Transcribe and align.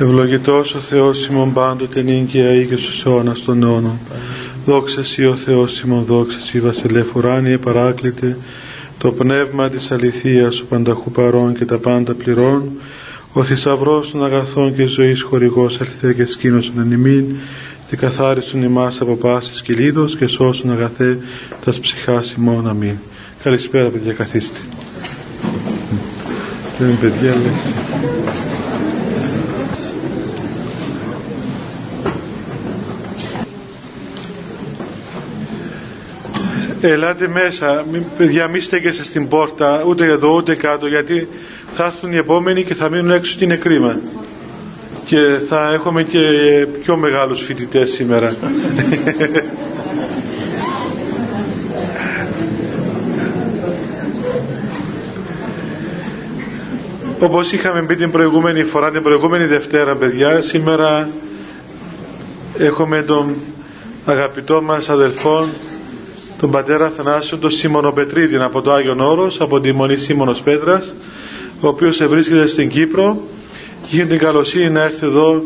Ευλογητός 0.00 0.74
ο 0.74 0.80
Θεός 0.80 1.26
ημών 1.26 1.52
πάντοτε 1.52 2.02
νύγκαια 2.02 2.54
ή 2.54 2.66
και 2.66 2.76
στους 2.76 3.04
αιώνας 3.04 3.42
των 3.44 3.62
αιώνων. 3.62 3.98
Δόξα 4.64 5.04
Σύ 5.04 5.24
ο 5.24 5.36
Θεός 5.36 5.80
ημών, 5.80 6.04
δόξα 6.04 6.40
Σύ 6.40 6.60
βασιλεύ 6.60 7.10
ουράνιε 7.14 7.58
παράκλητε, 7.58 8.36
το 8.98 9.12
πνεύμα 9.12 9.68
της 9.68 9.90
αληθείας 9.90 10.60
ο 10.60 10.64
πανταχού 10.64 11.10
παρών 11.10 11.54
και 11.54 11.64
τα 11.64 11.78
πάντα 11.78 12.14
πληρών, 12.14 12.70
ο 13.32 13.42
θησαυρός 13.42 14.10
των 14.10 14.24
αγαθών 14.24 14.76
και 14.76 14.86
ζωής 14.86 15.22
χορηγός 15.22 15.80
ελθέ 15.80 16.12
και 16.12 16.26
σκήνωσον 16.26 16.80
εν 16.80 16.90
ημίν, 16.90 17.24
και 17.88 17.96
καθάρισον 17.96 18.62
ημάς 18.62 19.00
από 19.00 19.14
πάσης 19.14 19.62
κυλίδος 19.62 20.16
και 20.16 20.26
σώσον 20.26 20.70
αγαθέ 20.72 21.18
τας 21.64 21.80
ψυχάς 21.80 22.34
ημών. 22.38 22.68
Αμήν. 22.68 22.96
Καλησπέρα 23.42 23.88
παιδιά 23.88 24.12
καθίστε. 24.12 24.58
παιδιά, 27.00 27.34
Ελάτε 36.80 37.28
μέσα, 37.28 37.84
μην, 37.92 38.02
παιδιά 38.18 38.48
μη 38.48 38.60
στέκεσαι 38.60 39.04
στην 39.04 39.28
πόρτα 39.28 39.82
ούτε 39.86 40.04
εδώ 40.04 40.34
ούτε 40.36 40.54
κάτω 40.54 40.86
γιατί 40.86 41.28
θα 41.76 41.84
έρθουν 41.84 42.12
οι 42.12 42.16
επόμενοι 42.16 42.64
και 42.64 42.74
θα 42.74 42.88
μείνουν 42.88 43.10
έξω 43.10 43.34
και 43.38 43.44
είναι 43.44 43.56
κρίμα. 43.56 44.00
Και 45.04 45.18
θα 45.48 45.72
έχουμε 45.72 46.02
και 46.02 46.20
πιο 46.82 46.96
μεγάλους 46.96 47.42
φοιτητές 47.42 47.90
σήμερα. 47.90 48.36
Όπως 57.20 57.52
είχαμε 57.52 57.82
πει 57.82 57.96
την 57.96 58.10
προηγούμενη 58.10 58.64
φορά 58.64 58.90
την 58.90 59.02
προηγούμενη 59.02 59.44
Δευτέρα 59.44 59.96
παιδιά 59.96 60.42
σήμερα 60.42 61.08
έχουμε 62.58 63.02
τον 63.02 63.34
αγαπητό 64.04 64.62
μας 64.62 64.88
αδελφό 64.88 65.48
τον 66.40 66.50
πατέρα 66.50 66.90
Θανάσιο 66.90 67.36
τον 67.38 67.50
Σίμωνο 67.50 67.90
Πετρίδη 67.92 68.36
από 68.36 68.60
το 68.60 68.72
Άγιον 68.72 69.00
Όρος 69.00 69.40
από 69.40 69.60
τη 69.60 69.72
Μονή 69.72 69.96
Σίμωνος 69.96 70.40
Πέτρας 70.40 70.94
ο 71.60 71.68
οποίος 71.68 72.02
βρίσκεται 72.06 72.46
στην 72.46 72.68
Κύπρο 72.68 73.22
και 73.82 73.94
είχε 73.96 74.04
την 74.04 74.18
καλοσύνη 74.18 74.70
να 74.70 74.82
έρθει 74.82 75.06
εδώ 75.06 75.42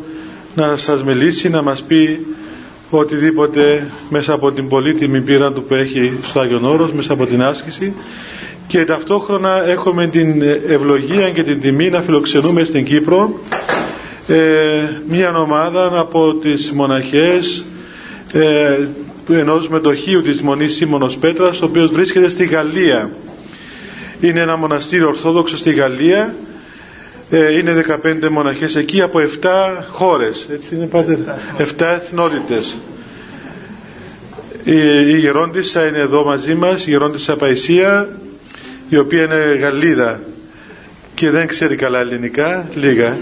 να 0.55 0.77
σας 0.77 1.03
μιλήσει 1.05 1.49
να 1.49 1.63
μας 1.63 1.83
πει 1.83 2.27
οτιδήποτε 2.91 3.87
μέσα 4.09 4.33
από 4.33 4.53
την 4.53 4.69
πολύτιμη 4.69 5.21
πείρα 5.21 5.53
του 5.53 5.63
που 5.63 5.75
έχει 5.75 6.19
στο 6.23 6.41
Άγιον 6.41 6.65
Όρος 6.65 6.93
μέσα 6.93 7.13
από 7.13 7.27
την 7.27 7.43
άσκηση. 7.43 7.93
Και 8.67 8.85
ταυτόχρονα 8.85 9.69
έχουμε 9.69 10.07
την 10.07 10.43
ευλογία 10.69 11.31
και 11.31 11.43
την 11.43 11.61
τιμή 11.61 11.89
να 11.91 12.01
φιλοξενούμε 12.01 12.65
στην 12.65 12.85
Κύπρο 12.85 13.41
ε, 14.27 14.37
μια 15.09 15.39
ομάδα 15.39 15.99
από 16.01 16.35
τις 16.35 16.73
μοναχές 16.73 17.65
ε, 18.33 18.77
ενός 19.29 19.69
μετοχείου 19.69 20.23
της 20.23 20.43
Μονής 20.43 20.75
Σίμωνος 20.75 21.17
Πέτρας 21.17 21.61
ο 21.63 21.65
οποίος 21.65 21.91
βρίσκεται 21.91 22.29
στη 22.29 22.45
Γαλλία. 22.45 23.11
Είναι 24.21 24.41
ένα 24.41 24.57
μοναστήριο 24.57 25.09
ορθόδοξο 25.09 25.57
στη 25.57 25.73
Γαλλία. 25.73 26.35
Ε, 27.31 27.57
είναι 27.59 27.85
15 28.05 28.29
μοναχές 28.29 28.77
εκεί 28.77 29.03
από 29.03 29.19
7 29.19 29.85
χώρες 29.91 30.47
έτσι 30.53 30.75
είναι 30.75 30.87
πάτε. 30.87 31.19
7 31.59 31.65
εθνότητες. 31.79 32.77
Η, 34.65 34.77
η 35.07 35.19
γερόντισσα 35.19 35.87
είναι 35.87 35.99
εδώ 35.99 36.25
μαζί 36.25 36.55
μας 36.55 36.87
η 36.87 36.91
γερόντισσα 36.91 37.37
Παϊσία 37.37 38.09
η 38.89 38.97
οποία 38.97 39.23
είναι 39.23 39.59
Γαλλίδα. 39.61 40.21
Και 41.15 41.31
δεν 41.31 41.47
ξέρει 41.47 41.77
καλά 41.77 42.01
ελληνικά 42.01 42.69
λίγα 42.75 43.17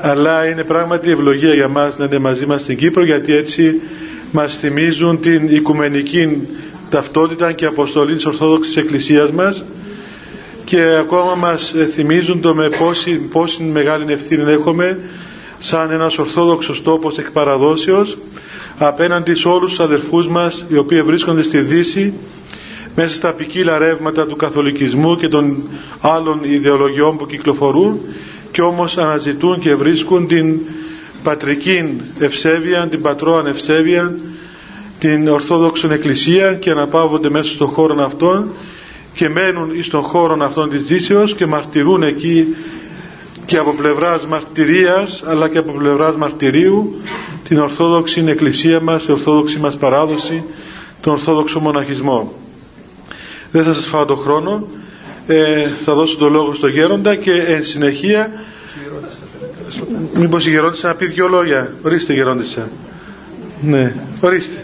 αλλά 0.00 0.46
είναι 0.48 0.64
πράγματι 0.64 1.10
ευλογία 1.10 1.54
για 1.54 1.68
μας 1.68 1.98
να 1.98 2.04
είναι 2.04 2.18
μαζί 2.18 2.46
μας 2.46 2.62
στην 2.62 2.76
Κύπρο 2.76 3.04
γιατί 3.04 3.34
έτσι 3.36 3.80
μας 4.32 4.58
θυμίζουν 4.58 5.20
την 5.20 5.48
οικουμενική 5.48 6.48
ταυτότητα 6.90 7.52
και 7.52 7.66
αποστολή 7.66 8.14
της 8.14 8.26
Ορθόδοξης 8.26 8.76
Εκκλησίας 8.76 9.30
μας. 9.32 9.64
Και 10.64 10.96
ακόμα 11.00 11.34
μας 11.34 11.74
θυμίζουν 11.92 12.40
το 12.40 12.54
με 12.54 12.68
πόση, 12.68 13.12
πόση 13.12 13.62
μεγάλη 13.62 14.12
ευθύνη 14.12 14.52
έχουμε 14.52 14.98
σαν 15.58 15.90
ένας 15.90 16.18
Ορθόδοξος 16.18 16.82
τόπος 16.82 17.18
εκ 17.18 17.30
παραδόσεως 17.30 18.16
απέναντι 18.78 19.34
σε 19.34 19.48
όλους 19.48 19.68
τους 19.68 19.80
αδερφούς 19.80 20.28
μας 20.28 20.64
οι 20.68 20.76
οποίοι 20.76 21.02
βρίσκονται 21.02 21.42
στη 21.42 21.58
Δύση 21.58 22.12
μέσα 22.96 23.14
στα 23.14 23.32
ποικίλα 23.32 23.78
ρεύματα 23.78 24.26
του 24.26 24.36
καθολικισμού 24.36 25.16
και 25.16 25.28
των 25.28 25.68
άλλων 26.00 26.40
ιδεολογιών 26.42 27.16
που 27.16 27.26
κυκλοφορούν 27.26 28.00
και 28.56 28.62
όμως 28.62 28.96
αναζητούν 28.98 29.60
και 29.60 29.74
βρίσκουν 29.74 30.26
την 30.26 30.60
πατρική 31.22 32.00
ευσέβεια, 32.18 32.86
την 32.86 33.02
πατρώαν 33.02 33.46
ευσέβεια, 33.46 34.14
την 34.98 35.28
Ορθόδοξον 35.28 35.90
Εκκλησία 35.90 36.54
και 36.54 36.70
αναπαύονται 36.70 37.30
μέσα 37.30 37.50
στον 37.50 37.68
χώρο 37.68 38.04
αυτών 38.04 38.48
και 39.14 39.28
μένουν 39.28 39.82
στον 39.82 40.02
χώρο 40.02 40.36
αυτών 40.40 40.70
της 40.70 40.84
Δύσεως 40.84 41.34
και 41.34 41.46
μαρτυρούν 41.46 42.02
εκεί 42.02 42.56
και 43.46 43.56
από 43.56 43.72
πλευράς 43.72 44.26
μαρτυρίας 44.26 45.22
αλλά 45.26 45.48
και 45.48 45.58
από 45.58 45.72
πλευράς 45.72 46.16
μαρτυρίου 46.16 47.00
την 47.48 47.58
Ορθόδοξη 47.58 48.24
Εκκλησία 48.26 48.80
μας, 48.80 49.04
την 49.04 49.14
Ορθόδοξη 49.14 49.58
μας 49.58 49.76
παράδοση, 49.76 50.44
τον 51.00 51.12
Ορθόδοξο 51.12 51.60
Μοναχισμό. 51.60 52.32
Δεν 53.50 53.64
θα 53.64 53.74
σας 53.74 53.86
φάω 53.86 54.04
το 54.04 54.16
χρόνο 54.16 54.66
ε, 55.26 55.68
θα 55.84 55.94
δώσω 55.94 56.16
το 56.16 56.28
λόγο 56.28 56.54
στο 56.54 56.66
γέροντα 56.66 57.16
και 57.16 57.32
εν 57.32 57.64
συνεχεία 57.64 58.30
μήπως 60.14 60.46
η 60.46 60.50
γερόντισσα 60.50 60.88
να 60.88 60.94
πει 60.94 61.06
δυο 61.06 61.28
λόγια. 61.28 61.74
Ορίστε 61.82 62.12
γερόντισσα. 62.12 62.68
Ναι 63.60 63.92
ορίστε. 64.20 64.60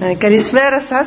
Ε, 0.00 0.14
καλησπέρα 0.14 0.80
σας 0.80 1.06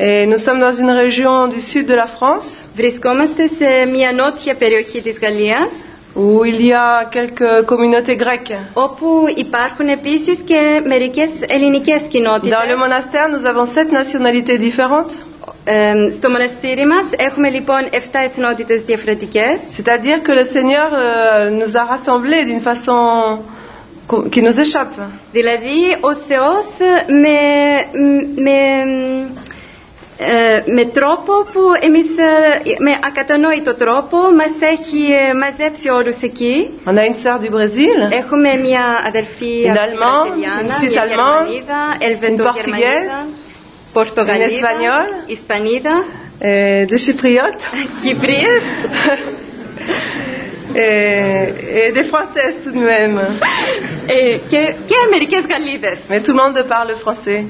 Et 0.00 0.26
nous 0.26 0.38
sommes 0.38 0.60
dans 0.60 0.72
une 0.72 0.90
région 0.90 1.48
du 1.48 1.60
sud 1.60 1.86
de 1.86 1.94
la 1.94 2.06
France. 2.06 2.64
Βρισκόμαστε 2.76 3.48
σε 3.58 3.84
μια 3.90 4.12
νότια 4.12 4.54
περιοχή 4.54 5.00
της 5.02 5.18
Γαλλίας. 5.18 5.68
Où 6.14 6.44
il 6.44 6.60
y 6.66 6.72
a 6.72 7.04
quelques 7.14 7.64
communautés 7.66 8.16
grecques. 8.16 8.58
Όπου 8.72 9.06
υπάρχουν 9.36 9.88
επίσης 9.88 10.38
και 10.44 10.82
μερικές 10.86 11.28
ελληνικές 11.46 12.00
κοινότητες. 12.08 12.58
Dans 12.58 12.68
le 12.70 12.76
monastère, 12.76 13.28
nous 13.28 13.44
avons 13.46 13.66
sept 13.66 13.90
nationalités 13.92 14.58
différentes. 14.58 15.12
Ε, 15.64 16.10
στο 16.12 16.30
μοναστήρι 16.30 16.86
μας 16.86 17.04
έχουμε 17.16 17.50
λοιπόν 17.50 17.80
7 17.92 17.96
εθνότητες 18.24 18.82
διαφορετικές. 18.86 19.58
C'est-à-dire 19.76 20.22
que 20.26 20.32
le 20.32 20.44
Seigneur 20.54 20.88
euh, 20.92 21.50
nous 21.50 21.76
a 21.76 21.84
rassemblés 21.84 22.44
d'une 22.44 22.62
façon 22.70 22.98
qui 24.32 24.42
nous 24.42 24.60
échappe. 24.60 24.98
Δηλαδή 25.32 25.80
ο 26.00 26.14
Θεός 26.28 26.66
με, 27.06 27.38
με 28.42 28.50
ε, 28.50 29.41
με 30.65 30.85
τρόπο 30.85 31.33
που 31.53 31.59
εμείς 31.81 32.05
με 32.79 32.91
ακατανόητο 33.05 33.73
τρόπο 33.73 34.17
μας 34.17 34.53
έχει 34.59 35.03
μαζέψει 35.41 35.89
όλους 35.89 36.21
εκεί. 36.21 36.69
On 36.85 36.95
a 36.97 37.05
une 37.05 37.15
sœur 37.23 37.39
du 37.39 37.49
Brésil, 37.49 38.11
Έχουμε 38.11 38.55
μια 38.55 38.83
αδερφή 39.07 39.53
une 39.65 39.77
allemande, 39.85 40.33
une 40.63 40.69
suisse 40.69 40.97
allemande, 40.97 41.47
une 42.29 42.37
portugaise, 42.43 43.11
Πορτογαλίδα, 43.93 44.45
une 44.45 44.51
espagnole, 44.51 45.11
Ισπανίδα, 45.25 46.05
euh, 46.41 46.85
des 46.91 46.97
chypriotes, 47.05 47.65
Κυπρίες 48.03 48.61
et, 50.75 51.87
et 51.87 51.91
des 51.91 52.03
françaises 52.03 52.55
tout 52.63 52.71
de 52.71 52.83
même. 52.93 53.17
ε, 54.05 54.37
και, 54.47 54.73
και 54.85 54.95
μερικές 55.09 55.45
Γαλλίδες. 55.49 55.97
Mais 56.09 56.19
tout 56.21 56.33
le 56.35 56.39
monde 56.41 56.57
parle 56.67 56.91
français. 57.05 57.41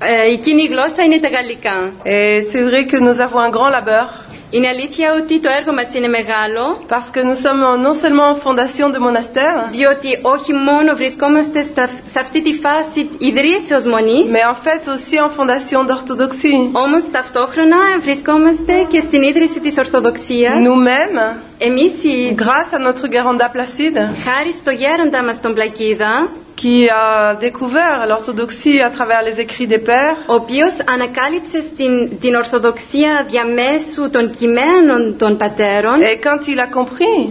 Ε, 0.00 0.30
η 0.32 0.38
κοινή 0.38 0.64
γλώσσα 0.66 1.02
είναι 1.04 1.18
τα 1.18 1.28
γαλλικά. 1.28 1.92
Et 2.04 2.46
c'est 2.50 2.64
vrai 2.68 2.84
que 2.90 2.98
nous 2.98 3.18
avons 3.20 3.40
un 3.40 3.50
grand 3.50 3.70
labeur. 3.70 4.06
Είναι 4.53 4.67
αλήθεια 4.67 5.07
ότι 5.21 5.39
το 5.39 5.49
έργο 5.59 5.73
μας 5.73 5.89
είναι 5.95 6.07
μεγάλο, 6.07 6.63
parce 6.93 7.09
que 7.15 7.21
nous 7.29 7.39
sommes 7.45 7.63
en- 7.71 7.79
non 7.87 7.93
seulement 8.01 8.27
en 8.33 8.37
fondation 8.45 8.87
de 8.95 8.99
monastère, 9.07 9.57
διότι 9.71 10.19
όχι 10.21 10.53
μόνο 10.53 10.95
βρισκόμαστε 10.95 11.65
στα- 11.71 11.89
σε 12.11 12.19
αυτή 12.19 12.41
τη 12.41 12.53
φάση 12.63 13.09
ιδρύσεως 13.17 13.85
μονής, 13.85 14.23
mais 14.33 14.45
en 14.53 14.57
fait 14.67 14.83
aussi 14.93 15.15
en 15.25 15.29
fondation 15.37 15.81
d'orthodoxie. 15.89 16.69
όμως 16.85 17.03
ταυτόχρονα 17.11 17.77
βρισκόμαστε 18.01 18.73
και 18.91 18.99
στην 19.07 19.21
ίδρυση 19.21 19.59
της 19.59 19.77
Ορθοδοξίας. 19.77 20.53
Nous-mêmes, 20.65 21.35
Εμείς, 21.63 21.91
οι- 22.01 22.35
grâce 22.39 22.71
à 22.77 22.79
notre 22.87 23.07
Guéranda 23.13 23.47
Placide, 23.55 23.99
χάρη 24.25 24.53
στο 24.53 24.71
γέροντα 24.71 25.23
μας 25.23 25.41
τον 25.41 25.53
Πλακίδα, 25.53 26.29
qui 26.63 26.87
a 26.89 27.33
découvert 27.47 27.99
l'orthodoxie 28.11 28.79
à 28.87 28.89
travers 28.97 29.21
les 29.27 29.35
écrits 29.43 29.67
des 29.73 29.81
pères, 29.89 30.15
ο 30.27 30.33
οποίος 30.33 30.73
ανακάλυψε 30.93 31.61
στην, 31.73 32.19
την 32.21 32.35
Ορθοδοξία 32.35 33.25
διαμέσου 33.29 34.09
των 34.09 34.31
κειμένων 34.41 35.17
των 35.17 35.37
πατέρων 35.37 35.99
et 36.01 36.17
quand 36.25 36.41
il 36.51 36.59
a 36.59 36.67
compris 36.77 37.21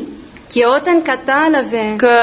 και 0.53 0.65
όταν 0.67 1.03
κατάλαβε 1.03 1.97
que 1.99 2.17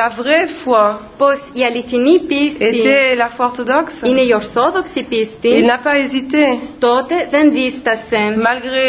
la 0.00 0.08
vraie 0.20 0.48
foi 0.64 0.98
πως 1.18 1.38
η 1.52 1.64
αληθινή 1.64 2.18
πίστη 2.18 2.64
était 2.72 3.18
la 3.22 3.28
foi 3.36 3.46
orthodoxe, 3.46 4.06
είναι 4.06 4.20
η 4.20 4.32
Ορθόδοξη 4.34 4.92
il 4.94 5.04
πίστη, 5.08 5.64
n'a 5.66 5.86
pas 5.86 5.96
hésité, 5.96 6.58
τότε 6.78 7.14
δεν 7.30 7.52
δίστασε. 7.52 8.36
malgré 8.48 8.88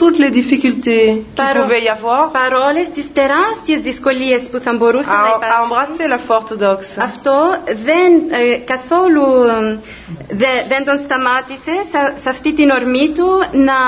toutes 0.00 0.18
les 0.24 0.30
difficultés 0.40 1.04
qu'il 1.06 1.44
Paro- 1.44 1.62
pouvait 1.62 1.82
y 1.82 1.90
avoir, 1.98 2.30
Παρόλες 2.32 2.86
τις 2.94 3.06
τεράστιες 3.12 3.80
δυσκολίες 3.80 4.42
που 4.50 4.58
θα 4.64 4.72
μπορούσαν 4.76 5.14
να 5.14 5.20
à, 5.20 5.32
à 5.32 5.36
υπάρξουν, 5.36 5.66
embrasser 5.66 6.08
la 6.14 6.18
foi 6.26 6.36
orthodoxe. 6.42 7.00
αυτό 7.02 7.34
δεν 7.66 8.10
ε, 8.40 8.56
καθόλου 8.72 9.24
ε, 9.42 9.78
δε- 10.40 10.62
δεν 10.68 10.84
τον 10.84 10.98
σταμάτησε 10.98 11.72
σε, 11.90 11.98
σε 12.22 12.28
αυτή 12.28 12.52
την 12.52 12.70
ορμή 12.70 13.08
του 13.16 13.28
να, 13.52 13.78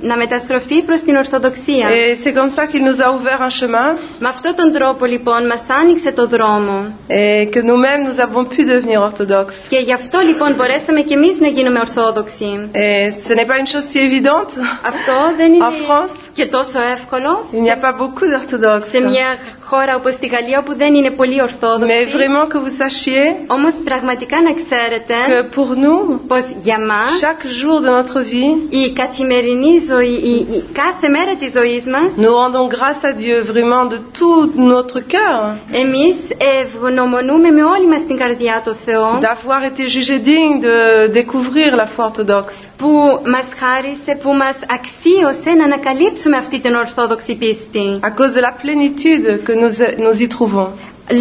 να 0.00 0.16
μεταστροφεί 0.16 0.82
προς 0.82 1.00
την 1.02 1.16
Ορθοδοξία. 1.16 1.86
Et 1.90 2.14
c'est 2.22 2.32
comme 2.38 2.50
ça 2.56 2.62
qu'il 2.70 2.82
nous 2.88 2.98
a 3.06 3.08
ouvert 3.16 3.37
un 3.40 3.50
chemin 3.50 3.96
Με 4.18 4.28
αυτόν 4.28 4.54
τον 4.54 4.72
τρόπο 4.72 5.04
λοιπόν 5.04 5.46
μας 5.46 5.62
άνοιξε 5.80 6.12
το 6.12 6.26
δρόμο 6.26 6.92
et 7.08 7.48
que 7.54 7.60
nous-mêmes 7.62 8.02
nous 8.08 8.18
avons 8.26 8.44
pu 8.44 8.60
devenir 8.64 9.00
orthodoxes. 9.02 9.66
και 9.68 9.78
γι' 9.78 9.92
αυτό 9.92 10.18
λοιπόν 10.20 10.54
μπορέσαμε 10.54 11.00
και 11.00 11.14
εμείς 11.14 11.40
να 11.40 11.46
γίνουμε 11.48 11.78
Ορθόδοξοι. 11.80 12.70
Et 12.72 13.10
ce 13.28 13.32
n'est 13.34 13.46
pas 13.50 13.58
une 13.62 13.66
chose 13.72 13.86
si 13.92 13.98
évidente. 13.98 14.52
Αυτό 14.86 15.12
δεν 15.36 15.52
είναι 15.52 15.64
En 15.64 15.72
France, 15.72 16.16
και 16.34 16.46
τόσο 16.46 16.78
εύκολο 16.92 17.44
il 17.52 17.60
n'y 17.62 17.70
a 17.70 17.80
pas 17.86 17.92
beaucoup 18.00 18.26
d'orthodoxes. 18.32 18.88
σε 18.90 19.00
μια 19.00 19.28
χώρα 19.70 19.94
όπως 19.96 20.14
τη 20.16 20.26
Γαλλία 20.26 20.58
όπου 20.58 20.74
δεν 20.76 20.94
είναι 20.94 21.10
πολύ 21.10 21.36
Mais 21.38 21.42
Ορθόδοξη. 21.42 22.06
vraiment 22.18 22.46
que 22.52 22.58
vous 22.64 22.74
sachiez 22.82 23.26
Όμως 23.46 23.74
πραγματικά 23.84 24.36
να 24.42 24.52
ξέρετε 24.60 25.14
que 25.28 25.40
pour 25.56 25.70
nous, 25.84 26.20
πως 26.28 26.44
για 26.62 26.78
μας 26.78 27.08
chaque 27.22 27.44
jour 27.60 27.76
de 27.86 27.90
notre 27.98 28.20
vie, 28.32 28.52
η 28.80 28.92
καθημερινή 28.92 29.74
ζωή, 29.90 30.14
η, 30.32 30.34
η 30.56 30.64
κάθε 30.72 31.08
μέρα 31.08 31.34
της 31.40 31.52
ζωής 31.52 31.84
μας 31.84 32.08
nous 32.16 32.34
rendons 32.40 32.66
grâce 32.76 33.02
à 33.10 33.12
Dieu 33.22 33.36
vraiment 33.52 33.84
de 33.92 33.98
tout 34.18 34.40
notre 34.72 34.98
cœur 35.14 35.56
εμείς 35.70 36.16
ευγνωμονούμε 36.62 37.50
με 37.50 37.62
όλη 37.64 37.86
μας 37.86 38.06
την 38.06 38.16
καρδιά 38.16 38.62
το 38.64 38.74
Θεό 38.84 39.18
d'avoir 39.22 39.62
été 39.70 39.82
jugé 39.96 40.16
digne 40.30 40.56
de 40.68 40.76
découvrir 41.18 41.68
la 41.76 41.86
foi 41.86 42.04
orthodoxe. 42.10 42.54
που 42.78 43.20
μας 43.34 43.46
χάρισε, 43.60 44.18
που 44.22 44.32
μας 44.32 44.56
αξίωσε 44.76 45.50
να 45.58 45.64
ανακαλύψουμε 45.64 46.36
αυτή 46.36 46.60
την 46.60 46.74
Ορθόδοξη 46.74 47.34
πίστη 47.34 48.00
à 48.02 48.10
cause 48.18 48.34
de 48.38 48.42
la 48.48 48.52
plénitude 48.62 49.26
que 49.46 49.54
nous, 49.62 49.72
nous 50.04 50.16
y 50.24 50.28
trouvons. 50.36 50.68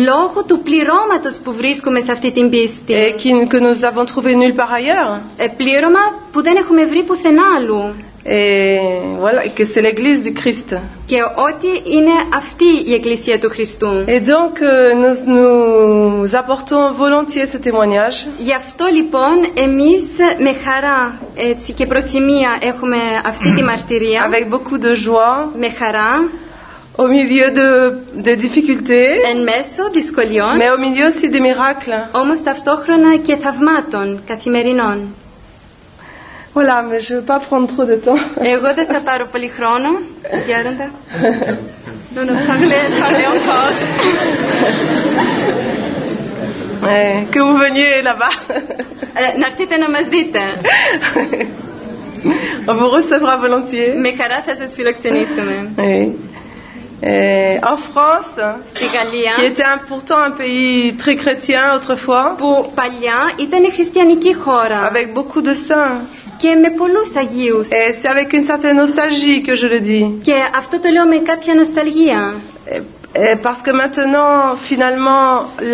Λόγω 0.06 0.44
του 0.48 0.60
πληρώματος 0.63 1.36
που 1.44 1.54
βρίσκουμε 1.54 2.00
σε 2.01 2.12
αυτή 2.12 2.31
την 2.31 2.50
πίστη 2.50 2.94
et 2.94 3.12
qui- 3.19 3.48
que 3.54 3.60
nous 3.60 3.84
avons 3.89 4.06
trouvé 4.06 4.31
nulle 4.36 4.56
part 4.62 4.74
ailleurs. 4.80 5.22
Ε, 5.38 5.48
πλήρωμα 5.48 6.00
που 6.31 6.42
δεν 6.42 6.56
έχουμε 6.56 6.86
βρει 6.86 7.04
πουθενά 7.04 7.44
αλλού 7.57 7.94
Et 8.30 8.80
voilà, 9.24 9.42
et 9.48 9.51
que 9.57 9.63
c'est 9.72 9.81
l'Église 9.81 10.22
du 10.28 10.34
Christ. 10.42 10.80
και 11.06 11.18
ότι 11.48 11.92
είναι 11.95 12.12
αυτή 12.36 12.66
η 12.89 12.94
Εκκλησία 12.94 13.39
του 13.39 13.50
Χριστού. 13.50 14.04
Et 14.07 14.19
donc, 14.19 14.54
euh, 14.62 14.94
nous, 15.01 15.18
nous 15.36 16.36
apportons 16.36 16.84
volontiers 17.04 17.48
ce 17.54 17.57
témoignage. 17.57 18.28
Γι' 18.38 18.54
αυτό 18.54 18.86
λοιπόν 18.94 19.36
εμείς 19.54 20.04
με 20.39 20.56
χαρά 20.66 21.19
έτσι, 21.36 21.72
και 21.72 21.86
προθυμία 21.86 22.57
έχουμε 22.62 22.98
αυτή 23.25 23.54
τη 23.56 23.63
μαρτυρία 23.63 24.30
avec 24.31 24.54
beaucoup 24.54 24.80
de 24.86 24.92
joie, 25.06 25.45
με 25.60 25.69
χαρά 25.80 26.30
au 26.97 27.06
milieu 27.06 27.50
de, 27.50 27.69
de 28.26 28.35
difficultés, 28.35 29.09
εν 29.31 29.43
μέσω 29.43 29.91
δυσκολιών 29.93 30.56
mais 30.59 30.70
au 30.75 30.79
milieu 30.79 31.06
aussi 31.09 31.29
des 31.29 31.41
miracles. 31.41 32.09
όμως 32.12 32.43
ταυτόχρονα 32.44 33.17
και 33.17 33.37
θαυμάτων 33.37 34.23
καθημερινών. 34.26 35.14
Voilà, 36.55 36.82
mais 36.82 37.00
je 37.00 37.14
ne 37.14 37.19
veux 37.19 37.25
pas 37.25 37.41
prendre 37.49 37.67
trop 37.75 37.87
de 37.93 37.97
temps. 38.06 38.20
Εγώ 38.55 38.75
δεν 38.75 38.87
θα 38.87 39.00
πάρω 39.00 39.26
πολύ 39.32 39.53
χρόνο, 39.56 39.88
Γέροντα. 40.47 40.91
Non, 42.14 42.25
non, 42.29 42.37
parlez, 42.50 42.82
parlez 43.00 43.26
encore. 43.35 43.73
Ouais, 46.87 47.26
que 47.32 47.41
vous 47.47 47.56
veniez 47.67 48.03
là-bas. 48.03 48.35
Ε, 49.14 49.38
να 49.38 49.47
έρθετε 49.47 49.76
να 49.76 49.91
μας 49.91 50.06
δείτε. 50.06 50.41
On 52.67 52.75
vous 52.79 52.91
recevra 52.97 53.37
volontiers. 53.44 53.93
Με 54.05 54.11
χαρά 54.19 54.43
θα 54.47 54.55
σας 54.56 54.75
φιλοξενήσουμε. 54.75 55.70
Oui. 55.76 56.14
Et 57.05 57.59
en 57.73 57.76
France, 57.88 58.35
Στη 58.75 58.85
qui 58.85 58.88
Γαλλία, 58.97 59.32
était 59.50 59.64
un- 59.75 59.82
pourtant 59.91 60.19
un 60.29 60.31
pays 60.43 60.94
très 61.03 61.17
chrétien 61.23 61.62
autrefois, 61.76 62.25
που 62.38 62.70
παλιά 62.75 63.19
ήταν 63.37 63.73
χριστιανική 63.75 64.35
χώρα 64.35 64.91
avec 64.93 65.06
beaucoup 65.19 65.43
de 65.43 65.55
saints. 65.69 66.00
και 66.38 66.55
με 66.55 66.70
πολλούς 66.70 67.11
Αγίους. 67.17 67.69
Et 67.70 67.93
c'est 68.00 68.09
avec 68.09 68.32
une 68.32 68.44
certaine 68.53 68.76
nostalgie 68.85 69.43
que 69.47 69.55
je 69.56 69.67
le 69.67 69.81
dis. 69.81 70.14
Και 70.23 70.35
αυτό 70.59 70.81
το 70.81 70.88
λέω 70.88 71.05
με 71.06 71.17
κάποια 71.17 71.55
νοσταλγία. 71.55 72.35
Et- 72.70 72.81
et 73.14 73.37
parce 73.47 73.62
que 73.67 73.73
maintenant, 73.82 74.56
finalement, 74.70 75.25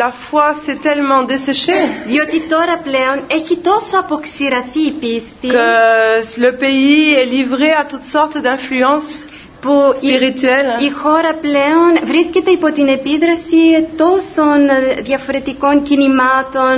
la 0.03 0.11
foi 0.27 0.47
s'est 0.65 0.79
tellement 0.89 1.23
desséchée 1.33 1.83
Διότι 2.07 2.41
τώρα 2.49 2.77
πλέον 2.85 3.25
έχει 3.31 3.57
τόσο 3.57 3.99
αποξηραθεί 3.99 4.81
η 4.81 4.91
πίστη 5.01 5.49
que 5.57 6.41
le 6.45 6.53
pays 6.63 7.15
est 7.21 7.29
livré 7.37 7.71
à 7.81 7.85
toutes 7.93 8.09
sortes 8.17 8.39
d'influences 8.45 9.25
Που 9.64 9.76
η, 10.02 10.08
spirituelles. 10.12 10.82
η 10.88 10.90
χώρα 11.02 11.34
πλέον 11.34 11.92
βρίσκεται 12.06 12.52
υπό 12.52 12.72
την 12.72 12.88
επίδραση 12.88 13.62
τόσων 13.98 14.60
διαφορετικών 15.04 15.84
κινημάτων 15.84 16.78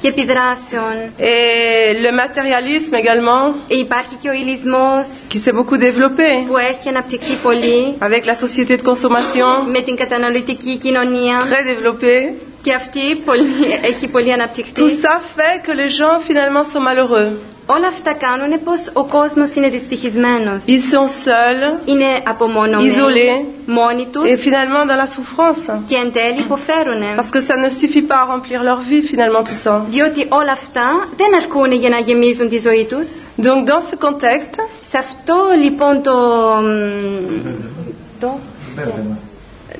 και 0.00 0.08
επιδράσεων. 0.08 0.94
Et 1.18 1.92
le 2.04 2.10
matérialisme 2.22 2.94
également, 3.02 3.44
Υπάρχει 3.68 4.14
και 4.22 4.28
ο 4.28 4.32
ηλισμός 4.32 5.06
qui 5.30 5.38
s'est 5.44 5.54
beaucoup 5.58 5.78
développé 5.86 6.28
που 6.48 6.56
έχει 6.70 6.88
αναπτυχθεί 6.88 7.34
πολύ 7.42 7.94
avec 7.98 8.22
la 8.30 8.34
société 8.44 8.76
de 8.76 8.82
consommation, 8.90 9.50
με 9.72 9.80
την 9.80 9.96
καταναλωτική 9.96 10.78
κοινωνία 10.78 11.36
très 11.50 11.62
développée. 11.70 12.22
Και 12.64 12.72
αυτή 12.74 13.00
πολύ, 13.24 13.44
έχει 13.82 14.06
πολύ 14.08 14.28
Tout 14.30 14.32
αναπτυχθεί. 14.34 14.82
ça 15.02 15.20
fait 15.36 15.56
que 15.66 15.72
les 15.80 15.88
gens 15.98 16.16
finalement 16.28 16.64
sont 16.72 16.82
malheureux. 16.88 17.30
Όλα 17.66 17.86
αυτά 17.88 18.12
κάνουν 18.12 18.62
πως 18.64 18.80
ο 18.92 19.04
κόσμος 19.04 19.54
είναι 19.54 19.68
δυστυχισμένος. 19.68 20.62
Ils 20.66 20.84
sont 20.94 21.08
seuls 21.26 21.80
Είναι 21.84 22.22
απομονωμένοι, 22.26 22.90
Isolés. 22.90 23.44
μόνοι 23.66 24.06
τους 24.12 24.24
et 24.30 24.36
finalement 24.36 24.84
dans 24.90 24.98
la 25.04 25.06
souffrance. 25.14 25.70
και 25.86 25.94
εν 25.94 26.12
τέλει 26.12 26.40
υποφέρουν. 26.40 27.02
Parce 27.16 27.30
que 27.36 27.40
ça 27.48 27.56
ne 27.64 27.68
suffit 27.80 28.02
pas 28.10 28.18
à 28.24 28.26
remplir 28.34 28.58
leur 28.68 28.80
vie 28.90 29.02
finalement 29.12 29.42
tout 29.48 29.60
ça. 29.68 29.84
Διότι 29.90 30.26
όλα 30.28 30.52
αυτά 30.52 30.86
δεν 31.16 31.34
αρκούν 31.40 31.72
για 31.72 31.88
να 31.88 31.98
γεμίζουν 31.98 32.48
τη 32.48 32.58
ζωή 32.58 32.84
τους. 32.90 33.08
Donc 33.46 33.58
dans 33.70 33.82
ce 33.90 33.94
contexte, 34.06 34.58
Σε 34.90 34.98
αυτό 34.98 35.34
λοιπόν 35.64 36.02
το... 36.02 36.12
μ, 36.62 36.70
το 38.20 38.38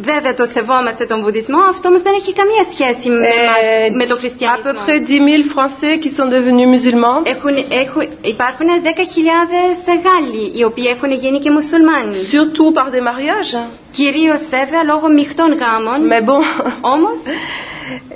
βουδισμός 0.00 0.04
παρ... 0.06 0.14
βέβαια 0.20 0.34
το 0.34 0.46
σεβόμαστε 0.46 1.06
τον 1.06 1.20
βουδισμό 1.22 1.58
αυτό 1.70 1.88
όμως 1.88 2.02
δεν 2.02 2.12
έχει 2.20 2.32
καμία 2.32 2.64
σχέση 2.72 3.08
με, 3.08 3.26
Et 3.26 3.42
εμάς, 3.42 3.96
με 4.00 4.06
το 4.06 4.14
à 4.14 4.16
peu 4.16 4.20
χριστιανισμό 4.20 4.70
près 4.86 4.98
10 5.00 5.18
000 5.18 5.54
Français 5.54 5.94
qui 6.02 6.10
sont 6.16 6.28
devenus 6.34 6.68
musulmans, 6.74 7.20
έχουν, 7.24 7.54
έχουν, 7.84 8.02
υπάρχουν 8.22 8.66
10.000 8.84 8.92
Γάλλοι 10.04 10.52
οι 10.58 10.64
οποίοι 10.64 10.84
έχουν 10.94 11.10
γίνει 11.12 11.38
και 11.38 11.50
μουσουλμάνοι. 11.50 12.16
Surtout 12.32 12.72
par 12.78 12.88
des 12.94 13.02
mariages. 13.08 13.68
κυρίως 13.90 14.40
βέβαια 14.50 14.82
λόγω 14.86 15.08
μειχτών 15.08 15.50
γάμων. 15.60 15.98
Mais 16.10 16.24
bon, 16.28 16.42
όμως; 16.80 17.18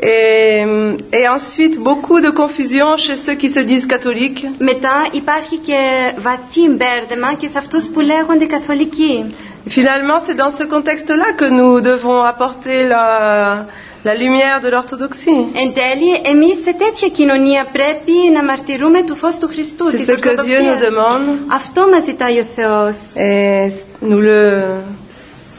Et, 0.01 0.65
et 1.21 1.27
ensuite 1.37 1.77
beaucoup 1.89 2.21
de 2.27 2.31
confusion 2.31 2.97
chez 2.97 3.17
ceux 3.25 3.35
qui 3.41 3.49
se 3.51 3.61
disent 3.61 3.87
catholiques. 3.87 4.45
μετά 4.59 5.09
υπάρχει 5.13 5.57
και 5.57 5.79
βαθύ 6.19 6.69
μπέρδεμα 6.69 7.35
και 7.35 7.49
σε 7.49 7.59
αυτούς 7.59 7.85
που 7.89 8.01
λέγονται 8.01 8.45
καθολικοί 8.45 9.35
Finalement, 9.69 10.19
c'est 10.25 10.35
dans 10.35 10.51
ce 10.59 10.65
contexte-là 10.65 11.33
que 11.41 11.45
nous 11.59 11.81
devons 11.81 12.23
apporter 12.23 12.87
la, 12.87 13.67
la 14.05 14.15
lumière 14.15 14.61
de 14.61 14.69
l'orthodoxie. 14.69 15.45
Εν 15.55 15.73
τέλει, 15.75 16.21
εμείς 16.25 16.59
σε 16.65 16.73
τέτοια 16.73 17.09
κοινωνία 17.09 17.65
πρέπει 17.73 18.13
να 18.35 18.43
μαρτυρούμε 18.45 19.03
του 19.03 19.17
φως 19.17 19.39
του 19.39 19.47
Χριστού, 19.49 19.85
C'est 19.91 19.97
της 19.97 20.07
ce 20.09 20.13
que 20.13 20.43
Dieu 20.45 20.61
nous 20.61 20.73
Ορθοδοξίας. 20.73 20.91
demande 20.91 21.53
Αυτό 21.55 21.89
μας 21.93 22.05
ζητάει 22.05 22.39
ο 22.39 22.47
Θεός. 22.57 22.95
et 23.17 23.73
nous 24.09 24.21
le, 24.21 24.63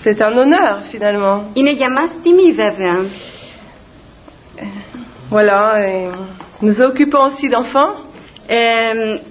c'est 0.03 0.21
un 0.21 0.33
honneur 0.37 0.75
finalement. 0.91 1.41
Είναι 1.53 1.71
για 1.71 1.89
μας 1.91 2.09
τιμή 2.23 2.51
βέβαια. 2.53 3.05
Voilà. 5.31 5.61
Et 5.87 6.07
nous 6.61 6.69
nous 6.69 6.81
occupons 6.81 7.21
aussi 7.29 7.49
d'enfants. 7.49 7.93
Ε, 8.49 8.55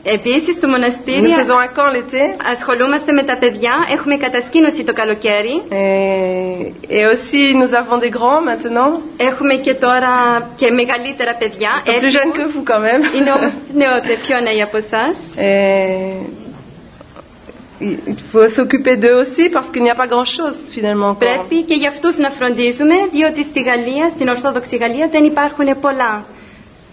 επίσης 0.02 0.56
στο 0.56 0.68
Nous 0.68 0.70
μοναστήρι 0.70 1.34
faisons 1.38 1.60
un 1.66 1.78
camp 1.78 1.92
l'été 1.94 2.36
ασχολούμαστε 2.52 3.12
με 3.12 3.22
τα 3.22 3.36
παιδιά, 3.36 3.72
έχουμε 3.90 4.16
κατασκήνωση 4.16 4.84
το 4.84 4.92
καλοκαίρι. 4.92 5.62
et, 5.70 6.92
et 6.96 7.02
aussi 7.12 7.54
nous 7.60 7.72
avons 7.80 7.98
des 8.04 8.10
grands 8.18 8.42
maintenant. 8.50 9.00
Έχουμε 9.16 9.54
και 9.54 9.74
τώρα 9.74 10.14
και 10.56 10.70
μεγαλύτερα 10.70 11.34
παιδιά. 11.34 11.70
Ils 11.84 11.88
sont 11.88 12.00
plus 12.00 12.10
jeunes 12.16 12.32
que 12.32 12.40
έτοιμους. 12.40 12.54
vous 12.54 12.64
quand 12.70 12.82
même. 12.88 13.16
Είναι 13.16 13.32
όμως 13.32 13.52
νεότεροι, 13.80 14.18
πιο 14.22 14.40
νέοι 14.40 14.62
από 14.62 14.76
εσάς. 14.76 15.16
Et 15.36 16.36
il 17.80 18.22
faut 18.32 18.48
s'occuper 18.58 18.96
d'eux 19.02 19.16
aussi 19.22 19.44
parce 19.54 19.68
qu'il 19.72 19.82
n'y 19.82 19.90
a 19.90 19.98
pas 20.02 20.10
grand-chose 20.14 20.58
finalement. 20.76 21.08
encore. 21.14 21.28
Πρέπει 21.28 21.62
και 21.62 21.74
για 21.74 21.88
αυτούς 21.88 22.16
να 22.16 22.30
φροντίζουμε, 22.30 22.94
διότι 23.12 23.44
στη 23.44 23.60
Γαλλία, 23.62 24.08
στην 24.08 24.28
Ορθόδοξη 24.28 24.76
Γαλλία 24.76 25.08
δεν 25.12 25.24
υπάρχουν 25.24 25.80
πολλά. 25.80 26.24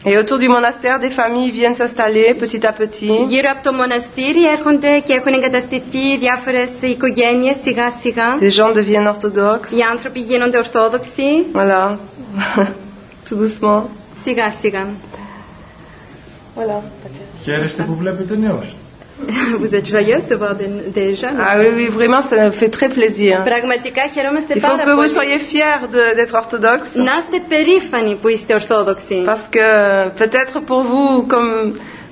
Et 0.06 0.18
autour 0.18 0.38
du 0.38 0.50
monastère, 0.50 1.00
des 1.00 1.10
familles 1.10 1.52
viennent 1.52 1.76
s'installer 1.76 2.34
petit 2.34 2.66
à 2.66 2.74
petit. 2.74 3.26
Γύρω 3.30 3.50
από 3.52 3.64
το 3.64 3.74
μοναστήρι 3.74 4.48
έρχονται 4.48 5.00
και 5.00 5.14
έχουν 5.14 5.34
εγκαταστηθεί 5.34 6.18
διάφορες 6.20 6.70
οικογένειες 6.82 7.56
σιγά 7.64 7.92
σιγά. 8.02 8.38
Des 8.40 8.50
gens 8.58 8.74
deviennent 8.74 9.08
orthodoxes. 9.14 9.72
Οι 9.78 9.82
άνθρωποι 9.92 10.20
γίνονται 10.20 10.58
ορθόδοξοι 10.58 11.46
Voilà. 11.54 11.98
Tout 13.30 13.38
doucement. 13.42 13.84
σιγά 14.24 14.54
σιγά. 14.62 14.88
Voilà. 16.56 16.82
Χαίρεστε 17.44 17.84
που 17.84 17.96
βλέπετε 17.96 18.36
νέους. 18.36 18.76
Vous 19.63 19.75
êtes 19.75 19.87
joyeuse 19.95 20.27
de 20.31 20.37
voir 20.43 20.55
des, 20.55 20.69
des 20.99 21.17
jeunes. 21.17 21.39
Ah 21.49 21.55
oui, 21.61 21.67
oui, 21.79 21.87
vraiment, 21.99 22.23
ça 22.23 22.37
nous 22.47 22.53
fait 22.61 22.69
très 22.79 22.89
plaisir. 22.89 23.35
Πραγματικά 23.45 24.03
χαιρόμαστε 24.15 24.53
Il 24.55 24.61
faut 24.61 24.69
πάρα 24.69 24.85
que 24.85 24.91
vous 24.91 25.03
πολύ. 25.03 25.17
soyez 25.19 25.39
fiers 25.51 25.81
de- 25.95 26.15
d'être 26.17 26.35
orthodoxe. 26.43 26.89
Να 26.95 27.13
είστε 27.19 27.39
περήφανοι 27.49 28.15
που 28.23 28.29
είστε 28.29 28.55
ορθόδοξοι. 28.55 29.23
Parce 29.27 29.49
que 29.57 29.67
peut-être 30.23 30.55
pour 30.71 30.83
vous, 30.93 31.11
comme 31.33 31.53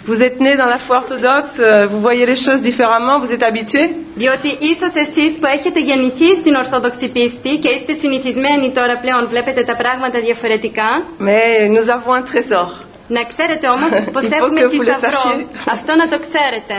vous 0.08 0.20
êtes 0.26 0.38
né 0.46 0.52
dans 0.56 0.70
la 0.74 0.78
foi 0.86 0.96
orthodoxe, 1.02 1.54
euh, 1.60 1.86
vous 1.92 2.00
voyez 2.08 2.26
les 2.32 2.40
choses 2.46 2.60
différemment, 2.70 3.14
vous 3.24 3.32
êtes 3.36 3.44
habitués. 3.50 3.88
Διότι 4.16 4.48
ίσως 4.60 4.92
εσείς 5.04 5.32
που 5.40 5.46
έχετε 5.56 5.80
γεννηθεί 5.80 6.34
στην 6.40 6.54
Ορθόδοξη 6.54 7.08
πίστη 7.08 7.50
και 7.62 7.68
είστε 7.68 7.92
συνηθισμένοι 8.02 8.70
τώρα 8.70 8.96
πλέον 8.96 9.26
βλέπετε 9.30 9.62
τα 9.64 9.76
πράγματα 9.76 10.18
διαφορετικά, 10.20 10.90
Mais 11.20 11.68
nous 11.76 11.86
avons 11.96 12.14
un 12.20 12.24
trésor. 12.32 12.68
Να 13.15 13.23
ξέρετε 13.23 13.67
όμως 13.67 13.89
πως 14.13 14.23
Il 14.23 14.27
faut 14.27 14.37
έχουμε 14.39 14.59
que 14.61 14.65
vous 14.65 14.81
le 14.81 14.93
θησαυρό. 14.93 15.21
sachiez. 15.21 15.45
Αυτό 15.75 15.95
να 15.95 16.07
το 16.07 16.17
ξέρετε. 16.27 16.75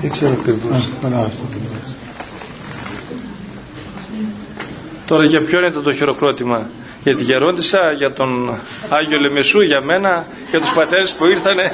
Δεν 0.00 0.10
ξέρω 0.10 0.32
ακριβώς. 0.40 0.90
Τώρα 5.06 5.24
για 5.24 5.42
ποιον 5.42 5.64
ήταν 5.64 5.82
το 5.82 5.92
χειροκρότημα; 5.94 6.68
Για 7.06 7.16
τη 7.16 7.22
Γερόντισσα, 7.22 7.92
για 7.92 8.12
τον 8.12 8.60
Άγιο 8.88 9.18
Λεμεσού, 9.18 9.60
για 9.60 9.80
μένα, 9.80 10.26
για 10.50 10.60
τους 10.60 10.72
πατέρες 10.72 11.12
που 11.12 11.26
ήρθανε. 11.26 11.72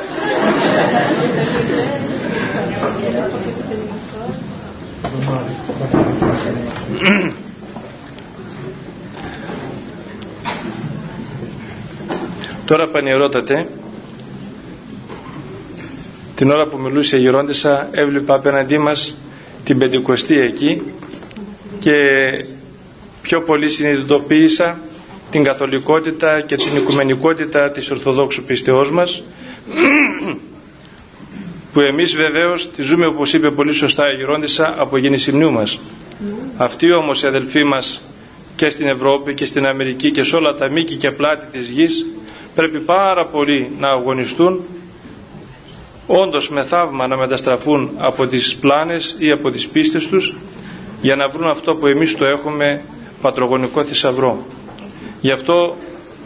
Τώρα 12.65 12.87
πανιερότατε, 12.89 13.67
την 16.35 16.51
ώρα 16.51 16.67
που 16.67 16.79
μιλούσε 16.79 17.17
η 17.17 17.21
Γερόντισσα 17.21 17.89
έβλεπα 17.93 18.35
απέναντί 18.35 18.79
μας 18.79 19.17
την 19.65 19.79
Πεντηκοστή 19.79 20.41
εκεί 20.41 20.83
και 21.79 21.95
πιο 23.23 23.41
πολύ 23.43 23.69
συνειδητοποίησα 23.69 24.79
την 25.33 25.45
καθολικότητα 25.45 26.41
και 26.41 26.57
την 26.57 26.77
οικουμενικότητα 26.77 27.71
της 27.71 27.91
Ορθοδόξου 27.91 28.45
πιστεώς 28.45 28.91
μας 28.91 29.23
που 31.73 31.81
εμείς 31.81 32.17
βεβαίως 32.17 32.71
τη 32.71 32.83
ζούμε 32.83 33.07
όπως 33.07 33.33
είπε 33.33 33.51
πολύ 33.51 33.73
σωστά 33.73 34.13
η 34.13 34.17
Γερόντισσα 34.17 34.75
από 34.79 34.97
γεννησιμνίου 34.97 35.51
μας. 35.53 35.81
Αυτοί 36.57 36.93
όμως 36.93 37.23
οι 37.23 37.27
αδελφοί 37.27 37.65
μας 37.65 38.03
και 38.57 38.69
στην 38.69 38.87
Ευρώπη 38.87 39.35
και 39.35 39.45
στην 39.45 39.67
Αμερική 39.67 40.11
και 40.11 40.23
σε 40.25 40.37
όλα 40.37 40.55
τα 40.55 40.69
μήκη 40.69 40.97
και 40.97 41.11
πλάτη 41.11 41.47
της 41.59 41.69
γης 41.69 42.07
πρέπει 42.55 42.79
πάρα 42.81 43.27
πολύ 43.27 43.71
να 43.79 43.89
αγωνιστούν 43.89 44.61
όντως 46.07 46.49
με 46.51 46.63
θαύμα 46.63 47.07
να 47.07 47.17
μεταστραφούν 47.17 47.91
από 47.99 48.27
τις 48.27 48.55
πλάνες 48.61 49.17
ή 49.19 49.31
από 49.31 49.51
τις 49.51 49.69
πίστες 49.69 50.07
τους 50.09 50.35
για 51.01 51.17
να 51.17 51.29
βρουν 51.29 51.49
αυτό 51.49 51.75
που 51.75 51.87
εμείς 51.87 52.17
το 52.17 52.25
έχουμε 52.25 52.83
πατρογονικό 53.21 53.85
θησαυρό. 53.85 54.47
Γι' 55.23 55.31
αυτό 55.31 55.77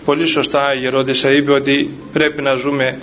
πολύ 0.04 0.26
σωστά 0.26 0.74
η 0.74 0.78
Γερόντισσα 0.78 1.30
είπε 1.32 1.52
ότι 1.52 1.90
πρέπει 2.12 2.42
να 2.42 2.54
ζούμε 2.54 2.98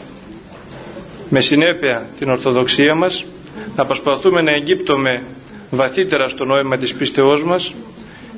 με 1.29 1.41
συνέπεια 1.41 2.09
την 2.19 2.29
Ορθοδοξία 2.29 2.95
μας, 2.95 3.25
να 3.75 3.85
προσπαθούμε 3.85 4.41
να 4.41 4.51
εγκύπτουμε 4.51 5.21
βαθύτερα 5.69 6.29
στο 6.29 6.45
νόημα 6.45 6.77
της 6.77 6.93
πίστεώς 6.93 7.43
μας 7.43 7.73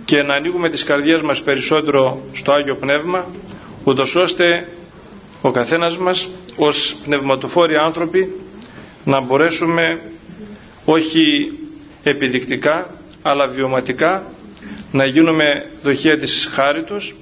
και 0.05 0.21
να 0.23 0.33
ανοίγουμε 0.33 0.69
τις 0.69 0.83
καρδιές 0.83 1.21
μας 1.21 1.41
περισσότερο 1.41 2.21
στο 2.33 2.51
Άγιο 2.51 2.75
Πνεύμα, 2.75 3.25
ούτως 3.83 4.15
ώστε 4.15 4.67
ο 5.41 5.51
καθένας 5.51 5.97
μας 5.97 6.29
ως 6.55 6.95
πνευματοφόροι 7.05 7.75
άνθρωποι 7.75 8.31
να 9.03 9.19
μπορέσουμε 9.19 9.99
όχι 10.85 11.51
επιδεικτικά 12.03 12.89
αλλά 13.21 13.47
βιωματικά 13.47 14.23
να 14.91 15.05
γίνουμε 15.05 15.69
δοχεία 15.83 16.17
της 16.19 16.49
χάριτος 16.53 17.15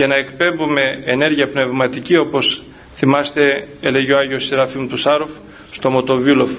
και 0.00 0.06
να 0.06 0.14
εκπέμπουμε 0.14 0.80
ενέργεια 1.04 1.48
πνευματική 1.48 2.16
όπως 2.16 2.62
θυμάστε 2.94 3.68
έλεγε 3.80 4.12
ο 4.12 4.18
Άγιος 4.18 4.44
Σεραφείμ 4.44 4.88
του 4.88 4.96
Σάροφ 4.96 5.30
στο 5.70 5.90
Μοτοβίλοφ. 5.90 6.50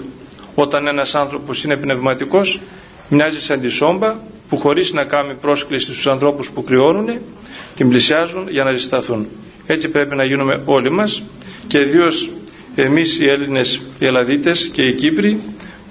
Όταν 0.56 0.88
ένας 0.88 1.16
άνθρωπος 1.16 1.64
είναι 1.64 1.78
πνευματικός 1.78 2.60
μοιάζει 3.10 3.42
σαν 3.42 3.62
τη 3.62 3.70
σόμπα 3.70 4.16
που 4.50 4.58
χωρίς 4.58 4.94
να 4.94 5.04
κάνει 5.04 5.34
πρόσκληση 5.34 5.86
στους 5.86 6.08
ανθρώπους 6.08 6.50
που 6.50 6.64
κρυώνουν 6.64 7.20
την 7.76 7.90
πλησιάζουν 7.90 8.48
για 8.50 8.64
να 8.64 8.72
ζεσταθούν. 8.72 9.28
Έτσι 9.66 9.90
πρέπει 9.90 10.16
να 10.16 10.24
γίνουμε 10.24 10.62
όλοι 10.66 10.92
μας 10.92 11.24
και 11.68 11.80
ιδίως 11.80 12.30
εμείς 12.76 13.20
οι 13.20 13.28
Έλληνες 13.30 13.82
οι 14.00 14.06
Ελλαδίτες 14.06 14.70
και 14.74 14.82
οι 14.82 14.94
Κύπροι 14.94 15.42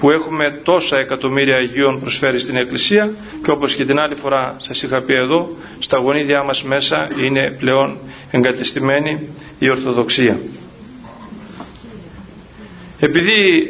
που 0.01 0.11
έχουμε 0.11 0.61
τόσα 0.63 0.99
εκατομμύρια 0.99 1.57
Αγίων 1.57 2.01
προσφέρει 2.01 2.39
στην 2.39 2.57
Εκκλησία 2.57 3.15
και 3.45 3.51
όπως 3.51 3.75
και 3.75 3.85
την 3.85 3.99
άλλη 4.01 4.15
φορά 4.15 4.57
σας 4.59 4.83
είχα 4.83 5.01
πει 5.01 5.15
εδώ 5.15 5.57
στα 5.79 5.97
γονίδια 5.99 6.43
μας 6.43 6.63
μέσα 6.65 7.09
είναι 7.21 7.51
πλέον 7.59 7.99
εγκατεστημένη 8.31 9.29
η 9.59 9.71
Ορθοδοξία. 9.71 10.41
Επειδή 12.99 13.69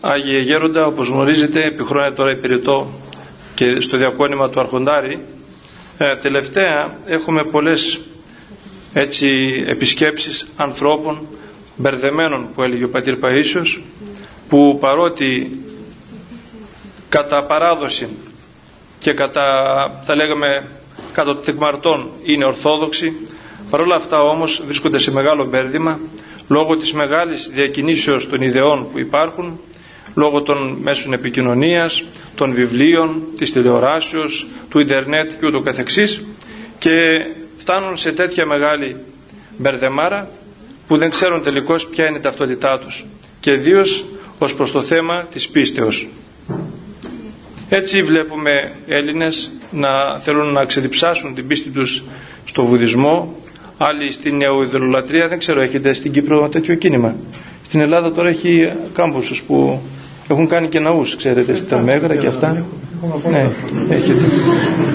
Άγιε 0.00 0.38
Γέροντα 0.40 0.86
όπως 0.86 1.08
γνωρίζετε 1.08 1.64
επί 1.64 1.84
χρόνια 1.84 2.12
τώρα 2.12 2.30
υπηρετώ 2.30 2.90
και 3.54 3.80
στο 3.80 3.96
διακόνημα 3.96 4.48
του 4.50 4.60
Αρχοντάρη 4.60 5.18
ε, 5.98 6.16
τελευταία 6.16 6.98
έχουμε 7.06 7.44
πολλές 7.44 8.00
έτσι 8.92 9.28
επισκέψεις 9.66 10.48
ανθρώπων 10.56 11.26
μπερδεμένων 11.76 12.46
που 12.54 12.62
έλεγε 12.62 12.84
ο 12.84 12.88
πατήρ 12.88 13.16
Παΐσιος 13.22 13.78
που 14.48 14.78
παρότι 14.80 15.58
κατά 17.10 17.44
παράδοση 17.44 18.08
και 18.98 19.12
κατά 19.12 20.00
θα 20.04 20.14
λέγαμε 20.14 20.66
κατά 21.12 21.34
το 21.34 21.40
τεκμαρτών 21.40 22.10
είναι 22.22 22.44
ορθόδοξοι 22.44 23.12
παρόλα 23.70 23.94
αυτά 23.94 24.22
όμως 24.22 24.62
βρίσκονται 24.66 24.98
σε 24.98 25.12
μεγάλο 25.12 25.44
μπέρδημα 25.44 25.98
λόγω 26.48 26.76
της 26.76 26.92
μεγάλης 26.92 27.50
διακινήσεως 27.52 28.28
των 28.28 28.42
ιδεών 28.42 28.88
που 28.92 28.98
υπάρχουν 28.98 29.60
λόγω 30.14 30.42
των 30.42 30.76
μέσων 30.82 31.12
επικοινωνίας, 31.12 32.04
των 32.34 32.54
βιβλίων, 32.54 33.22
της 33.36 33.52
τηλεοράσεως, 33.52 34.46
του 34.68 34.78
ίντερνετ 34.78 35.30
και 35.40 35.46
ούτω 35.46 35.60
καθεξής 35.60 36.22
και 36.78 36.92
φτάνουν 37.56 37.96
σε 37.96 38.12
τέτοια 38.12 38.46
μεγάλη 38.46 38.96
μπερδεμάρα 39.58 40.30
που 40.88 40.96
δεν 40.96 41.10
ξέρουν 41.10 41.42
τελικώς 41.42 41.86
ποια 41.86 42.06
είναι 42.08 42.18
η 42.18 42.20
ταυτότητά 42.20 42.78
τους 42.78 43.04
και 43.40 43.52
ιδίως 43.52 44.04
ως 44.38 44.54
προς 44.54 44.72
το 44.72 44.82
θέμα 44.82 45.24
της 45.32 45.48
πίστεως. 45.48 46.06
Έτσι 47.72 48.02
βλέπουμε 48.02 48.72
Έλληνες 48.86 49.50
να 49.70 50.18
θέλουν 50.18 50.52
να 50.52 50.64
ξεδιψάσουν 50.64 51.34
την 51.34 51.46
πίστη 51.46 51.68
τους 51.68 52.02
στο 52.44 52.64
βουδισμό, 52.64 53.34
άλλοι 53.78 54.12
στην 54.12 54.36
νεοειδωλολατρία, 54.36 55.28
δεν 55.28 55.38
ξέρω, 55.38 55.60
έχετε 55.60 55.92
στην 55.92 56.12
Κύπρο 56.12 56.48
τέτοιο 56.48 56.74
κίνημα. 56.74 57.16
Στην 57.66 57.80
Ελλάδα 57.80 58.12
τώρα 58.12 58.28
έχει 58.28 58.72
κάμπους 58.94 59.42
που 59.46 59.80
έχουν 60.28 60.48
κάνει 60.48 60.68
και 60.68 60.78
ναούς, 60.80 61.16
ξέρετε, 61.16 61.54
στα 61.54 61.78
Μέγρα 61.78 62.16
και 62.16 62.26
αυτά. 62.26 62.64
Ναι, 63.30 63.50
έχετε. 63.88 64.20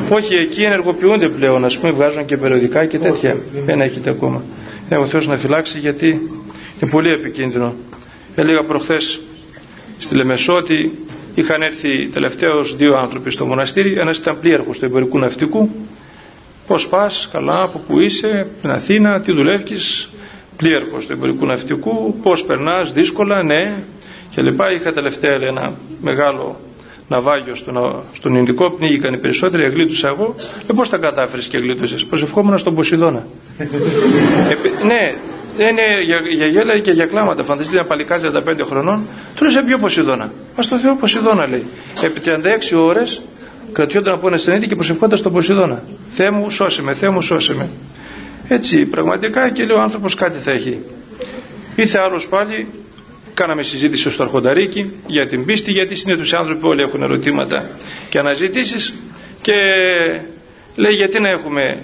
Όχι, 0.09 0.35
εκεί 0.35 0.63
ενεργοποιούνται 0.63 1.29
πλέον, 1.29 1.65
ας 1.65 1.77
πούμε, 1.77 1.91
βγάζουν 1.91 2.25
και 2.25 2.37
περιοδικά 2.37 2.85
και 2.85 2.97
τέτοια. 2.97 3.37
Δεν 3.65 3.81
έχετε 3.81 4.09
ακόμα. 4.09 4.43
Ε, 4.89 4.95
ο 4.95 5.07
Θεός 5.07 5.27
να 5.27 5.37
φυλάξει 5.37 5.79
γιατί 5.79 6.07
είναι 6.81 6.91
πολύ 6.91 7.11
επικίνδυνο. 7.11 7.73
Έλεγα 8.35 8.63
προχθές 8.63 9.19
στη 9.97 10.15
Λεμεσό 10.15 10.53
ότι 10.55 10.91
είχαν 11.35 11.61
έρθει 11.61 12.07
τελευταίως 12.07 12.75
δύο 12.75 12.97
άνθρωποι 12.97 13.31
στο 13.31 13.45
μοναστήρι, 13.45 13.93
ένας 13.93 14.17
ήταν 14.17 14.39
πλήρχος 14.39 14.79
του 14.79 14.85
εμπορικού 14.85 15.19
ναυτικού. 15.19 15.69
Πώς 16.67 16.87
πας, 16.87 17.29
καλά, 17.31 17.61
από 17.61 17.81
πού 17.87 17.99
είσαι, 17.99 18.47
στην 18.57 18.69
Αθήνα, 18.69 19.21
τι 19.21 19.31
δουλεύεις, 19.31 20.09
πλήρχος 20.57 21.05
του 21.05 21.11
εμπορικού 21.11 21.45
ναυτικού, 21.45 22.19
πώς 22.23 22.43
περνάς, 22.43 22.93
δύσκολα, 22.93 23.43
ναι, 23.43 23.83
και 24.29 24.41
λοιπά. 24.41 24.71
Είχα 24.71 24.93
τελευταία 24.93 25.33
ένα 25.33 25.73
μεγάλο 26.01 26.59
ναυάγιο 27.07 27.55
στον, 27.55 28.03
στον 28.13 28.35
Ινδικό, 28.35 28.69
πνίγηκαν 28.69 29.13
οι 29.13 29.17
περισσότεροι, 29.17 29.63
εγλίτουσα 29.63 30.07
εγώ. 30.07 30.35
Ε, 30.67 30.73
πώς 30.75 30.89
τα 30.89 30.97
κατάφερες 30.97 31.45
και 31.45 31.57
εγλίτουσες, 31.57 32.05
προσευχόμουν 32.05 32.57
στον 32.57 32.75
Ποσειδώνα. 32.75 33.27
ε, 33.57 34.85
ναι, 34.85 35.15
ναι, 35.57 35.71
ναι, 35.71 36.01
για, 36.03 36.19
για 36.33 36.47
γέλα 36.47 36.79
και 36.79 36.91
για 36.91 37.05
κλάματα. 37.05 37.43
Φανταστείτε 37.43 37.77
ένα 37.77 37.87
παλικάρι 37.87 38.31
35 38.33 38.65
χρονών, 38.65 39.07
του 39.35 39.43
λέει 39.43 39.53
σε 39.53 39.61
ποιο 39.61 39.77
Ποσειδώνα. 39.77 40.31
Μα 40.57 40.63
το 40.63 40.79
Θεό 40.79 40.95
Ποσειδώνα 40.95 41.47
λέει. 41.47 41.65
Επί 42.01 42.21
36 42.73 42.77
ώρες 42.77 43.21
κρατιόταν 43.71 44.13
από 44.13 44.27
ένα 44.27 44.37
στενέτη 44.37 44.67
και 44.67 44.75
προσευχόταν 44.75 45.17
στον 45.17 45.31
Ποσειδώνα. 45.31 45.83
Θεέ 46.13 46.31
μου, 46.31 46.49
σώσε 46.49 46.81
με, 46.81 46.93
Θεέ 46.93 47.09
μου, 47.09 47.21
σώσε 47.21 47.55
με. 47.55 47.69
Έτσι, 48.47 48.85
πραγματικά 48.85 49.49
και 49.49 49.65
λέει 49.65 49.77
ο 49.77 49.81
άνθρωπος 49.81 50.15
κάτι 50.15 50.39
θα 50.39 50.51
έχει. 50.51 50.79
Ήρθε 51.75 51.99
άλλος 51.99 52.27
πάλι, 52.27 52.67
κάναμε 53.33 53.63
συζήτηση 53.63 54.09
στο 54.09 54.23
Αρχονταρίκι 54.23 54.91
για 55.07 55.27
την 55.27 55.45
πίστη, 55.45 55.71
γιατί 55.71 55.95
συνήθω 55.95 56.35
οι 56.35 56.39
άνθρωποι 56.39 56.65
όλοι 56.65 56.81
έχουν 56.81 57.01
ερωτήματα 57.01 57.69
και 58.09 58.19
αναζητήσεις 58.19 58.93
και 59.41 59.53
λέει 60.75 60.93
γιατί 60.93 61.19
να 61.19 61.29
έχουμε 61.29 61.79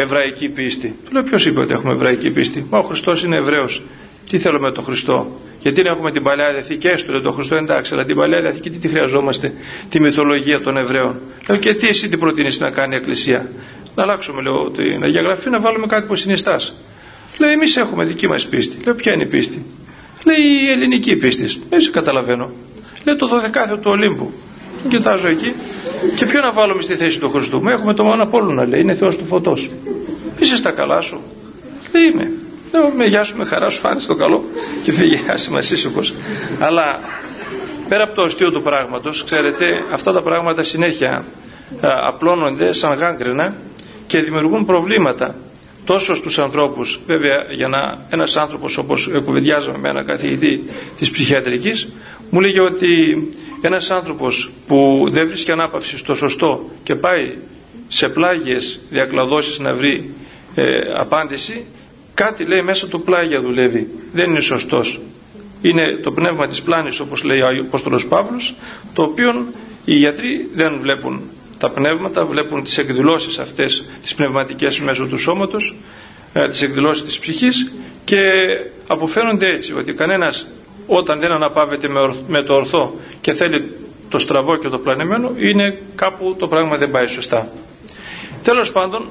εβραϊκή 0.00 0.48
πίστη. 0.48 0.94
Του 1.04 1.12
λέω 1.12 1.22
ποιος 1.22 1.46
είπε 1.46 1.60
ότι 1.60 1.72
έχουμε 1.72 1.92
εβραϊκή 1.92 2.30
πίστη; 2.30 2.66
Μα 2.70 2.78
ο 2.78 2.82
Χριστός 2.82 3.22
είναι 3.22 3.36
Εβραίος. 3.36 3.82
Τι 4.30 4.38
θέλω 4.38 4.60
με 4.60 4.70
τον 4.70 4.84
Χριστό; 4.84 5.40
Γιατί 5.60 5.82
να 5.82 5.90
έχουμε 5.90 6.12
την 6.12 6.22
παλιά 6.22 6.52
διαθήκη; 6.52 6.78
Και 6.78 6.88
έστω 6.88 7.20
τον 7.20 7.32
Χριστό 7.32 7.54
εντάξει, 7.56 7.94
αλλά 7.94 8.04
την 8.04 8.16
παλιά 8.16 8.40
διαθήκη 8.40 8.70
τι, 8.70 8.78
τι 8.78 8.88
χρειαζόμαστε, 8.88 9.52
τη 9.88 10.00
μυθολογία 10.00 10.60
των 10.60 10.76
Εβραίων. 10.76 11.20
Λέω 11.48 11.56
και 11.56 11.74
τι 11.74 11.88
εσύ 11.88 12.08
τι 12.08 12.16
προτείνεις 12.16 12.60
να 12.60 12.70
κάνει 12.70 12.94
η 12.94 12.98
Εκκλησία; 12.98 13.50
Να 13.94 14.02
αλλάξουμε 14.02 14.42
λέω 14.42 14.70
την 14.70 15.02
Αγία 15.02 15.22
Γραφή, 15.22 15.50
να 15.50 15.60
βάλουμε 15.60 15.86
κάτι 15.86 16.06
που 16.06 16.16
συνιστάς. 16.16 16.74
Λέει 17.38 17.52
εμείς 17.52 17.76
έχουμε 17.76 18.04
δική 18.04 18.28
μας 18.28 18.46
πίστη. 18.46 18.76
Λέω 18.84 18.94
ποια 18.94 19.12
είναι 19.12 19.22
η 19.22 19.26
πίστη; 19.26 19.62
Λέει 20.24 20.36
η 20.66 20.70
ελληνική 20.70 21.16
πίστη. 21.16 21.60
Δεν 21.70 21.80
σε 21.80 21.90
καταλαβαίνω. 21.90 22.50
Λέει 23.04 23.16
το 23.16 23.28
12 23.28 23.78
του 23.80 23.90
Ολύμπου. 23.90 24.32
Κοιτάζω 24.88 25.28
εκεί 25.28 25.52
και 26.14 26.26
ποιο 26.26 26.40
να 26.40 26.52
βάλουμε 26.52 26.82
στη 26.82 26.94
θέση 26.94 27.18
του 27.18 27.30
Χριστού. 27.30 27.62
Μα 27.62 27.72
έχουμε 27.72 27.94
το 27.94 28.04
μόνο 28.04 28.52
να 28.52 28.66
λέει, 28.66 28.80
είναι 28.80 28.94
Θεός 28.94 29.16
του 29.16 29.24
φωτός. 29.24 29.70
Είσαι 30.38 30.56
στα 30.56 30.70
καλά 30.70 31.00
σου. 31.00 31.20
Λέει 31.92 32.04
είμαι. 32.04 32.30
Λέω 32.72 32.92
με 32.96 33.04
γεια 33.04 33.24
σου, 33.24 33.36
με 33.36 33.44
χαρά 33.44 33.68
σου, 33.68 33.80
φάνησε 33.80 34.06
το 34.06 34.14
καλό 34.14 34.44
και 34.82 34.92
φύγε 34.92 35.20
άσημα 35.32 35.60
σύσσωχος. 35.60 36.14
Αλλά 36.58 37.00
πέρα 37.88 38.02
από 38.02 38.14
το 38.14 38.22
αστείο 38.22 38.52
του 38.52 38.62
πράγματος, 38.62 39.24
ξέρετε, 39.24 39.84
αυτά 39.92 40.12
τα 40.12 40.22
πράγματα 40.22 40.62
συνέχεια 40.62 41.24
α, 41.80 41.88
απλώνονται 42.02 42.72
σαν 42.72 42.98
γάγκρενα 42.98 43.54
και 44.06 44.20
δημιουργούν 44.20 44.64
προβλήματα 44.64 45.34
τόσο 45.84 46.14
στους 46.14 46.38
ανθρώπους 46.38 47.00
βέβαια 47.06 47.46
για 47.50 47.68
να 47.68 47.98
ένας 48.10 48.36
άνθρωπος 48.36 48.76
όπως 48.78 49.10
κουβεντιάζαμε 49.24 49.78
με 49.78 49.88
έναν 49.88 50.06
καθηγητή 50.06 50.64
της 50.98 51.10
ψυχιατρικής 51.10 51.88
μου 52.30 52.40
λέγε 52.40 52.60
ότι 52.60 52.88
ένας 53.60 53.90
άνθρωπος 53.90 54.50
που 54.66 55.08
δεν 55.10 55.28
βρίσκει 55.28 55.50
ανάπαυση 55.50 55.98
στο 55.98 56.14
σωστό 56.14 56.70
και 56.82 56.94
πάει 56.94 57.34
σε 57.88 58.08
πλάγιες 58.08 58.80
διακλαδώσεις 58.90 59.58
να 59.58 59.74
βρει 59.74 60.10
ε, 60.54 60.78
απάντηση 60.96 61.64
κάτι 62.14 62.44
λέει 62.44 62.62
μέσα 62.62 62.88
του 62.88 63.00
πλάγια 63.00 63.40
δουλεύει. 63.40 63.88
Δεν 64.12 64.30
είναι 64.30 64.40
σωστός. 64.40 65.00
Είναι 65.62 65.96
το 66.02 66.12
πνεύμα 66.12 66.46
της 66.46 66.62
πλάνης 66.62 67.00
όπως 67.00 67.22
λέει 67.22 67.40
ο 67.40 67.48
Απόστολος 67.60 68.06
Παύλος 68.06 68.54
το 68.92 69.02
οποίο 69.02 69.46
οι 69.84 69.94
γιατροί 69.94 70.48
δεν 70.54 70.78
βλέπουν 70.80 71.20
τα 71.58 71.70
πνεύματα 71.70 72.24
βλέπουν 72.26 72.62
τις 72.62 72.78
εκδηλώσεις 72.78 73.38
αυτές 73.38 73.84
τις 74.02 74.14
πνευματικές 74.14 74.80
μέσω 74.80 75.06
του 75.06 75.18
σώματος 75.18 75.74
ε, 76.32 76.48
τις 76.48 76.62
εκδηλώσεις 76.62 77.04
της 77.04 77.18
ψυχής 77.18 77.72
και 78.04 78.16
αποφαίνονται 78.86 79.48
έτσι 79.48 79.74
ότι 79.74 79.92
κανένας 79.92 80.46
όταν 80.86 81.20
δεν 81.20 81.32
αναπαύεται 81.32 81.88
με 82.26 82.42
το 82.42 82.54
ορθό 82.54 82.94
και 83.20 83.32
θέλει 83.32 83.76
το 84.08 84.18
στραβό 84.18 84.56
και 84.56 84.68
το 84.68 84.78
πλανεμένο 84.78 85.32
είναι 85.36 85.78
κάπου 85.94 86.36
το 86.38 86.48
πράγμα 86.48 86.76
δεν 86.76 86.90
πάει 86.90 87.06
σωστά. 87.06 87.48
Τέλος 88.42 88.72
πάντων 88.72 89.10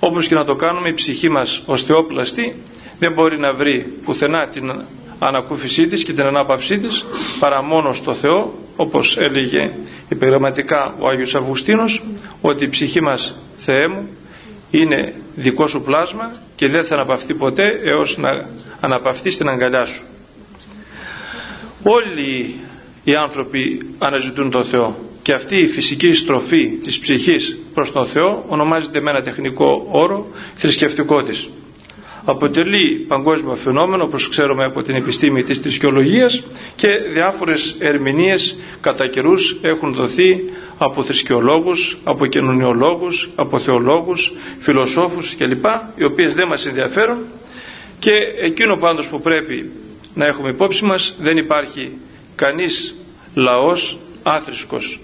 όπως 0.00 0.26
και 0.26 0.34
να 0.34 0.44
το 0.44 0.54
κάνουμε 0.54 0.88
η 0.88 0.94
ψυχή 0.94 1.28
μας 1.28 1.62
ως 1.66 1.82
θεόπλαστη 1.82 2.56
δεν 2.98 3.12
μπορεί 3.12 3.38
να 3.38 3.52
βρει 3.52 3.92
πουθενά 4.04 4.46
την 4.46 4.82
ανακούφισή 5.18 5.86
της 5.86 6.04
και 6.04 6.12
την 6.12 6.24
ανάπαυσή 6.24 6.78
της 6.78 7.06
παρά 7.38 7.62
μόνο 7.62 7.92
στο 7.92 8.14
Θεό 8.14 8.54
όπως 8.76 9.16
έλεγε 9.16 9.72
υπεγραμματικά 10.08 10.94
ο 10.98 11.08
Άγιος 11.08 11.34
Αυγουστίνος 11.34 12.02
ότι 12.40 12.64
η 12.64 12.68
ψυχή 12.68 13.00
μας 13.00 13.34
Θεέ 13.56 13.88
μου 13.88 14.08
είναι 14.70 15.14
δικό 15.34 15.66
σου 15.66 15.82
πλάσμα 15.82 16.32
και 16.56 16.68
δεν 16.68 16.84
θα 16.84 16.94
αναπαυθεί 16.94 17.34
ποτέ 17.34 17.80
έως 17.82 18.16
να 18.16 18.48
αναπαυθεί 18.80 19.30
στην 19.30 19.48
αγκαλιά 19.48 19.86
σου 19.86 20.02
όλοι 21.88 22.54
οι 23.04 23.14
άνθρωποι 23.14 23.80
αναζητούν 23.98 24.50
τον 24.50 24.64
Θεό 24.64 24.96
και 25.22 25.32
αυτή 25.32 25.56
η 25.56 25.66
φυσική 25.66 26.12
στροφή 26.12 26.66
της 26.66 26.98
ψυχής 26.98 27.58
προς 27.74 27.92
τον 27.92 28.06
Θεό 28.06 28.44
ονομάζεται 28.48 29.00
με 29.00 29.10
ένα 29.10 29.22
τεχνικό 29.22 29.88
όρο 29.90 30.26
θρησκευτικό 30.54 31.22
της 31.22 31.48
αποτελεί 32.26 33.04
παγκόσμιο 33.08 33.54
φαινόμενο 33.54 34.04
όπως 34.04 34.28
ξέρουμε 34.28 34.64
από 34.64 34.82
την 34.82 34.94
επιστήμη 34.94 35.42
της 35.42 35.58
θρησκεολογίας 35.58 36.42
και 36.76 36.88
διάφορες 37.12 37.76
ερμηνείες 37.78 38.56
κατά 38.80 39.06
καιρούς 39.08 39.56
έχουν 39.62 39.94
δοθεί 39.94 40.44
από 40.78 41.04
θρησκεολόγους, 41.04 41.98
από 42.04 42.26
κοινωνιολόγους, 42.26 43.28
από 43.34 43.58
θεολόγους, 43.58 44.32
φιλοσόφους 44.58 45.36
κλπ. 45.36 45.64
οι 45.96 46.04
οποίες 46.04 46.34
δεν 46.34 46.48
μας 46.48 46.66
ενδιαφέρουν 46.66 47.18
και 47.98 48.12
εκείνο 48.40 48.76
πάντως 48.76 49.06
που 49.06 49.20
πρέπει 49.20 49.70
να 50.16 50.26
έχουμε 50.26 50.48
υπόψη 50.48 50.84
μας 50.84 51.14
δεν 51.20 51.36
υπάρχει 51.36 51.92
κανείς 52.34 52.94
λαός 53.34 53.98
άθρησκος 54.22 55.00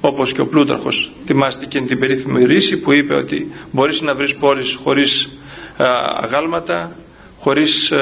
όπως 0.00 0.32
και 0.32 0.40
ο 0.40 0.46
Πλούταρχος 0.46 1.10
θυμάστε 1.26 1.66
και 1.66 1.80
την 1.80 1.98
περίφημη 1.98 2.44
ρίση 2.44 2.78
που 2.78 2.92
είπε 2.92 3.14
ότι 3.14 3.52
μπορείς 3.70 4.00
να 4.00 4.14
βρεις 4.14 4.34
πόλεις 4.34 4.74
χωρίς 4.82 5.28
αγάλματα 6.22 6.96
χωρίς 7.40 7.92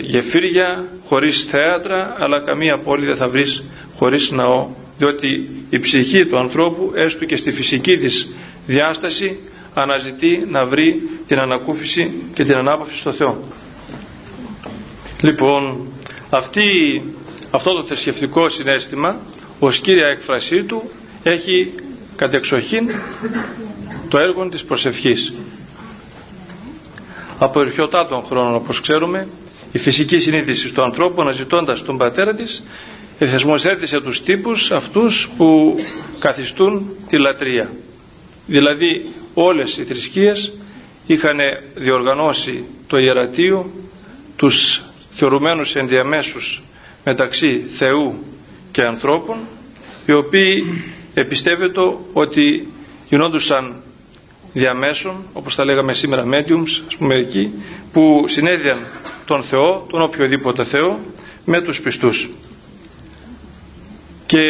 γεφύρια 0.00 0.84
χωρίς 1.06 1.44
θέατρα 1.44 2.16
αλλά 2.18 2.40
καμία 2.40 2.78
πόλη 2.78 3.06
δεν 3.06 3.16
θα 3.16 3.28
βρεις 3.28 3.62
χωρίς 3.96 4.30
ναό. 4.30 4.68
Διότι 4.98 5.50
η 5.70 5.78
ψυχή 5.78 6.26
του 6.26 6.38
ανθρώπου 6.38 6.92
έστω 6.94 7.24
και 7.24 7.36
στη 7.36 7.52
φυσική 7.52 7.98
της 7.98 8.32
διάσταση 8.66 9.38
αναζητεί 9.74 10.46
να 10.50 10.64
βρει 10.66 11.02
την 11.26 11.38
ανακούφιση 11.38 12.12
και 12.34 12.44
την 12.44 12.54
ανάπαυση 12.54 12.96
στο 12.96 13.12
Θεό 13.12 13.44
λοιπόν 15.24 15.86
αυτή, 16.30 17.02
αυτό 17.50 17.72
το 17.74 17.84
θρησκευτικό 17.84 18.48
συνέστημα 18.48 19.20
ως 19.58 19.78
κύρια 19.78 20.06
έκφρασή 20.06 20.62
του 20.62 20.90
έχει 21.22 21.72
κατεξοχήν 22.16 22.90
το 24.08 24.18
έργο 24.18 24.48
της 24.48 24.64
προσευχής. 24.64 25.32
Από 27.38 27.60
ερχιωτά 27.60 28.06
των 28.06 28.24
χρόνων 28.24 28.54
όπως 28.54 28.80
ξέρουμε 28.80 29.28
η 29.72 29.78
φυσική 29.78 30.18
συνείδηση 30.18 30.72
του 30.72 30.82
ανθρώπου 30.82 31.20
αναζητώντας 31.22 31.82
τον 31.82 31.98
πατέρα 31.98 32.34
της 32.34 32.62
θεσμοθέτησε 33.18 34.00
τους 34.00 34.22
τύπους 34.22 34.70
αυτούς 34.70 35.28
που 35.36 35.76
καθιστούν 36.18 36.96
τη 37.08 37.18
λατρεία. 37.18 37.72
Δηλαδή 38.46 39.06
όλες 39.34 39.76
οι 39.76 39.84
θρησκείες 39.84 40.52
είχαν 41.06 41.38
διοργανώσει 41.74 42.64
το 42.86 42.98
ιερατείο 42.98 43.70
τους 44.36 44.82
θεωρουμένους 45.16 45.74
ενδιαμέσους 45.74 46.62
μεταξύ 47.04 47.66
Θεού 47.76 48.24
και 48.72 48.84
ανθρώπων 48.84 49.36
οι 50.06 50.12
οποίοι 50.12 50.84
επιστεύεται 51.14 51.80
ότι 52.12 52.68
γινόντουσαν 53.08 53.82
διαμέσων 54.52 55.14
όπως 55.32 55.54
τα 55.54 55.64
λέγαμε 55.64 55.92
σήμερα 55.92 56.24
mediums 56.26 56.82
ας 56.86 56.96
πούμε 56.98 57.14
εκεί 57.14 57.52
που 57.92 58.24
συνέδιαν 58.28 58.78
τον 59.24 59.42
Θεό, 59.42 59.86
τον 59.90 60.02
οποιοδήποτε 60.02 60.64
Θεό 60.64 61.00
με 61.44 61.60
τους 61.60 61.80
πιστούς. 61.80 62.30
Και 64.26 64.40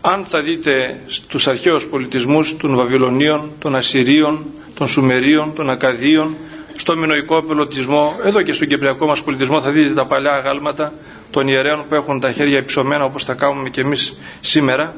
αν 0.00 0.24
θα 0.24 0.42
δείτε 0.42 1.00
στους 1.06 1.46
αρχαίους 1.46 1.86
πολιτισμούς 1.86 2.56
των 2.56 2.74
Βαβυλωνίων, 2.74 3.50
των 3.58 3.76
Ασσυρίων, 3.76 4.46
των 4.74 4.88
Σουμερίων, 4.88 5.54
των 5.54 5.70
Ακαδίων, 5.70 6.36
στο 6.80 6.96
μινοϊκό 6.96 7.42
πολιτισμό, 7.42 8.16
εδώ 8.24 8.42
και 8.42 8.52
στον 8.52 8.66
κυπριακό 8.68 9.06
μας 9.06 9.22
πολιτισμό 9.22 9.60
θα 9.60 9.70
δείτε 9.70 9.94
τα 9.94 10.06
παλιά 10.06 10.32
αγάλματα 10.32 10.92
των 11.30 11.48
ιερέων 11.48 11.84
που 11.88 11.94
έχουν 11.94 12.20
τα 12.20 12.32
χέρια 12.32 12.58
υψωμένα 12.58 13.04
όπως 13.04 13.24
τα 13.24 13.34
κάνουμε 13.34 13.68
και 13.68 13.80
εμείς 13.80 14.18
σήμερα 14.40 14.94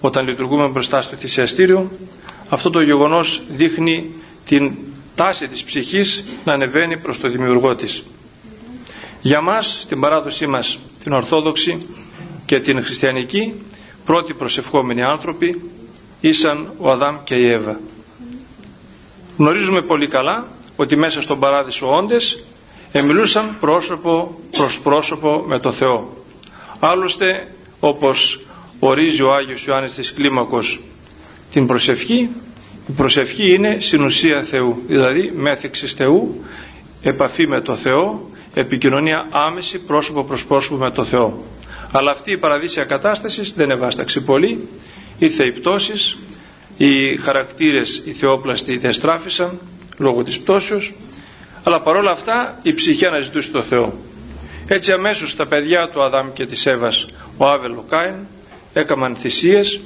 όταν 0.00 0.26
λειτουργούμε 0.28 0.66
μπροστά 0.66 1.02
στο 1.02 1.16
θυσιαστήριο. 1.16 1.90
Αυτό 2.48 2.70
το 2.70 2.80
γεγονός 2.80 3.42
δείχνει 3.48 4.10
την 4.46 4.72
τάση 5.14 5.48
της 5.48 5.62
ψυχής 5.64 6.24
να 6.44 6.52
ανεβαίνει 6.52 6.96
προς 6.96 7.18
το 7.20 7.28
δημιουργό 7.28 7.74
της. 7.76 8.04
Για 9.20 9.40
μας, 9.40 9.78
στην 9.80 10.00
παράδοσή 10.00 10.46
μας, 10.46 10.78
την 11.02 11.12
Ορθόδοξη 11.12 11.86
και 12.46 12.60
την 12.60 12.84
Χριστιανική, 12.84 13.54
πρώτοι 14.04 14.34
προσευχόμενοι 14.34 15.02
άνθρωποι 15.02 15.70
ήσαν 16.20 16.72
ο 16.78 16.90
Αδάμ 16.90 17.16
και 17.24 17.34
η 17.34 17.48
Εύα. 17.50 17.80
Γνωρίζουμε 19.36 19.82
πολύ 19.82 20.06
καλά 20.08 20.46
ότι 20.76 20.96
μέσα 20.96 21.22
στον 21.22 21.38
παράδεισο 21.38 21.96
όντες 21.96 22.44
εμιλούσαν 22.92 23.56
πρόσωπο 23.60 24.38
προς 24.50 24.80
πρόσωπο 24.80 25.44
με 25.46 25.58
το 25.58 25.72
Θεό. 25.72 26.24
Άλλωστε 26.78 27.54
όπως 27.80 28.40
ορίζει 28.78 29.22
ο 29.22 29.34
Άγιος 29.34 29.64
Ιωάννης 29.64 29.94
της 29.94 30.12
Κλίμακος 30.12 30.80
την 31.52 31.66
προσευχή, 31.66 32.28
η 32.88 32.92
προσευχή 32.96 33.54
είναι 33.54 33.76
συνουσία 33.80 34.42
Θεού, 34.42 34.82
δηλαδή 34.86 35.32
μέθηξης 35.36 35.92
Θεού, 35.92 36.44
επαφή 37.02 37.46
με 37.46 37.60
το 37.60 37.76
Θεό, 37.76 38.30
επικοινωνία 38.54 39.26
άμεση 39.30 39.78
πρόσωπο 39.78 40.24
προς 40.24 40.46
πρόσωπο 40.46 40.76
με 40.76 40.90
το 40.90 41.04
Θεό. 41.04 41.44
Αλλά 41.92 42.10
αυτή 42.10 42.30
η 42.32 42.38
παραδείσια 42.38 42.84
κατάσταση 42.84 43.52
δεν 43.56 43.70
ευάσταξε 43.70 44.20
πολύ, 44.20 44.68
ήρθε 45.18 45.44
οι 45.44 45.52
πτώσεις, 45.52 46.16
οι 46.76 47.16
χαρακτήρες 47.16 48.02
οι 48.04 48.12
θεόπλαστοι 48.12 48.78
δεν 48.78 48.92
στράφησαν 48.92 49.60
λόγω 49.98 50.22
της 50.22 50.40
πτώσεως, 50.40 50.92
αλλά 51.62 51.80
παρόλα 51.80 52.10
αυτά 52.10 52.58
η 52.62 52.74
ψυχή 52.74 53.06
αναζητούσε 53.06 53.50
το 53.50 53.62
Θεό. 53.62 53.94
Έτσι 54.66 54.92
αμέσως 54.92 55.36
τα 55.36 55.46
παιδιά 55.46 55.88
του 55.88 56.02
Αδάμ 56.02 56.32
και 56.32 56.46
της 56.46 56.66
Εύας, 56.66 57.08
ο 57.36 57.46
Άβελ, 57.46 57.72
ο 57.72 57.84
Κάιν, 57.88 58.14
έκαναν 58.72 59.16
θυσίες, 59.16 59.80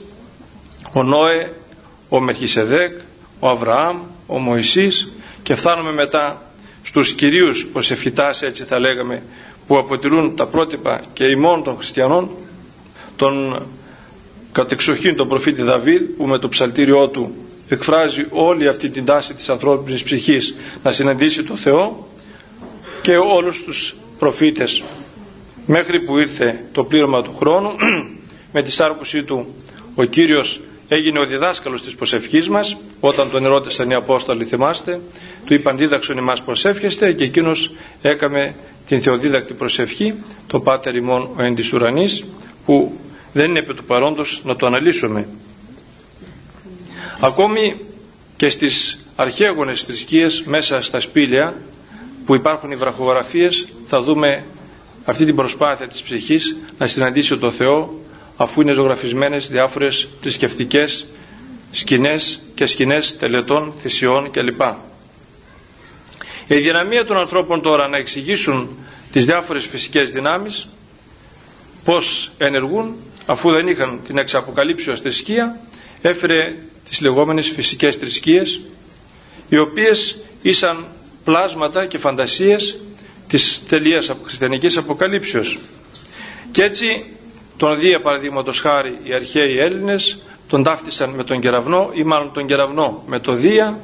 ο 0.92 1.02
Νόε, 1.02 1.52
ο 2.08 2.20
Μερχισεδέκ, 2.20 2.98
ο 3.38 3.48
Αβραάμ, 3.48 4.00
ο 4.26 4.38
Μωυσής 4.38 5.12
και 5.42 5.54
φτάνουμε 5.54 5.92
μετά 5.92 6.42
στους 6.82 7.12
κυρίους 7.12 7.66
προσευχητάς 7.66 8.42
έτσι 8.42 8.64
θα 8.64 8.78
λέγαμε 8.78 9.22
που 9.66 9.78
αποτελούν 9.78 10.36
τα 10.36 10.46
πρότυπα 10.46 11.02
και 11.12 11.24
ημών 11.24 11.62
των 11.62 11.76
χριστιανών 11.76 12.36
τον 13.16 13.66
κατεξοχήν 14.52 15.16
τον 15.16 15.28
προφήτη 15.28 15.62
Δαβίδ 15.62 16.02
που 16.16 16.26
με 16.26 16.38
το 16.38 16.48
ψαλτήριό 16.48 17.08
του 17.08 17.34
εκφράζει 17.74 18.26
όλη 18.30 18.68
αυτή 18.68 18.90
την 18.90 19.04
τάση 19.04 19.34
της 19.34 19.48
ανθρώπινης 19.48 20.02
ψυχής 20.02 20.54
να 20.82 20.92
συναντήσει 20.92 21.42
το 21.42 21.56
Θεό 21.56 22.08
και 23.02 23.16
όλους 23.16 23.64
τους 23.64 23.94
προφήτες. 24.18 24.82
Μέχρι 25.66 26.00
που 26.00 26.18
ήρθε 26.18 26.64
το 26.72 26.84
πλήρωμα 26.84 27.22
του 27.22 27.36
χρόνου 27.38 27.70
με 28.54 28.62
τη 28.62 28.70
σάρκωσή 28.70 29.22
του 29.22 29.54
ο 29.94 30.04
Κύριος 30.04 30.60
έγινε 30.88 31.18
ο 31.18 31.26
διδάσκαλος 31.26 31.82
της 31.82 31.94
προσευχής 31.94 32.48
μας. 32.48 32.76
Όταν 33.00 33.30
τον 33.30 33.44
ερώτησαν 33.44 33.90
οι 33.90 33.94
Απόστολοι 33.94 34.44
θυμάστε 34.44 35.00
του 35.44 35.54
είπαν 35.54 35.76
δίδαξον 35.76 36.18
εμάς 36.18 36.42
προσεύχεστε 36.42 37.12
και 37.12 37.24
εκείνος 37.24 37.70
έκαμε 38.02 38.54
την 38.86 39.02
θεοδίδακτη 39.02 39.54
προσευχή 39.54 40.14
το 40.46 40.60
Πάτερ 40.60 40.94
ημών 40.94 41.30
ο 41.36 41.42
εν 41.42 41.56
ουρανής 41.74 42.24
που 42.64 42.98
δεν 43.32 43.50
είναι 43.50 43.58
επί 43.58 43.74
του 43.74 43.84
παρόντος 43.84 44.42
να 44.44 44.56
το 44.56 44.66
αναλύσουμε 44.66 45.26
ακόμη 47.20 47.76
και 48.36 48.48
στις 48.48 48.98
αρχαίγονες 49.16 49.82
θρησκείες 49.82 50.42
μέσα 50.46 50.80
στα 50.82 51.00
σπήλαια 51.00 51.54
που 52.26 52.34
υπάρχουν 52.34 52.70
οι 52.70 52.76
βραχογραφίες 52.76 53.68
θα 53.86 54.02
δούμε 54.02 54.44
αυτή 55.04 55.24
την 55.24 55.34
προσπάθεια 55.36 55.88
της 55.88 56.02
ψυχής 56.02 56.56
να 56.78 56.86
συναντήσει 56.86 57.36
το 57.36 57.50
Θεό 57.50 58.00
αφού 58.36 58.60
είναι 58.60 58.72
ζωγραφισμένες 58.72 59.48
διάφορες 59.48 60.08
θρησκευτικές 60.20 61.06
σκηνές 61.70 62.40
και 62.54 62.66
σκηνές 62.66 63.16
τελετών, 63.18 63.74
θυσιών 63.80 64.30
κλπ. 64.30 64.60
Η 66.46 66.54
δυναμία 66.56 67.04
των 67.04 67.16
ανθρώπων 67.16 67.60
τώρα 67.62 67.88
να 67.88 67.96
εξηγήσουν 67.96 68.78
τις 69.12 69.24
διάφορες 69.24 69.66
φυσικές 69.66 70.10
δυνάμεις 70.10 70.68
πώς 71.84 72.30
ενεργούν 72.38 72.94
αφού 73.26 73.50
δεν 73.50 73.68
είχαν 73.68 74.00
την 74.06 74.18
εξαποκαλύψεως 74.18 75.00
θρησκεία 75.00 75.60
έφερε 76.02 76.54
τις 76.90 77.00
λεγόμενες 77.00 77.48
φυσικές 77.48 77.96
θρησκείες 77.96 78.60
οι 79.48 79.58
οποίες 79.58 80.18
ήσαν 80.42 80.86
πλάσματα 81.24 81.86
και 81.86 81.98
φαντασίες 81.98 82.78
της 83.28 83.62
τελείας 83.68 84.10
χριστιανικής 84.24 84.76
αποκαλύψεως. 84.76 85.58
Και 86.50 86.62
έτσι 86.62 87.04
τον 87.56 87.78
Δία 87.78 88.00
παραδείγματος 88.00 88.60
χάρη 88.60 88.98
οι 89.02 89.12
αρχαίοι 89.14 89.58
Έλληνες 89.58 90.18
τον 90.48 90.62
ταύτισαν 90.62 91.10
με 91.10 91.24
τον 91.24 91.40
κεραυνό 91.40 91.90
ή 91.94 92.02
μάλλον 92.02 92.32
τον 92.32 92.46
κεραυνό 92.46 93.02
με 93.06 93.18
το 93.18 93.32
Δία 93.34 93.78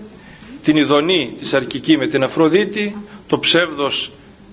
την 0.62 0.77
ειδονή 0.77 1.35
της 1.38 1.55
αρκική 1.55 1.97
με 1.97 2.07
την 2.07 2.23
Αφροδίτη 2.23 2.97
το 3.27 3.38
ψεύδος 3.38 4.11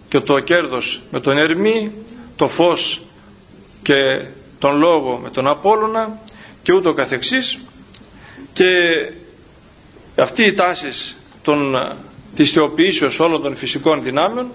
και 0.09 0.19
το 0.19 0.39
κέρδος 0.39 1.01
με 1.11 1.19
τον 1.19 1.37
Ερμή 1.37 1.91
το 2.35 2.47
φως 2.47 3.01
και 3.81 4.25
τον 4.59 4.77
λόγο 4.77 5.19
με 5.23 5.29
τον 5.29 5.47
Απόλλωνα 5.47 6.19
και 6.63 6.73
ούτω 6.73 6.93
καθεξής 6.93 7.59
και 8.53 8.69
αυτή 10.15 10.43
η 10.43 10.53
τάση 10.53 11.15
των, 11.41 11.75
της 12.35 12.51
θεοποιήσεως 12.51 13.19
όλων 13.19 13.41
των 13.41 13.55
φυσικών 13.55 14.03
δυνάμεων 14.03 14.47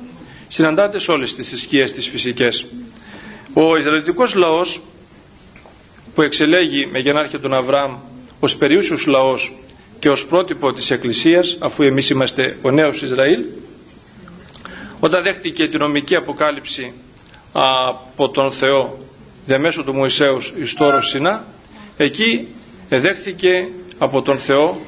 συναντάται 0.49 0.99
σε 0.99 1.11
όλες 1.11 1.35
τις 1.35 1.49
θρησκείες 1.49 1.93
τις 1.93 2.09
φυσικές. 2.09 2.67
Ο 3.53 3.77
Ισραηλιτικός 3.77 4.35
λαός 4.35 4.81
που 6.15 6.23
εξελέγει 6.23 6.87
με 6.87 6.99
γενάρχη 6.99 7.39
τον 7.39 7.55
Αβραάμ 7.55 7.97
ως 8.41 8.57
περιούσιος 8.57 9.07
λαός 9.07 9.53
και 9.99 10.11
ως 10.11 10.27
πρότυπο 10.27 10.73
της 10.73 10.91
Εκκλησίας 10.91 11.57
αφού 11.61 11.83
εμείς 11.83 12.11
είμαστε 12.11 12.59
ο 12.63 12.71
νέος 12.71 13.03
Ισραήλ 13.03 13.45
όταν 15.01 15.23
δέχτηκε 15.23 15.69
την 15.69 15.79
νομική 15.79 16.17
αποκάλυψη 16.17 16.93
από 17.53 18.29
τον 18.29 18.53
Θεό 18.53 18.99
διαμέσου 19.47 19.85
του 19.85 19.95
Μωυσέους 19.95 20.53
εις 20.61 20.75
το 20.75 21.01
Σινά 21.01 21.47
εκεί 21.97 22.49
δέχτηκε 22.89 23.69
από 23.99 24.23
τον 24.23 24.39
Θεό 24.39 24.81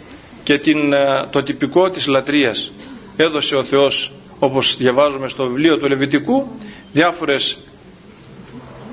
και 0.42 0.59
την, 0.59 0.94
το 1.31 1.42
τυπικό 1.42 1.90
της 1.90 2.07
λατρείας 2.07 2.73
έδωσε 3.16 3.57
ο 3.57 3.64
Θεός 3.64 4.12
όπως 4.38 4.77
διαβάζουμε 4.77 5.29
στο 5.29 5.46
βιβλίο 5.46 5.79
του 5.79 5.88
Λεβιτικού 5.88 6.46
διάφορες 6.92 7.59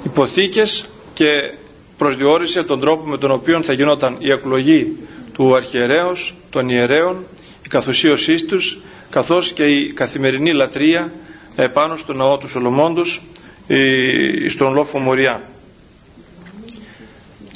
υποθήκες 0.03 0.89
και 1.13 1.25
προσδιορίσε 1.97 2.63
τον 2.63 2.80
τρόπο 2.80 3.06
με 3.06 3.17
τον 3.17 3.32
οποίο 3.32 3.62
θα 3.62 3.73
γινόταν 3.73 4.15
η 4.19 4.32
εκλογή 4.32 4.97
του 5.34 5.56
αρχιερέως, 5.56 6.34
των 6.49 6.69
ιερέων, 6.69 7.25
η 7.65 7.67
καθουσίωσή 7.67 8.45
τους, 8.45 8.77
καθώς 9.10 9.51
και 9.51 9.63
η 9.65 9.93
καθημερινή 9.93 10.53
λατρεία 10.53 11.12
επάνω 11.56 11.97
στο 11.97 12.13
ναό 12.13 12.38
του 12.38 12.47
Σολομόντος, 12.47 13.21
στον 14.49 14.73
λόφο 14.73 14.99
Μοριά. 14.99 15.41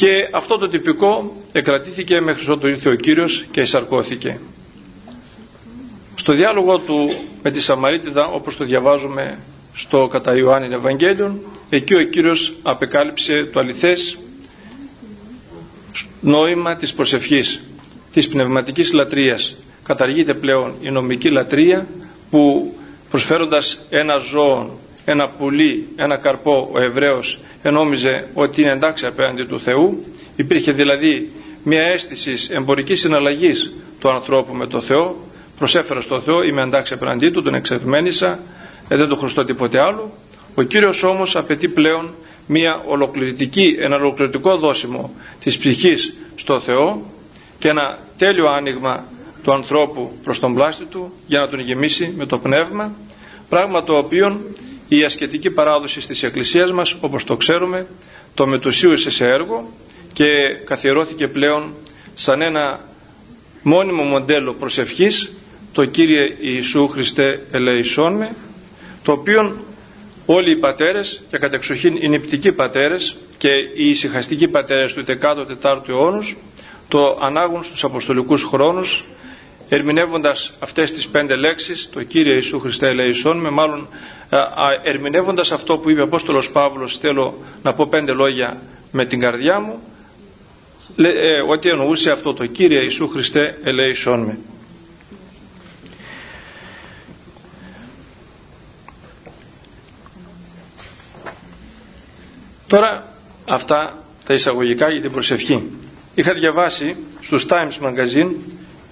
Και 0.01 0.27
αυτό 0.31 0.57
το 0.57 0.69
τυπικό 0.69 1.35
εκρατήθηκε 1.51 2.19
μέχρι 2.21 2.51
ότου 2.51 2.67
ήρθε 2.67 2.89
ο 2.89 2.95
Κύριος 2.95 3.45
και 3.51 3.61
εισαρκώθηκε. 3.61 4.39
Στο 6.15 6.33
διάλογο 6.33 6.77
του 6.79 7.09
με 7.43 7.51
τη 7.51 7.61
Σαμαρίτιδα, 7.61 8.25
όπως 8.27 8.57
το 8.57 8.63
διαβάζουμε 8.63 9.37
στο 9.73 10.07
κατά 10.07 10.35
Ιωάννη 10.35 10.73
Ευαγγέλιο 10.73 11.39
εκεί 11.69 11.93
ο 11.95 12.03
Κύριος 12.03 12.53
απεκάλυψε 12.61 13.49
το 13.53 13.59
αληθές 13.59 14.17
νόημα 16.21 16.75
της 16.75 16.93
προσευχής 16.93 17.61
της 18.13 18.27
πνευματικής 18.27 18.93
λατρείας 18.93 19.55
καταργείται 19.83 20.33
πλέον 20.33 20.73
η 20.81 20.89
νομική 20.89 21.29
λατρεία 21.31 21.87
που 22.29 22.73
προσφέροντας 23.09 23.85
ένα 23.89 24.17
ζώο 24.17 24.79
ένα 25.05 25.27
πουλί, 25.27 25.87
ένα 25.95 26.15
καρπό 26.15 26.69
ο 26.73 26.79
Εβραίος 26.81 27.39
ενόμιζε 27.61 28.27
ότι 28.33 28.61
είναι 28.61 28.71
εντάξει 28.71 29.05
απέναντι 29.05 29.43
του 29.43 29.59
Θεού. 29.59 30.05
Υπήρχε 30.35 30.71
δηλαδή 30.71 31.31
μια 31.63 31.81
αίσθηση 31.81 32.37
εμπορικής 32.51 32.99
συναλλαγής 32.99 33.73
του 33.99 34.09
ανθρώπου 34.09 34.53
με 34.53 34.67
το 34.67 34.81
Θεό. 34.81 35.15
Προσέφερα 35.57 36.01
στο 36.01 36.21
Θεό 36.21 36.43
είμαι 36.43 36.61
εντάξει 36.61 36.93
απέναντί 36.93 37.29
του 37.29 37.41
τον 37.41 37.53
εξευμένησα 37.53 38.39
ε, 38.87 38.95
δεν 38.95 39.07
του 39.07 39.17
χρωστώ 39.17 39.45
τίποτε 39.45 39.79
άλλο. 39.79 40.11
Ο 40.55 40.61
Κύριος 40.61 41.03
όμως 41.03 41.35
απαιτεί 41.35 41.67
πλέον 41.67 42.13
μια 42.47 42.83
ολοκληρωτική, 42.85 43.77
ένα 43.79 43.95
ολοκληρωτικό 43.95 44.57
δόσιμο 44.57 45.13
της 45.39 45.57
ψυχής 45.57 46.13
στο 46.35 46.59
Θεό 46.59 47.05
και 47.59 47.69
ένα 47.69 47.99
τέλειο 48.17 48.47
άνοιγμα 48.47 49.05
του 49.43 49.51
ανθρώπου 49.51 50.11
προς 50.23 50.39
τον 50.39 50.53
πλάστη 50.53 50.85
του 50.85 51.13
για 51.27 51.39
να 51.39 51.47
τον 51.47 51.59
γεμίσει 51.59 52.13
με 52.17 52.25
το 52.25 52.37
πνεύμα. 52.37 52.91
Πράγμα 53.49 53.83
το 53.83 53.97
οποίο 53.97 54.41
η 54.93 55.03
ασκετική 55.03 55.51
παράδοση 55.51 56.07
της 56.07 56.23
Εκκλησίας 56.23 56.71
μας 56.71 56.95
όπως 57.01 57.23
το 57.23 57.37
ξέρουμε 57.37 57.87
το 58.33 58.47
μετουσίωσε 58.47 59.09
σε 59.09 59.27
έργο 59.27 59.71
και 60.13 60.25
καθιερώθηκε 60.65 61.27
πλέον 61.27 61.73
σαν 62.13 62.41
ένα 62.41 62.79
μόνιμο 63.61 64.03
μοντέλο 64.03 64.53
προσευχής 64.53 65.31
το 65.71 65.85
Κύριε 65.85 66.35
Ιησού 66.39 66.87
Χριστέ 66.87 67.45
ελεησόν 67.51 68.13
με 68.13 68.35
το 69.03 69.11
οποίο 69.11 69.65
όλοι 70.25 70.51
οι 70.51 70.55
πατέρες 70.55 71.23
και 71.29 71.37
κατεξοχήν 71.37 71.95
οι 71.95 72.07
νηπτικοί 72.09 72.51
πατέρες 72.51 73.17
και 73.37 73.49
οι 73.75 73.89
ησυχαστικοί 73.89 74.47
πατέρες 74.47 74.93
του 74.93 75.03
14ου 75.61 75.89
αιώνους 75.89 76.35
το 76.87 77.17
ανάγουν 77.21 77.63
στους 77.63 77.83
αποστολικούς 77.83 78.43
χρόνους 78.43 79.05
ερμηνεύοντας 79.69 80.53
αυτές 80.59 80.91
τις 80.91 81.07
πέντε 81.07 81.35
λέξεις 81.35 81.89
το 81.89 82.03
Κύριε 82.03 82.33
Ιησού 82.33 82.59
Χριστέ 82.59 82.87
ελεησόν 82.87 83.37
με 83.37 83.49
μάλλον 83.49 83.87
ερμηνεύοντας 84.83 85.51
αυτό 85.51 85.77
που 85.77 85.89
είπε 85.89 85.99
ο 86.01 86.03
Απόστολος 86.03 86.51
Παύλος 86.51 86.97
θέλω 86.97 87.37
να 87.63 87.73
πω 87.73 87.87
πέντε 87.87 88.11
λόγια 88.11 88.61
με 88.91 89.05
την 89.05 89.19
καρδιά 89.19 89.59
μου 89.59 89.79
ε, 90.97 91.41
ότι 91.47 91.69
εννοούσε 91.69 92.11
αυτό 92.11 92.33
το 92.33 92.45
Κύριε 92.45 92.81
Ιησού 92.81 93.07
Χριστέ 93.07 93.57
ελεησόν 93.63 94.19
με 94.19 94.37
Τώρα 102.67 103.13
αυτά 103.47 104.03
τα 104.25 104.33
εισαγωγικά 104.33 104.89
για 104.89 105.01
την 105.01 105.11
προσευχή. 105.11 105.69
Είχα 106.15 106.33
διαβάσει 106.33 106.95
στους 107.21 107.45
Times 107.49 107.71
Magazine 107.81 108.31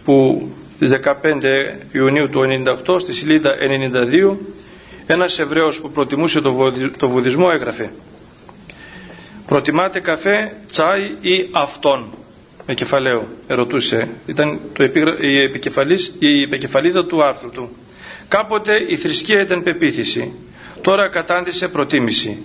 που 0.04 0.49
στις 0.75 0.99
15 1.23 1.43
Ιουνίου 1.91 2.30
του 2.30 2.63
1998 2.86 2.99
στη 3.02 3.13
σελίδα 3.13 3.56
92 3.93 4.36
ένας 5.12 5.39
Εβραίος 5.39 5.80
που 5.80 5.91
προτιμούσε 5.91 6.41
το 6.98 7.10
βουδισμό 7.10 7.50
έγραφε 7.54 7.91
«Προτιμάτε 9.45 10.00
καφέ, 10.00 10.56
τσάι 10.72 11.15
ή 11.22 11.50
αυτόν» 11.52 12.10
με 12.67 12.74
κεφαλαίο 12.74 13.28
ερωτούσε 13.48 14.10
ήταν 14.26 14.60
το 14.74 14.84
η, 15.22 15.41
επικεφαλής, 15.41 16.13
η 16.19 16.41
επικεφαλίδα 16.41 17.06
του 17.06 17.24
άρθρου 17.24 17.50
του 17.50 17.76
κάποτε 18.28 18.86
η 18.88 18.98
θρησκεία 18.98 19.41
ήταν 19.41 19.63
πεποίθηση 19.63 20.34
τώρα 20.82 21.08
κατάντησε 21.08 21.67
προτίμηση 21.67 22.38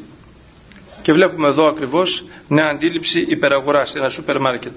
και 1.02 1.12
βλέπουμε 1.12 1.48
εδώ 1.48 1.66
ακριβώς 1.66 2.24
μια 2.48 2.68
αντίληψη 2.68 3.20
υπεραγοράς 3.28 3.90
σε 3.90 3.98
ένα 3.98 4.08
σούπερ 4.08 4.40
μάρκετ. 4.40 4.72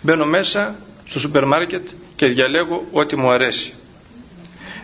Μπαίνω 0.00 0.24
μέσα 0.26 0.76
στο 1.04 1.18
σούπερ 1.20 1.44
μάρκετ 1.46 1.86
και 2.16 2.26
διαλέγω 2.26 2.86
ό,τι 2.92 3.16
μου 3.16 3.30
αρέσει. 3.30 3.72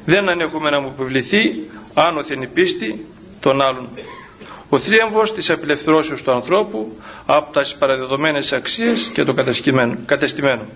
Δεν 0.05 0.29
ανέχομαι 0.29 0.71
να 0.71 0.81
μου 0.81 0.95
επιβληθεί 0.99 1.69
άνωθεν 2.01 2.43
η 2.43 2.47
πίστη 2.47 3.07
των 3.41 3.61
άλλων. 3.63 3.89
Ο 4.69 4.79
θρίαμβος 4.79 5.33
της 5.35 5.51
απελευθερώσεως 5.51 6.23
του 6.23 6.31
ανθρώπου 6.31 6.97
από 7.27 7.53
τας 7.53 7.77
παραδεδομένες 7.77 8.53
αξίες 8.53 9.11
και 9.15 9.25
το 9.25 9.35
κατεστημένο. 10.07 10.67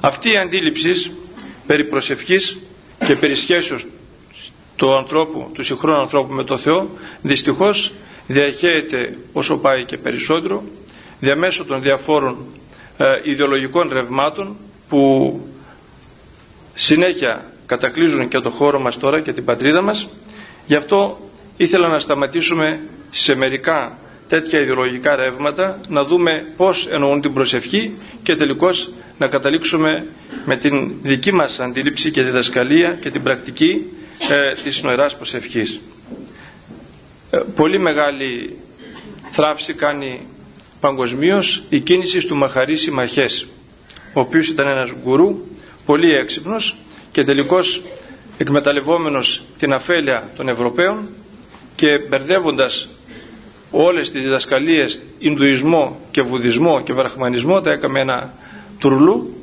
Αυτή 0.00 0.32
η 0.32 0.36
αντίληψη 0.36 1.12
περί 1.66 1.84
προσευχής 1.84 2.58
και 3.06 3.16
περί 3.16 3.34
σχέσεως 3.34 3.86
του 4.76 4.94
ανθρώπου, 4.94 5.50
του 5.54 5.62
συγχρόνου 5.64 5.98
ανθρώπου 6.00 6.32
με 6.34 6.44
το 6.44 6.58
Θεό, 6.58 6.90
δυστυχώς 7.22 7.92
διαχέεται 8.26 9.18
όσο 9.32 9.56
πάει 9.58 9.84
και 9.84 9.96
περισσότερο 9.98 10.62
διαμέσω 11.20 11.64
των 11.64 11.82
διαφόρων 11.82 12.46
ε, 12.98 13.04
ιδεολογικών 13.22 13.88
ρευμάτων 13.92 14.56
που 14.88 15.40
συνέχεια 16.74 17.52
κατακλείζουν 17.68 18.28
και 18.28 18.38
το 18.40 18.50
χώρο 18.50 18.80
μας 18.80 18.98
τώρα 18.98 19.20
και 19.20 19.32
την 19.32 19.44
πατρίδα 19.44 19.80
μας 19.82 20.08
γι' 20.66 20.74
αυτό 20.74 21.20
ήθελα 21.56 21.88
να 21.88 21.98
σταματήσουμε 21.98 22.80
σε 23.10 23.34
μερικά 23.34 23.98
τέτοια 24.28 24.60
ιδεολογικά 24.60 25.16
ρεύματα 25.16 25.80
να 25.88 26.04
δούμε 26.04 26.52
πως 26.56 26.86
εννοούν 26.90 27.20
την 27.20 27.32
προσευχή 27.32 27.92
και 28.22 28.36
τελικώς 28.36 28.90
να 29.18 29.26
καταλήξουμε 29.26 30.06
με 30.44 30.56
την 30.56 30.92
δική 31.02 31.32
μας 31.32 31.60
αντίληψη 31.60 32.10
και 32.10 32.22
διδασκαλία 32.22 32.92
και 32.92 33.10
την 33.10 33.22
πρακτική 33.22 33.82
ε, 34.30 34.54
της 34.62 34.82
νοεράς 34.82 35.16
προσευχής. 35.16 35.80
Ε, 37.30 37.38
πολύ 37.56 37.78
μεγάλη 37.78 38.56
θράψη 39.30 39.72
κάνει 39.74 40.26
παγκοσμίως 40.80 41.62
η 41.68 41.80
κίνηση 41.80 42.26
του 42.26 42.36
Μαχαρίση 42.36 42.90
Μαχές 42.90 43.46
ο 44.12 44.20
οποίος 44.20 44.48
ήταν 44.48 44.66
ένας 44.66 44.92
γκουρού 45.02 45.36
πολύ 45.86 46.14
έξυπνος 46.14 46.76
και 47.12 47.24
τελικώς 47.24 47.82
εκμεταλλευόμενος 48.38 49.42
την 49.58 49.72
αφέλεια 49.72 50.30
των 50.36 50.48
Ευρωπαίων 50.48 51.08
και 51.74 51.98
μπερδεύοντας 52.08 52.88
όλες 53.70 54.10
τις 54.10 54.22
διδασκαλίες 54.22 55.00
Ινδουισμό 55.18 56.00
και 56.10 56.22
Βουδισμό 56.22 56.80
και 56.82 56.92
Βραχμανισμό 56.92 57.60
τα 57.60 57.70
έκαμε 57.72 58.00
ένα 58.00 58.34
τουρλού 58.78 59.34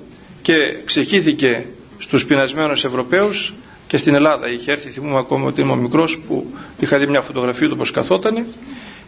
και 0.41 0.53
ξεχύθηκε 0.85 1.65
στους 1.97 2.25
πεινασμένους 2.25 2.83
Ευρωπαίους 2.83 3.53
και 3.87 3.97
στην 3.97 4.15
Ελλάδα. 4.15 4.49
Είχε 4.51 4.71
έρθει 4.71 4.89
θυμούμαι 4.89 5.17
ακόμα 5.17 5.47
ότι 5.47 5.61
ήμουν 5.61 5.79
μικρός 5.79 6.19
που 6.27 6.53
είχα 6.79 6.97
δει 6.97 7.07
μια 7.07 7.21
φωτογραφία 7.21 7.69
του 7.69 7.77
πως 7.77 7.91
καθότανε 7.91 8.45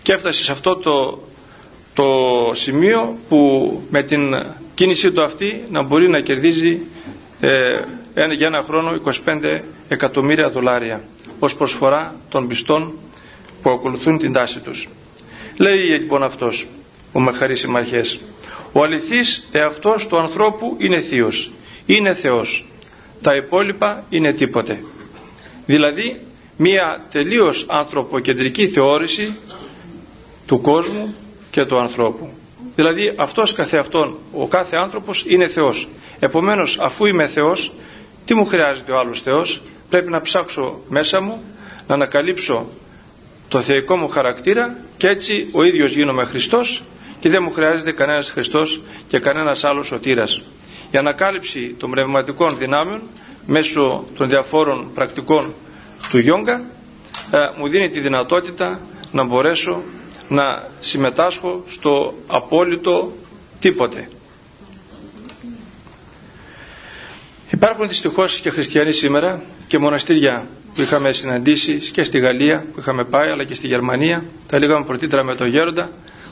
και 0.01 0.13
έφτασε 0.13 0.43
σε 0.43 0.51
αυτό 0.51 0.75
το, 0.75 1.23
το 1.93 2.05
σημείο 2.53 3.17
που 3.29 3.71
με 3.89 4.03
την 4.03 4.35
κίνησή 4.73 5.11
του 5.11 5.21
αυτή 5.23 5.63
να 5.71 5.81
μπορεί 5.81 6.07
να 6.09 6.19
κερδίζει 6.19 6.79
ε, 7.39 7.81
για 8.35 8.47
ένα 8.47 8.63
χρόνο 8.63 8.99
25 9.25 9.59
εκατομμύρια 9.87 10.49
δολάρια 10.49 11.03
ως 11.39 11.55
προσφορά 11.55 12.15
των 12.29 12.47
πιστών 12.47 12.93
που 13.61 13.69
ακολουθούν 13.69 14.17
την 14.17 14.33
τάση 14.33 14.59
τους. 14.59 14.87
Λέει 15.57 15.77
λοιπόν 15.77 16.23
αυτός 16.23 16.67
ο 17.11 17.19
Μαχαρής 17.19 17.59
Συμμαχές 17.59 18.19
ο 18.71 18.83
αληθής 18.83 19.47
εαυτός 19.51 20.07
του 20.07 20.17
ανθρώπου 20.17 20.75
είναι 20.77 20.99
θείος, 20.99 21.51
είναι 21.85 22.13
Θεός 22.13 22.65
τα 23.21 23.35
υπόλοιπα 23.35 24.03
είναι 24.09 24.33
τίποτε. 24.33 24.83
Δηλαδή 25.65 26.19
μία 26.57 27.05
τελείως 27.11 27.65
ανθρωποκεντρική 27.69 28.67
θεώρηση 28.67 29.35
του 30.45 30.61
κόσμου 30.61 31.15
και 31.51 31.65
του 31.65 31.77
ανθρώπου. 31.77 32.29
Δηλαδή 32.75 33.13
αυτός 33.15 33.53
καθεαυτόν, 33.53 34.17
ο 34.33 34.47
κάθε 34.47 34.75
άνθρωπος 34.75 35.25
είναι 35.27 35.47
Θεός. 35.47 35.89
Επομένως 36.19 36.77
αφού 36.79 37.05
είμαι 37.05 37.27
Θεός, 37.27 37.71
τι 38.27 38.33
μου 38.33 38.45
χρειάζεται 38.45 38.91
ο 38.91 38.99
άλλος 38.99 39.21
Θεός, 39.21 39.61
πρέπει 39.89 40.09
να 40.11 40.21
ψάξω 40.21 40.79
μέσα 40.89 41.21
μου, 41.21 41.43
να 41.87 41.93
ανακαλύψω 41.93 42.69
το 43.47 43.61
θεϊκό 43.61 43.95
μου 43.95 44.09
χαρακτήρα 44.09 44.75
και 44.97 45.07
έτσι 45.07 45.47
ο 45.51 45.63
ίδιος 45.63 45.91
γίνομαι 45.91 46.23
Χριστός 46.23 46.83
και 47.19 47.29
δεν 47.29 47.43
μου 47.43 47.51
χρειάζεται 47.51 47.91
κανένας 47.91 48.31
Χριστός 48.31 48.81
και 49.07 49.19
κανένας 49.19 49.63
άλλος 49.63 49.87
σωτήρας 49.87 50.41
η 50.91 50.97
ανακάλυψη 50.97 51.75
των 51.79 51.91
πνευματικών 51.91 52.57
δυνάμεων 52.57 53.01
μέσω 53.45 54.05
των 54.17 54.29
διαφόρων 54.29 54.91
πρακτικών 54.93 55.53
του 56.09 56.17
γιόγκα 56.17 56.61
ε, 57.31 57.37
μου 57.57 57.67
δίνει 57.67 57.89
τη 57.89 57.99
δυνατότητα 57.99 58.79
να 59.11 59.23
μπορέσω 59.23 59.81
να 60.27 60.67
συμμετάσχω 60.79 61.63
στο 61.67 62.13
απόλυτο 62.27 63.11
τίποτε. 63.59 64.09
Υπάρχουν 67.49 67.87
δυστυχώς 67.87 68.39
και 68.39 68.49
χριστιανοί 68.49 68.91
σήμερα 68.91 69.41
και 69.67 69.77
μοναστήρια 69.77 70.47
που 70.75 70.81
είχαμε 70.81 71.13
συναντήσει 71.13 71.73
και 71.73 72.03
στη 72.03 72.19
Γαλλία 72.19 72.65
που 72.73 72.79
είχαμε 72.79 73.03
πάει 73.03 73.29
αλλά 73.29 73.43
και 73.43 73.53
στη 73.55 73.67
Γερμανία 73.67 74.23
τα 74.47 74.59
λέγαμε 74.59 74.85
πρωτήτερα 74.85 75.23
με 75.23 75.35
τον 75.35 75.47
Γέροντα 75.47 75.89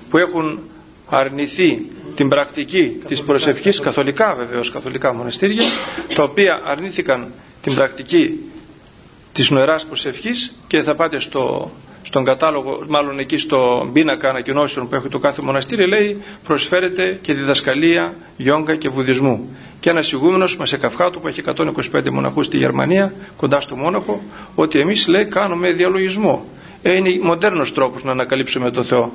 που 0.10 0.17
έχουν 0.17 0.60
αρνηθεί 1.10 1.86
την 2.15 2.30
πρακτική 2.30 3.01
της 3.08 3.21
προσευχής 3.23 3.80
καθολικά 3.80 4.36
βεβαίως 4.36 4.71
καθολικά 4.71 5.13
μοναστήρια 5.13 5.63
τα 6.15 6.23
οποία 6.23 6.62
αρνήθηκαν 6.65 7.32
την 7.62 7.75
πρακτική 7.75 8.39
της 9.32 9.49
νοεράς 9.49 9.86
προσευχής 9.86 10.54
και 10.67 10.82
θα 10.82 10.95
πάτε 10.95 11.19
στο, 11.19 11.71
στον 12.01 12.23
κατάλογο 12.25 12.84
μάλλον 12.88 13.19
εκεί 13.19 13.38
στο 13.38 13.89
πίνακα 13.93 14.30
ανακοινώσεων 14.30 14.89
που 14.89 14.95
έχει 14.95 15.08
το 15.08 15.19
κάθε 15.19 15.41
μοναστήρι 15.41 15.88
λέει 15.88 16.21
προσφέρεται 16.43 17.19
και 17.21 17.34
διδασκαλία 17.34 18.13
γιόγκα 18.38 18.75
και 18.75 18.89
βουδισμού 18.89 19.49
και 19.80 19.90
ένας 19.90 20.12
ηγούμενος 20.12 20.58
μας 20.58 20.74
του 21.12 21.20
που 21.22 21.28
έχει 21.28 21.42
125 21.92 22.10
μοναχούς 22.10 22.46
στη 22.46 22.58
Γερμανία 22.58 23.14
κοντά 23.38 23.60
στο 23.60 23.76
Μόναχο 23.76 24.24
ότι 24.56 24.80
εμείς 24.80 25.08
λέει 25.08 25.26
κάνουμε 25.26 25.72
διαλογισμό. 25.72 26.46
Ε, 26.82 26.94
είναι 26.94 27.20
μοντέρνος 27.22 27.74
τρόπος 27.74 28.04
να 28.04 28.12
ανακαλύψουμε 28.12 28.72
το 28.72 28.84
Θεό. 28.84 29.14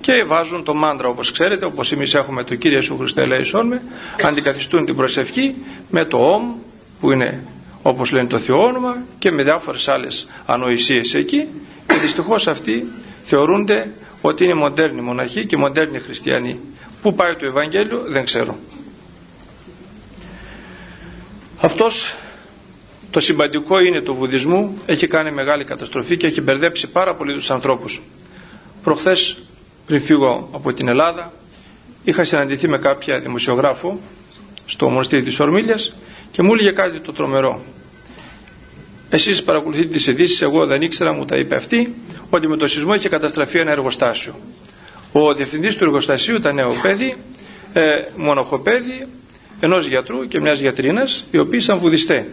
Και 0.00 0.24
βάζουν 0.26 0.64
το 0.64 0.74
μάντρα 0.74 1.08
όπως 1.08 1.30
ξέρετε 1.30 1.64
όπως 1.64 1.92
εμείς 1.92 2.14
έχουμε 2.14 2.44
το 2.44 2.54
Κύριε 2.54 2.80
Σου 2.80 2.96
Χριστέ 2.98 3.26
Λέησόν 3.26 3.66
με 3.66 3.82
αντικαθιστούν 4.22 4.84
την 4.84 4.96
προσευχή 4.96 5.54
με 5.90 6.04
το 6.04 6.32
Όμ 6.32 6.54
που 7.00 7.12
είναι 7.12 7.44
όπως 7.82 8.10
λένε 8.10 8.28
το 8.28 8.38
Θεό 8.38 8.64
όνομα 8.64 9.02
και 9.18 9.30
με 9.30 9.42
διάφορες 9.42 9.88
άλλες 9.88 10.28
ανοησίες 10.46 11.14
εκεί. 11.14 11.48
Και 11.86 11.94
δυστυχώς 12.00 12.48
αυτοί 12.48 12.86
θεωρούνται 13.22 13.90
ότι 14.20 14.44
είναι 14.44 14.54
μοντέρνοι 14.54 15.00
μοναχοί 15.00 15.46
και 15.46 15.56
μοντέρνοι 15.56 15.98
χριστιανοί. 15.98 16.58
Πού 17.02 17.14
πάει 17.14 17.34
το 17.34 17.46
Ευαγγέλιο 17.46 18.04
δεν 18.06 18.24
ξέρω 18.24 18.58
αυτός 21.62 22.14
το 23.10 23.20
συμπαντικό 23.20 23.80
είναι 23.80 24.00
του 24.00 24.14
βουδισμού 24.14 24.78
έχει 24.86 25.06
κάνει 25.06 25.30
μεγάλη 25.30 25.64
καταστροφή 25.64 26.16
και 26.16 26.26
έχει 26.26 26.40
μπερδέψει 26.40 26.86
πάρα 26.88 27.14
πολύ 27.14 27.34
τους 27.34 27.50
ανθρώπους 27.50 28.02
προχθές 28.82 29.38
πριν 29.86 30.00
φύγω 30.02 30.48
από 30.52 30.72
την 30.72 30.88
Ελλάδα 30.88 31.32
είχα 32.04 32.24
συναντηθεί 32.24 32.68
με 32.68 32.78
κάποια 32.78 33.20
δημοσιογράφο 33.20 34.00
στο 34.66 34.88
μοναστήρι 34.88 35.22
της 35.22 35.40
Ορμήλιας 35.40 35.94
και 36.30 36.42
μου 36.42 36.52
έλεγε 36.52 36.70
κάτι 36.70 37.00
το 37.00 37.12
τρομερό. 37.12 37.64
Εσείς 39.10 39.42
παρακολουθείτε 39.42 39.88
τις 39.92 40.06
ειδήσεις, 40.06 40.42
εγώ 40.42 40.66
δεν 40.66 40.82
ήξερα, 40.82 41.12
μου 41.12 41.24
τα 41.24 41.36
είπε 41.36 41.54
αυτή, 41.54 41.94
ότι 42.30 42.48
με 42.48 42.56
το 42.56 42.68
σεισμό 42.68 42.94
είχε 42.94 43.08
καταστραφεί 43.08 43.58
ένα 43.58 43.70
εργοστάσιο. 43.70 44.34
Ο 45.12 45.34
διευθυντής 45.34 45.76
του 45.76 45.84
εργοστασίου 45.84 46.34
ήταν 46.36 46.54
νέο 46.54 46.74
παιδί, 46.82 47.16
ε, 47.72 47.82
μονοχοπέδι, 48.16 49.06
ενός 49.64 49.86
γιατρού 49.86 50.28
και 50.28 50.40
μιας 50.40 50.60
γιατρίνας, 50.60 51.24
οι 51.30 51.38
οποίοι 51.38 51.60
ήταν 51.62 51.78
βουδιστέ. 51.78 52.26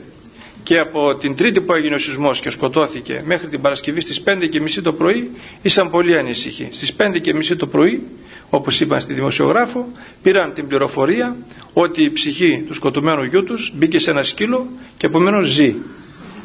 Και 0.63 0.79
από 0.79 1.15
την 1.15 1.35
τρίτη 1.35 1.61
που 1.61 1.73
έγινε 1.73 1.95
ο 1.95 1.97
σεισμός 1.97 2.39
και 2.39 2.49
σκοτώθηκε 2.49 3.21
μέχρι 3.25 3.47
την 3.47 3.61
Παρασκευή 3.61 4.01
στις 4.01 4.23
5.30 4.25 4.81
το 4.83 4.93
πρωί, 4.93 5.31
ήσαν 5.61 5.89
πολύ 5.89 6.17
ανήσυχοι. 6.17 6.67
Στις 6.71 6.93
5.30 6.97 7.55
το 7.57 7.67
πρωί 7.67 8.03
όπως 8.49 8.79
είπαν 8.81 9.01
στη 9.01 9.13
δημοσιογράφο, 9.13 9.87
πήραν 10.21 10.53
την 10.53 10.67
πληροφορία 10.67 11.35
ότι 11.73 12.03
η 12.03 12.11
ψυχή 12.11 12.63
του 12.67 12.73
σκοτωμένου 12.73 13.23
γιού 13.23 13.43
τους 13.43 13.71
μπήκε 13.75 13.99
σε 13.99 14.11
ένα 14.11 14.23
σκύλο 14.23 14.67
και 14.97 15.05
επομένως 15.05 15.47
ζει. 15.47 15.75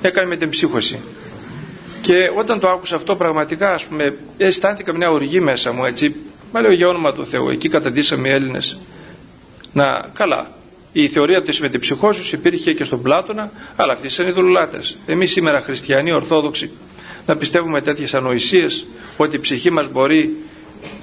Έκανε 0.02 0.28
με 0.28 0.36
την 0.36 0.50
ψύχωση. 0.50 0.98
Και 2.02 2.30
όταν 2.36 2.60
το 2.60 2.68
άκουσα 2.68 2.96
αυτό 2.96 3.16
πραγματικά 3.16 3.74
ας 3.74 3.84
πούμε 3.84 4.16
αισθάνθηκα 4.36 4.96
μια 4.96 5.10
οργή 5.10 5.40
μέσα 5.40 5.72
μου 5.72 5.84
έτσι. 5.84 6.16
Μα 6.52 6.60
λέω 6.60 6.72
για 6.72 6.88
όνομα 6.88 7.12
του 7.12 7.26
Θεού, 7.26 7.48
εκεί 7.48 7.68
καταντήσαμε 7.68 8.28
οι 8.28 8.32
Έλληνες 8.32 8.78
να 9.74 10.10
καλά. 10.12 10.50
Η 10.96 11.08
θεωρία 11.08 11.42
της 11.42 11.60
με 11.60 11.68
την 11.68 11.80
ψυχόσους 11.80 12.32
υπήρχε 12.32 12.72
και 12.72 12.84
στον 12.84 13.02
Πλάτωνα, 13.02 13.50
αλλά 13.76 13.92
αυτοί 13.92 14.06
ήταν 14.06 14.26
οι 14.28 14.30
δουλουλάτες. 14.30 14.98
Εμείς 15.06 15.32
σήμερα 15.32 15.60
χριστιανοί, 15.60 16.12
ορθόδοξοι, 16.12 16.70
να 17.26 17.36
πιστεύουμε 17.36 17.80
τέτοιες 17.80 18.14
ανοησίες 18.14 18.86
ότι 19.16 19.36
η 19.36 19.38
ψυχή 19.38 19.70
μας 19.70 19.88
μπορεί 19.90 20.36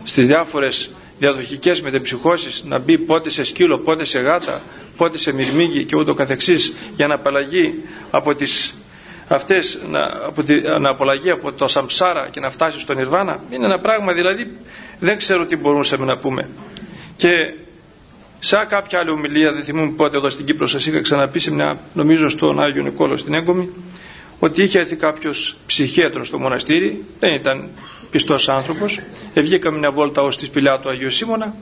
στις 0.03 0.27
διάφορες 0.27 0.91
διαδοχικές 1.19 1.81
μετεψυχώσεις 1.81 2.63
να 2.67 2.79
μπει 2.79 2.97
πότε 2.97 3.29
σε 3.29 3.43
σκύλο, 3.43 3.77
πότε 3.77 4.05
σε 4.05 4.19
γάτα, 4.19 4.61
πότε 4.97 5.17
σε 5.17 5.33
μυρμήγκι 5.33 5.83
και 5.83 5.95
ούτω 5.95 6.13
καθεξής 6.13 6.73
για 6.95 7.07
να 7.07 7.13
απαλλαγεί 7.13 7.73
από 8.11 8.35
τις 8.35 8.75
αυτές 9.27 9.79
να, 9.89 10.03
από 10.25 10.43
τη, 10.43 10.61
να 10.79 10.89
απολαγεί 10.89 11.29
από 11.29 11.51
το 11.51 11.67
σαμψάρα 11.67 12.27
και 12.31 12.39
να 12.39 12.49
φτάσει 12.49 12.79
στον 12.79 12.97
Ιρβάνα 12.97 13.39
είναι 13.51 13.65
ένα 13.65 13.79
πράγμα 13.79 14.13
δηλαδή 14.13 14.57
δεν 14.99 15.17
ξέρω 15.17 15.45
τι 15.45 15.55
μπορούσαμε 15.55 16.05
να 16.05 16.17
πούμε 16.17 16.49
και 17.15 17.53
σαν 18.43 18.67
κάποια 18.67 18.99
άλλη 18.99 19.09
ομιλία 19.09 19.53
δεν 19.53 19.63
θυμούμαι 19.63 19.91
πότε 19.91 20.17
εδώ 20.17 20.29
στην 20.29 20.45
Κύπρο 20.45 20.67
σας 20.67 20.85
είχα 20.85 21.01
ξαναπεί 21.01 21.39
σε 21.39 21.51
μια 21.51 21.79
νομίζω 21.93 22.29
στον 22.29 22.61
Άγιο 22.61 22.83
Νικόλο 22.83 23.17
στην 23.17 23.33
Έγκομη 23.33 23.69
ότι 24.39 24.63
είχε 24.63 24.79
έρθει 24.79 24.95
κάποιος 24.95 25.57
ψυχίατρος 25.65 26.27
στο 26.27 26.39
μοναστήρι 26.39 27.03
δεν 27.19 27.33
ήταν 27.33 27.69
πιστός 28.11 28.49
άνθρωπος. 28.49 28.99
Βγήκαμε 29.35 29.77
μια 29.77 29.91
βόλτα 29.91 30.21
ως 30.21 30.37
της 30.37 30.47
σπηλιά 30.47 30.77
του 30.79 30.89
Αγίου 30.89 31.11
Σίμωνα. 31.11 31.55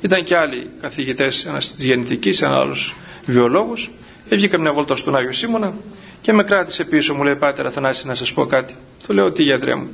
Ήταν 0.00 0.24
και 0.24 0.36
άλλοι 0.36 0.70
καθηγητές 0.80 1.44
ένας 1.44 1.74
της 1.74 1.84
γεννητικής, 1.84 2.42
ένας 2.42 2.58
άλλος 2.58 2.94
βιολόγος. 3.26 3.90
Βγήκαμε 4.30 4.62
μια 4.62 4.72
βόλτα 4.72 4.96
στον 4.96 5.16
Άγιο 5.16 5.32
Σίμωνα 5.32 5.74
και 6.20 6.32
με 6.32 6.42
κράτησε 6.42 6.84
πίσω 6.84 7.14
μου 7.14 7.22
λέει 7.22 7.34
Πάτερ 7.36 7.66
Αθανάση 7.66 8.06
να 8.06 8.14
σας 8.14 8.32
πω 8.32 8.46
κάτι 8.46 8.74
το 9.06 9.14
λέω 9.14 9.32
τι 9.32 9.42
γιατρέ 9.42 9.74
μου 9.74 9.88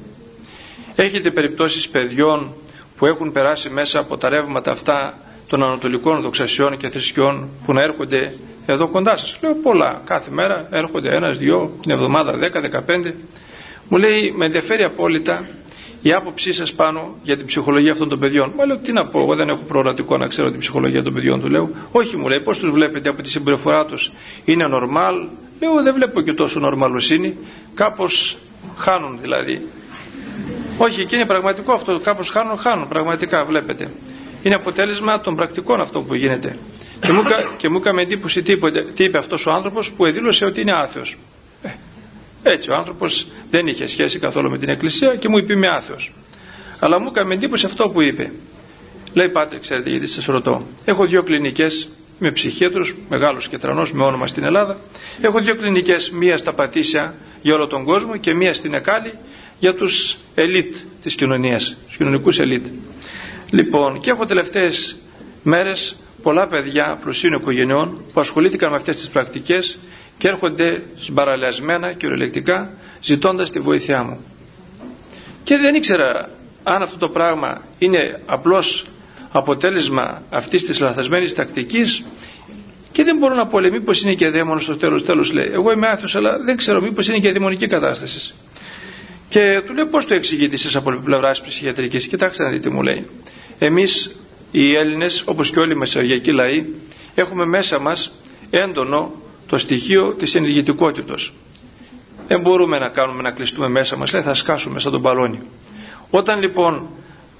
έχετε 0.96 1.30
περιπτώσεις 1.30 1.88
παιδιών 1.88 2.54
που 2.96 3.06
έχουν 3.06 3.32
περάσει 3.32 3.68
μέσα 3.70 3.98
από 3.98 4.16
τα 4.16 4.28
ρεύματα 4.28 4.70
αυτά 4.70 5.18
των 5.46 5.62
ανατολικών 5.62 6.20
δοξασιών 6.20 6.76
και 6.76 6.88
θρησκειών 6.88 7.48
που 7.66 7.72
να 7.72 7.82
έρχονται 7.82 8.34
εδώ 8.66 8.88
κοντά 8.88 9.16
σας 9.16 9.38
λέω 9.42 9.54
πολλά 9.54 10.02
κάθε 10.04 10.30
μέρα 10.30 10.68
έρχονται 10.70 11.14
ένας, 11.14 11.38
δυο, 11.38 11.76
την 11.82 11.90
εβδομάδα 11.90 12.32
δέκα, 12.32 12.60
δεκαπέντε 12.60 13.14
μου 13.88 13.98
λέει 13.98 14.32
με 14.36 14.44
ενδιαφέρει 14.44 14.82
απόλυτα 14.82 15.44
η 16.02 16.12
άποψή 16.12 16.52
σας 16.52 16.72
πάνω 16.72 17.14
για 17.22 17.36
την 17.36 17.46
ψυχολογία 17.46 17.92
αυτών 17.92 18.08
των 18.08 18.18
παιδιών. 18.18 18.52
Μα 18.56 18.66
λέω 18.66 18.76
τι 18.76 18.92
να 18.92 19.06
πω, 19.06 19.20
εγώ 19.20 19.34
δεν 19.34 19.48
έχω 19.48 19.62
προορατικό 19.62 20.16
να 20.16 20.26
ξέρω 20.26 20.50
την 20.50 20.60
ψυχολογία 20.60 21.02
των 21.02 21.12
παιδιών 21.14 21.40
του. 21.40 21.48
Λέω, 21.48 21.70
Όχι 21.92 22.16
μου 22.16 22.28
λέει, 22.28 22.40
πώς 22.40 22.58
τους 22.58 22.70
βλέπετε 22.70 23.08
από 23.08 23.22
τη 23.22 23.28
συμπεριφορά 23.30 23.86
τους, 23.86 24.12
είναι 24.44 24.68
normal. 24.72 25.28
Λέω, 25.60 25.82
δεν 25.82 25.94
βλέπω 25.94 26.20
και 26.20 26.32
τόσο 26.32 26.60
νορμαλοσύνη. 26.60 27.36
Κάπως 27.74 28.36
χάνουν 28.76 29.18
δηλαδή. 29.20 29.66
Όχι, 30.78 31.04
και 31.06 31.16
είναι 31.16 31.26
πραγματικό 31.26 31.72
αυτό. 31.72 32.00
Κάπως 32.00 32.30
χάνουν, 32.30 32.56
χάνουν. 32.58 32.88
Πραγματικά 32.88 33.44
βλέπετε. 33.44 33.90
Είναι 34.42 34.54
αποτέλεσμα 34.54 35.20
των 35.20 35.36
πρακτικών 35.36 35.80
αυτό 35.80 36.00
που 36.00 36.14
γίνεται. 36.14 36.58
Και 37.00 37.12
μου, 37.12 37.22
και 37.56 37.68
μου 37.68 37.76
έκανε 37.76 38.02
εντύπωση 38.02 38.42
τι 38.42 38.52
είπε, 38.52 38.70
τι 38.70 39.04
είπε 39.04 39.18
αυτός 39.18 39.46
ο 39.46 39.52
άνθρωπος 39.52 39.90
που 39.90 40.06
εδήλωσε 40.06 40.44
ότι 40.44 40.60
είναι 40.60 40.72
άθεος. 40.72 41.16
Ε, 41.62 41.68
έτσι 42.42 42.70
ο 42.70 42.74
άνθρωπος 42.74 43.26
δεν 43.50 43.66
είχε 43.66 43.86
σχέση 43.86 44.18
καθόλου 44.18 44.50
με 44.50 44.58
την 44.58 44.68
εκκλησία 44.68 45.14
και 45.16 45.28
μου 45.28 45.38
είπε 45.38 45.52
είμαι 45.52 45.68
άθεος. 45.68 46.12
Αλλά 46.78 46.98
μου 46.98 47.08
έκανε 47.14 47.34
εντύπωση 47.34 47.66
αυτό 47.66 47.88
που 47.88 48.00
είπε. 48.00 48.32
Λέει 49.12 49.28
πάτε, 49.28 49.58
ξέρετε 49.58 49.90
γιατί 49.90 50.06
σας 50.06 50.24
ρωτώ. 50.24 50.66
Έχω 50.84 51.06
δύο 51.06 51.22
κλινικές 51.22 51.88
με 52.18 52.30
ψυχίατρους, 52.30 52.94
μεγάλος 53.08 53.48
και 53.48 53.58
τρανός 53.58 53.92
με 53.92 54.02
όνομα 54.04 54.26
στην 54.26 54.44
Ελλάδα. 54.44 54.78
Έχω 55.20 55.40
δύο 55.40 55.56
κλινικές, 55.56 56.10
μία 56.10 56.38
στα 56.38 56.52
Πατήσια 56.52 57.14
για 57.42 57.54
όλο 57.54 57.66
τον 57.66 57.84
κόσμο 57.84 58.16
και 58.16 58.34
μία 58.34 58.54
στην 58.54 58.74
Εκάλη 58.74 59.12
για 59.58 59.74
τους 59.74 60.16
ελίτ 60.34 60.76
της 61.02 61.14
κοινωνίας, 61.14 61.76
τους 61.86 61.96
κοινωνικούς 61.96 62.38
ελίτ. 62.38 62.66
Λοιπόν, 63.50 64.00
και 64.00 64.10
έχω 64.10 64.26
τελευταίες 64.26 64.96
μέρες 65.42 65.96
πολλά 66.22 66.46
παιδιά 66.46 66.98
πλουσίων 67.02 67.32
οικογενειών 67.32 68.00
που 68.12 68.20
ασχολήθηκαν 68.20 68.70
με 68.70 68.76
αυτές 68.76 68.96
τις 68.96 69.08
πρακτικές 69.08 69.78
και 70.18 70.28
έρχονται 70.28 70.82
συμπαραλιασμένα 70.96 71.92
και 71.92 72.06
ορελεκτικά 72.06 72.70
ζητώντας 73.02 73.50
τη 73.50 73.60
βοήθειά 73.60 74.02
μου. 74.02 74.18
Και 75.44 75.56
δεν 75.56 75.74
ήξερα 75.74 76.28
αν 76.62 76.82
αυτό 76.82 76.96
το 76.98 77.08
πράγμα 77.08 77.62
είναι 77.78 78.20
απλώς 78.26 78.86
αποτέλεσμα 79.30 80.22
αυτής 80.30 80.64
της 80.64 80.80
λαθασμένης 80.80 81.34
τακτικής 81.34 82.04
και 82.92 83.04
δεν 83.04 83.16
μπορώ 83.16 83.34
να 83.34 83.46
πω 83.46 83.60
λέει 83.60 83.70
μήπως 83.70 84.02
είναι 84.02 84.14
και 84.14 84.28
δαίμονος 84.28 84.62
στο 84.64 84.76
τέλος 84.76 85.04
τέλος 85.04 85.32
λέει 85.32 85.50
εγώ 85.52 85.72
είμαι 85.72 85.86
άθιος 85.88 86.16
αλλά 86.16 86.38
δεν 86.38 86.56
ξέρω 86.56 86.80
μήπως 86.80 87.08
είναι 87.08 87.18
και 87.18 87.32
δαιμονική 87.32 87.66
κατάσταση 87.66 88.34
και 89.36 89.62
του 89.66 89.74
λέω 89.74 89.86
πώς 89.86 90.06
το 90.06 90.14
εξηγείτε 90.14 90.54
εσείς 90.54 90.76
από 90.76 90.90
πλευρά 90.92 91.30
ψυχιατρικής 91.30 92.06
κοιτάξτε 92.06 92.42
να 92.42 92.48
δείτε 92.50 92.68
μου 92.68 92.82
λέει 92.82 93.06
εμείς 93.58 94.16
οι 94.50 94.74
Έλληνες 94.76 95.22
όπως 95.26 95.50
και 95.50 95.58
όλοι 95.60 95.72
οι 95.72 95.76
μεσαγειακοί 95.76 96.32
λαοί 96.32 96.64
έχουμε 97.14 97.44
μέσα 97.46 97.78
μας 97.78 98.12
έντονο 98.50 99.12
το 99.46 99.58
στοιχείο 99.58 100.14
της 100.18 100.34
ενεργητικότητας. 100.34 101.32
Δεν 102.26 102.40
μπορούμε 102.40 102.78
να 102.78 102.88
κάνουμε 102.88 103.22
να 103.22 103.30
κλειστούμε 103.30 103.68
μέσα 103.68 103.96
μας, 103.96 104.12
λέει, 104.12 104.22
θα 104.22 104.34
σκάσουμε 104.34 104.80
σαν 104.80 104.92
τον 104.92 105.00
μπαλόνι. 105.00 105.40
Όταν 106.10 106.40
λοιπόν 106.40 106.86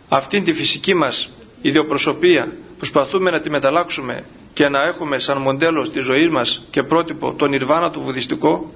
αυτήν 0.09 0.45
τη 0.45 0.53
φυσική 0.53 0.95
μας 0.95 1.29
ιδιοπροσωπία 1.63 2.53
προσπαθούμε 2.79 3.31
να 3.31 3.41
τη 3.41 3.51
μεταλλάξουμε 3.51 4.25
και 4.53 4.69
να 4.69 4.83
έχουμε 4.87 5.19
σαν 5.19 5.39
μοντέλο 5.39 5.85
στη 5.85 6.01
ζωή 6.01 6.29
μας 6.29 6.67
και 6.71 6.83
πρότυπο 6.83 7.33
τον 7.33 7.53
Ιρβάνα 7.53 7.91
το 7.91 8.01
βουδιστικό, 8.01 8.73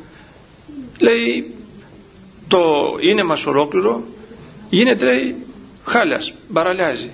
λέει 0.99 1.55
το 2.51 2.97
είναι 3.01 3.23
μας 3.23 3.47
ολόκληρο, 3.47 4.03
γίνεται 4.71 5.05
λέει 5.05 5.37
χάλιας, 5.85 6.33
μπαραλιάζει 6.49 7.11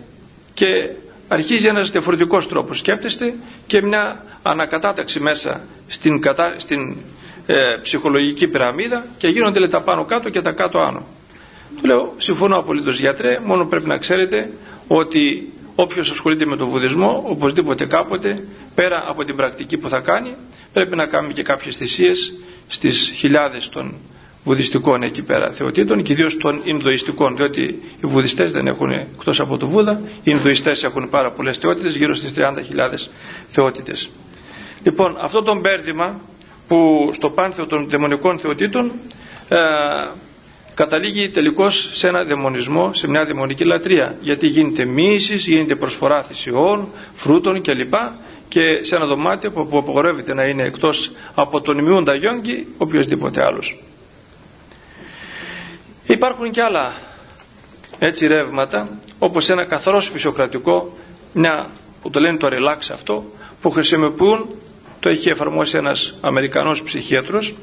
και 0.55 0.89
αρχίζει 1.29 1.67
ένας 1.67 1.91
διαφορετικός 1.91 2.49
τρόπος 2.49 2.79
σκέπτεστε 2.79 3.35
και 3.67 3.83
μια 3.83 4.25
ανακατάταξη 4.43 5.21
μέσα 5.21 5.61
στην, 5.87 6.21
κατα... 6.21 6.55
στην 6.57 6.97
ε, 7.47 7.55
ψυχολογική 7.83 8.49
πυραμίδα 8.49 9.07
και 9.19 9.29
γίνονται 9.29 9.59
λέει, 9.59 9.69
τα 9.69 9.81
πάνω 9.81 10.05
κάτω 10.05 10.29
και 10.31 10.41
τα 10.41 10.53
κάτω 10.53 10.79
άνω. 10.81 11.07
Του 11.81 11.87
λέω 11.87 12.15
συμφωνώ 12.17 12.57
απολύτως 12.59 12.99
γιατρέ 12.99 13.39
μόνο 13.45 13.65
πρέπει 13.67 13.87
να 13.89 13.97
ξέρετε 13.99 14.51
ότι 14.87 15.53
όποιος 15.75 16.11
ασχολείται 16.11 16.47
με 16.47 16.57
τον 16.57 16.69
βουδισμό 16.69 17.25
οπωσδήποτε 17.27 17.87
κάποτε 17.87 18.45
πέρα 18.75 19.05
από 19.09 19.25
την 19.25 19.37
πρακτική 19.37 19.77
που 19.77 19.89
θα 19.89 20.01
κάνει 20.01 20.35
πρέπει 20.73 20.97
να 20.97 21.07
κάνει 21.07 21.33
και 21.33 21.43
κάποιες 21.43 21.77
θυσίες 21.77 22.35
στις 22.69 23.13
χιλιάδες 23.17 23.69
των 23.69 23.95
βουδιστικών 24.47 25.03
εκεί 25.03 25.23
πέρα 25.23 25.51
θεοτήτων 25.51 26.03
και 26.03 26.13
ιδίως 26.13 26.37
των 26.37 26.61
Ινδοιστικών, 26.65 27.37
διότι 27.37 27.63
οι 28.01 28.07
βουδιστές 28.07 28.53
δεν 28.53 28.67
έχουν 28.67 28.91
εκτός 28.91 29.41
από 29.41 29.57
το 29.57 29.67
Βούδα, 29.67 30.01
οι 30.17 30.21
Ινδοιστές 30.25 30.85
έχουν 30.85 31.09
πάρα 31.09 31.31
πολλές 31.31 31.59
θεότητες, 31.59 31.97
γύρω 31.97 32.15
στις 32.15 32.33
30.000 32.37 33.09
θεότητες. 33.49 34.11
Λοιπόν, 34.83 35.17
αυτό 35.21 35.43
το 35.43 35.59
μπέρδημα 35.59 36.21
που 36.69 37.11
στο 37.13 37.31
πάνθεο 37.31 37.67
των 37.67 37.89
δαιμονικών 37.89 38.39
θεοτήτων 38.39 38.91
ε, 39.49 39.57
καταλήγει 40.75 41.31
τελικώς 41.31 41.91
σε 41.93 42.09
ένα 42.09 42.25
δαιμονισμό, 42.25 42.91
σε 42.95 43.09
μια 43.09 43.25
δαιμονική 43.25 43.65
λατρεία 43.65 44.17
γιατί 44.21 44.47
γίνεται 44.47 44.85
μίσης, 44.85 45.47
γίνεται 45.47 45.75
προσφορά 45.77 46.23
θυσιών, 46.23 46.89
φρούτων 47.15 47.63
κλπ 47.63 47.95
και 48.49 48.61
σε 48.85 48.97
ένα 48.97 49.07
δωμάτιο 49.07 49.51
που 49.51 49.79
απογορεύεται 49.79 50.35
να 50.35 50.45
είναι 50.45 50.63
εκτός 50.63 51.13
από 51.35 51.61
τον 51.61 51.79
ημιούντα 51.79 52.15
γιόγκη 52.15 52.67
οποιοδήποτε 52.79 53.45
άλλος. 53.45 53.77
Υπάρχουν 56.07 56.51
και 56.51 56.63
άλλα 56.63 56.93
έτσι 57.99 58.27
ρεύματα 58.27 58.89
όπως 59.19 59.49
ένα 59.51 59.65
καθαρός 59.65 60.09
φυσιοκρατικό 60.09 60.97
μια 61.33 61.71
που 62.03 62.11
το 62.11 62.21
λένε 62.21 62.37
το 62.37 62.49
relax 62.53 62.79
αυτό 62.93 63.25
που 63.61 63.71
χρησιμοποιούν 63.71 64.47
το 65.01 65.11
είχε 65.11 65.31
εφαρμόσει 65.31 65.77
ένας 65.77 66.15
Αμερικανός 66.21 66.83
ψυχίατρος 66.83 67.55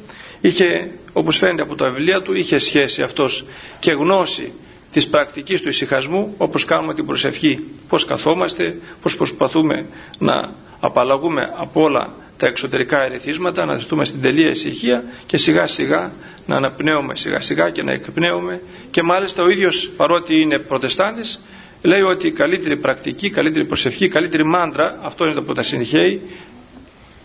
είχε 0.41 0.91
όπως 1.14 1.38
φαίνεται 1.38 1.62
από 1.62 1.76
τα 1.76 1.89
βιβλία 1.89 2.22
του 2.22 2.34
είχε 2.34 2.58
σχέση 2.58 3.02
αυτός 3.02 3.46
και 3.80 3.91
γνώση 3.91 4.52
της 4.91 5.08
πρακτικής 5.08 5.62
του 5.62 5.70
ησυχασμού 5.70 6.34
όπως 6.38 6.66
κάνουμε 6.66 6.94
την 6.94 7.06
προσευχή 7.06 7.60
πως 7.88 8.06
καθόμαστε, 8.06 8.78
πως 9.02 9.18
προσπαθούμε 9.18 9.86
να 10.20 10.54
απαλλαγούμε 10.80 11.54
από 11.58 11.82
όλα 11.82 12.14
τα 12.38 12.47
εξωτερικά 12.47 13.03
ερεθίσματα 13.03 13.65
να 13.65 13.77
ζητούμε 13.77 14.05
στην 14.05 14.21
τελεία 14.21 14.49
ησυχία 14.49 15.03
και 15.25 15.38
σιγά 15.38 15.67
σιγά 15.67 16.11
να 16.45 16.55
αναπνέουμε 16.55 17.15
σιγά 17.15 17.39
σιγά 17.41 17.69
και 17.69 17.84
να 17.84 17.91
εκπνέουμε 17.91 18.61
και 18.91 19.01
μάλιστα 19.03 19.43
ο 19.43 19.49
ίδιος 19.49 19.89
παρότι 19.97 20.39
είναι 20.41 20.59
προτεστάντης 20.59 21.41
λέει 21.81 22.01
ότι 22.01 22.27
η 22.27 22.31
καλύτερη 22.31 22.77
πρακτική, 22.77 23.25
η 23.25 23.29
καλύτερη 23.29 23.65
προσευχή, 23.65 24.05
η 24.05 24.07
καλύτερη 24.07 24.43
μάντρα 24.43 24.99
αυτό 25.01 25.25
είναι 25.25 25.34
το 25.34 25.43
που 25.43 25.53
τα 25.53 25.63
συγχαίει 25.63 26.21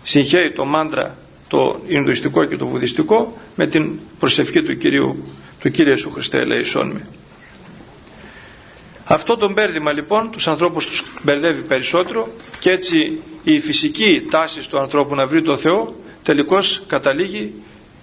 συγχαίει 0.02 0.50
το 0.50 0.64
μάντρα 0.64 1.16
το 1.48 1.80
Ινδουιστικό 1.86 2.44
και 2.44 2.56
το 2.56 2.66
Βουδιστικό 2.66 3.38
με 3.56 3.66
την 3.66 3.90
προσευχή 4.18 4.62
του 4.62 4.76
Κυρίου 4.76 5.24
του 5.61 5.70
Κύριου 5.70 5.90
Ιησού 5.90 6.11
Χριστέ 6.11 6.44
λέει 6.44 6.64
με. 6.74 7.06
Αυτό 9.11 9.36
το 9.36 9.50
μπέρδημα 9.50 9.92
λοιπόν 9.92 10.30
τους 10.30 10.48
ανθρώπους 10.48 10.86
τους 10.86 11.04
μπερδεύει 11.22 11.61
περισσότερο 11.61 12.28
και 12.59 12.70
έτσι 12.70 13.22
η 13.42 13.61
φυσική 13.61 14.26
τάση 14.30 14.68
του 14.68 14.78
ανθρώπου 14.78 15.14
να 15.14 15.26
βρει 15.26 15.42
το 15.42 15.56
Θεό 15.56 15.94
τελικώς 16.22 16.82
καταλήγει 16.86 17.52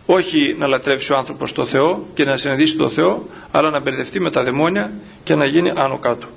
όχι 0.05 0.55
να 0.57 0.67
λατρεύσει 0.67 1.13
ο 1.13 1.17
άνθρωπος 1.17 1.51
το 1.51 1.65
Θεό 1.65 2.07
και 2.13 2.25
να 2.25 2.37
συναντήσει 2.37 2.75
το 2.75 2.89
Θεό 2.89 3.29
αλλά 3.51 3.69
να 3.69 3.79
μπερδευτεί 3.79 4.19
με 4.19 4.31
τα 4.31 4.43
δαιμόνια 4.43 4.91
και 5.23 5.35
να 5.35 5.45
γίνει 5.45 5.71
άνω 5.75 5.97
κάτω. 5.97 6.27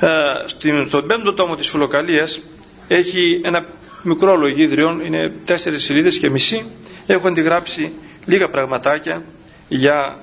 Ε, 0.00 0.78
στον 0.86 1.06
πέμπτο 1.06 1.32
τόμο 1.32 1.56
της 1.56 1.68
Φιλοκαλίας 1.68 2.40
έχει 2.88 3.40
ένα 3.44 3.66
μικρό 4.02 4.36
λογίδριο, 4.36 5.00
είναι 5.04 5.32
τέσσερις 5.44 5.84
σελίδες 5.84 6.18
και 6.18 6.30
μισή 6.30 6.64
έχω 7.06 7.28
αντιγράψει 7.28 7.92
λίγα 8.26 8.48
πραγματάκια 8.48 9.24
για 9.68 10.21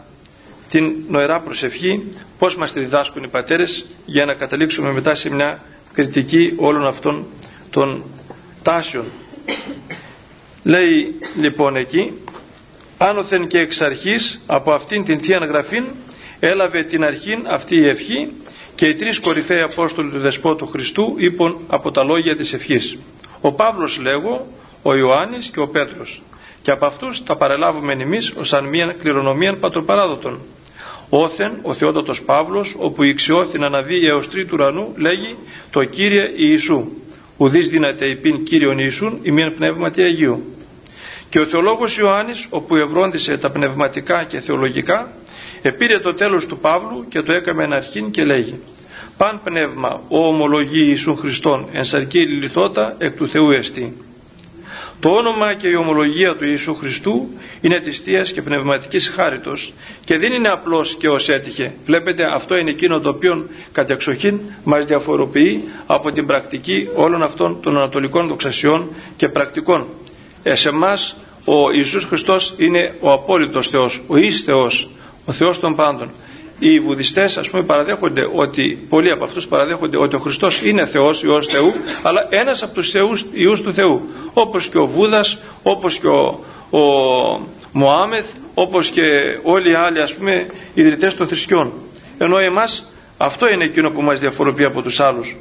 την 0.70 0.93
νοερά 1.09 1.39
προσευχή 1.39 2.03
πώς 2.39 2.55
μας 2.55 2.72
τη 2.72 2.80
διδάσκουν 2.80 3.24
οι 3.24 3.28
πατέρες 3.28 3.86
για 4.05 4.26
να 4.26 4.34
καταλήξουμε 4.34 4.91
μετά 4.91 5.15
σε 5.15 5.30
μια 5.30 5.63
κριτική 5.93 6.53
όλων 6.55 6.88
αυτών 6.88 7.26
των 7.70 8.03
τάσεων. 8.63 9.05
Λέει 10.63 11.15
λοιπόν 11.39 11.76
εκεί 11.76 12.13
άνωθεν 12.97 13.47
και 13.47 13.59
εξ 13.59 13.82
αρχής 13.82 14.41
από 14.45 14.72
αυτήν 14.72 15.03
την 15.05 15.20
Θεία 15.20 15.38
Γραφήν 15.38 15.84
έλαβε 16.39 16.84
την 16.84 17.03
αρχήν 17.03 17.45
αυτή 17.47 17.76
η 17.76 17.88
ευχή 17.88 18.32
και 18.76 18.88
οι 18.88 18.93
τρεις 18.93 19.20
κορυφαίοι 19.20 19.61
Απόστολοι 19.61 20.09
του 20.09 20.20
Δεσπότου 20.20 20.67
Χριστού 20.67 21.13
είπαν 21.17 21.57
από 21.67 21.91
τα 21.91 22.03
λόγια 22.03 22.36
της 22.36 22.53
ευχής. 22.53 22.97
Ο 23.41 23.51
Παύλος 23.51 23.99
λέγω, 23.99 24.47
ο 24.82 24.95
Ιωάννης 24.95 25.47
και 25.49 25.59
ο 25.59 25.67
Πέτρος. 25.67 26.22
Και 26.61 26.72
από 26.72 26.86
αυτούς 26.86 27.24
τα 27.24 27.36
παρελάβουμε 27.36 27.93
εμείς 27.93 28.32
ως 28.38 28.53
αν 28.53 28.65
μία 28.65 28.95
κληρονομία 28.99 29.57
πατροπαράδοτων 29.57 30.39
Όθεν 31.10 31.51
ο 31.62 31.74
Θεότατος 31.74 32.22
Παύλος 32.22 32.76
όπου 32.80 33.03
ηξιώθη 33.03 33.60
να 33.60 33.66
αναβεί 33.66 34.07
έως 34.07 34.30
τρίτου 34.30 34.49
ουρανού 34.53 34.93
λέγει 34.95 35.36
το 35.72 35.84
Κύριε 35.84 36.32
Ιησού 36.36 36.91
ουδείς 37.38 37.70
δύναται 37.70 38.05
υπήν 38.05 38.43
Κύριον 38.43 38.80
Ιησούν 38.80 39.20
ημίαν 39.22 39.53
πνεύματι 39.53 40.01
Αγίου 40.01 40.43
και 41.30 41.39
ο 41.39 41.45
θεολόγος 41.45 41.97
Ιωάννης 41.97 42.47
όπου 42.49 42.76
ευρόντισε 42.76 43.38
τα 43.38 43.49
πνευματικά 43.49 44.24
και 44.24 44.39
θεολογικά 44.39 45.12
επήρε 45.62 45.99
το 45.99 46.14
τέλος 46.14 46.45
του 46.45 46.57
Παύλου 46.57 47.05
και 47.10 47.22
το 47.22 47.34
έκαμε 47.34 47.68
αρχήν 47.72 48.12
και 48.12 48.24
λέγει 48.24 48.60
Παν 49.18 49.41
πνεύμα 49.43 50.01
ο 50.07 50.28
ομολογεί 50.28 50.86
Ιησούν 50.88 51.18
Χριστόν 51.18 51.68
εν 51.72 51.86
σαρκή 51.86 52.20
λιθότα 52.20 52.95
εκ 52.97 53.16
του 53.16 53.30
Θεού 53.30 53.51
εστί 53.51 53.95
το 54.99 55.09
όνομα 55.09 55.53
και 55.53 55.67
η 55.67 55.75
ομολογία 55.75 56.35
του 56.35 56.45
Ιησού 56.45 56.75
Χριστού 56.75 57.29
είναι 57.61 57.79
της 57.79 57.99
Θείας 57.99 58.31
και 58.31 58.41
πνευματικής 58.41 59.09
χάριτος 59.09 59.73
και 60.03 60.17
δεν 60.17 60.31
είναι 60.31 60.47
απλώς 60.47 60.95
και 60.95 61.09
ως 61.09 61.29
έτυχε. 61.29 61.73
Βλέπετε 61.85 62.33
αυτό 62.33 62.57
είναι 62.57 62.69
εκείνο 62.69 62.99
το 62.99 63.09
οποίο 63.09 63.47
κατεξοχήν 63.71 64.39
μας 64.63 64.85
διαφοροποιεί 64.85 65.63
από 65.85 66.11
την 66.11 66.25
πρακτική 66.25 66.89
όλων 66.95 67.23
αυτών 67.23 67.57
των 67.61 67.77
ανατολικών 67.77 68.27
δοξασιών 68.27 68.89
και 69.15 69.29
πρακτικών. 69.29 69.87
Ε, 70.43 70.55
σε 70.55 70.69
εμάς 70.69 71.17
ο 71.45 71.71
Ιησούς 71.71 72.03
Χριστός 72.03 72.53
είναι 72.57 72.95
ο 72.99 73.11
απόλυτος 73.11 73.67
Θεός, 73.67 74.03
ο 74.07 74.17
εις 74.17 74.41
Θεός, 74.41 74.89
ο 75.25 75.31
Θεός 75.31 75.59
των 75.59 75.75
πάντων 75.75 76.09
οι 76.60 76.80
βουδιστές 76.80 77.38
ας 77.38 77.49
πούμε 77.49 77.64
παραδέχονται 77.64 78.30
ότι 78.34 78.86
πολλοί 78.89 79.12
από 79.12 79.24
αυτούς 79.24 79.47
παραδέχονται 79.47 79.97
ότι 79.97 80.16
ο 80.16 80.20
Χριστός 80.20 80.62
είναι 80.64 80.86
Θεός, 80.86 81.24
Υιός 81.24 81.47
Θεού 81.47 81.74
αλλά 82.01 82.28
ένας 82.30 82.64
από 82.64 82.74
τους 82.74 82.89
θεούς, 82.89 83.26
Υιούς 83.32 83.62
του 83.62 83.74
Θεού. 83.74 84.10
Όπως 84.34 84.68
και 84.68 84.78
ο 84.78 84.88
Βούδας, 84.88 85.39
όπως 85.64 85.99
και 85.99 86.07
ο, 86.07 86.39
ο 86.70 86.80
Μωάμεθ 87.72 88.26
όπως 88.53 88.89
και 88.89 89.01
όλοι 89.43 89.70
οι 89.70 89.74
άλλοι 89.74 90.01
ας 90.01 90.16
πούμε 90.16 90.45
ιδρυτές 90.74 91.16
των 91.16 91.28
θρησκειών. 91.28 91.74
Ενώ 92.18 92.38
εμάς 92.38 92.91
αυτό 93.18 93.49
είναι 93.49 93.64
εκείνο 93.64 93.89
που 93.89 94.01
μας 94.01 94.20
διαφοροποιεί 94.20 94.66
από 94.66 94.82
τους 94.82 94.99
άλλους. 94.99 95.36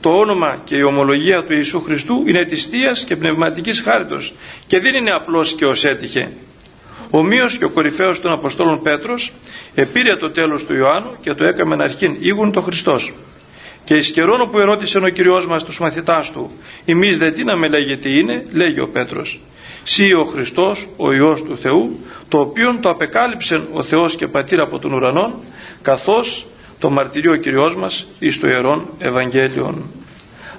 Το 0.00 0.18
όνομα 0.18 0.58
και 0.64 0.76
η 0.76 0.82
ομολογία 0.82 1.44
του 1.44 1.52
Ιησού 1.52 1.82
Χριστού 1.82 2.22
είναι 2.26 2.44
της 2.44 2.64
Θείας 2.64 3.04
και 3.04 3.16
πνευματικής 3.16 3.80
χάριτος 3.80 4.34
και 4.66 4.80
δεν 4.80 4.94
είναι 4.94 5.10
απλώς 5.10 5.52
και 5.52 5.66
ως 5.66 5.84
έτυχε. 5.84 6.32
Ομοίως 7.10 7.58
και 7.58 7.64
ο 7.64 7.70
κορυφαίος 7.70 8.20
των 8.20 8.32
Αποστόλων 8.32 8.82
Πέτρος 8.82 9.32
επήρε 9.74 10.16
το 10.16 10.30
τέλος 10.30 10.64
του 10.64 10.74
Ιωάννου 10.74 11.10
και 11.20 11.34
το 11.34 11.44
έκαμε 11.44 11.76
να 11.76 11.84
αρχήν 11.84 12.16
ήγουν 12.18 12.52
το 12.52 12.60
Χριστός. 12.60 13.12
Και 13.84 13.96
εις 13.96 14.10
καιρόν 14.10 14.50
που 14.50 14.58
ερώτησε 14.58 14.98
ο 14.98 15.08
Κυριός 15.08 15.46
μας 15.46 15.64
τους 15.64 15.78
μαθητάς 15.78 16.32
του 16.32 16.50
«Εμείς 16.84 17.18
δε 17.18 17.30
τι 17.30 17.44
να 17.44 17.56
με 17.56 17.68
λέγε 17.68 17.96
τι 17.96 18.18
είναι» 18.18 18.46
λέγει 18.52 18.80
ο 18.80 18.88
Πέτρος 18.88 19.40
«Σύ 19.82 20.12
ο 20.12 20.24
Χριστός, 20.24 20.88
ο 20.96 21.12
Υιός 21.12 21.42
του 21.42 21.58
Θεού, 21.58 21.98
το 22.28 22.38
οποίον 22.38 22.80
το 22.80 22.90
απεκάλυψε 22.90 23.62
ο 23.72 23.82
Θεός 23.82 24.16
και 24.16 24.26
Πατήρ 24.26 24.60
από 24.60 24.78
τον 24.78 24.92
ουρανόν, 24.92 25.34
καθώς 25.82 26.46
το 26.78 26.90
μαρτυρεί 26.90 27.28
ο 27.28 27.36
Κυριός 27.36 27.76
μας 27.76 28.06
εις 28.18 28.40
το 28.40 28.48
Ιερόν 28.48 28.88
Ευαγγέλιον». 28.98 29.84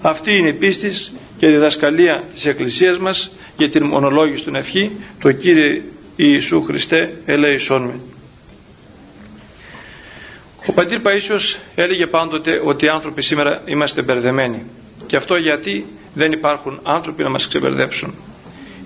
Αυτή 0.02 0.38
είναι 0.38 0.48
η 0.48 0.54
πίστη 0.54 0.92
και 1.38 1.48
η 1.48 1.52
διδασκαλία 1.52 2.24
της 2.34 2.46
Εκκλησίας 2.46 2.98
μας 2.98 3.32
για 3.58 3.70
την 3.70 3.86
μονολόγηση 3.86 4.44
του 4.44 4.56
ευχή, 4.56 4.92
το 5.20 5.32
Κύριε 5.32 5.82
Ιησού 6.16 6.64
Χριστέ 6.64 7.14
ελέησόν 7.26 7.82
με. 7.82 8.00
Ο 10.68 10.72
Παντήρ 10.74 11.00
Παΐσιος 11.04 11.56
έλεγε 11.76 12.08
πάντοτε 12.08 12.62
ότι 12.66 12.86
οι 12.86 12.88
άνθρωποι 12.90 13.22
σήμερα 13.22 13.62
είμαστε 13.66 14.02
μπερδεμένοι 14.02 14.64
και 15.06 15.16
αυτό 15.16 15.36
γιατί 15.36 15.86
δεν 16.14 16.32
υπάρχουν 16.32 16.80
άνθρωποι 16.84 17.24
να 17.24 17.30
μας 17.30 17.48
ξεμπερδέψουν. 17.48 18.14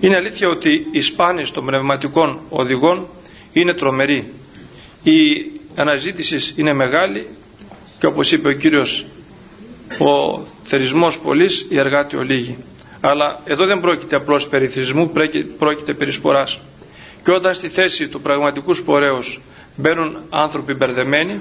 Είναι 0.00 0.16
αλήθεια 0.16 0.48
ότι 0.48 0.86
οι 0.90 1.00
σπάνιες 1.00 1.50
των 1.50 1.66
πνευματικών 1.66 2.40
οδηγών 2.48 3.08
είναι 3.52 3.72
τρομεροί. 3.74 4.32
Η 5.02 5.12
αναζήτηση 5.74 6.54
είναι 6.56 6.72
μεγάλη 6.72 7.26
και 7.98 8.06
όπως 8.06 8.32
είπε 8.32 8.48
ο 8.48 8.52
Κύριος 8.52 9.04
ο 9.98 10.40
θερισμός 10.64 11.18
πολλής, 11.18 11.66
η 11.68 11.78
εργάτη 11.78 12.16
ολίγη. 12.16 12.56
Αλλά 13.00 13.40
εδώ 13.44 13.66
δεν 13.66 13.80
πρόκειται 13.80 14.16
απλώς 14.16 14.48
περί 14.48 14.68
θρησμού, 14.68 15.12
πρόκειται 15.58 15.94
περί 15.94 16.10
σποράς. 16.10 16.60
Και 17.24 17.30
όταν 17.30 17.54
στη 17.54 17.68
θέση 17.68 18.08
του 18.08 18.20
πραγματικού 18.20 18.74
σπορέως 18.74 19.40
μπαίνουν 19.76 20.16
άνθρωποι 20.30 20.74
μπερδεμένοι, 20.74 21.40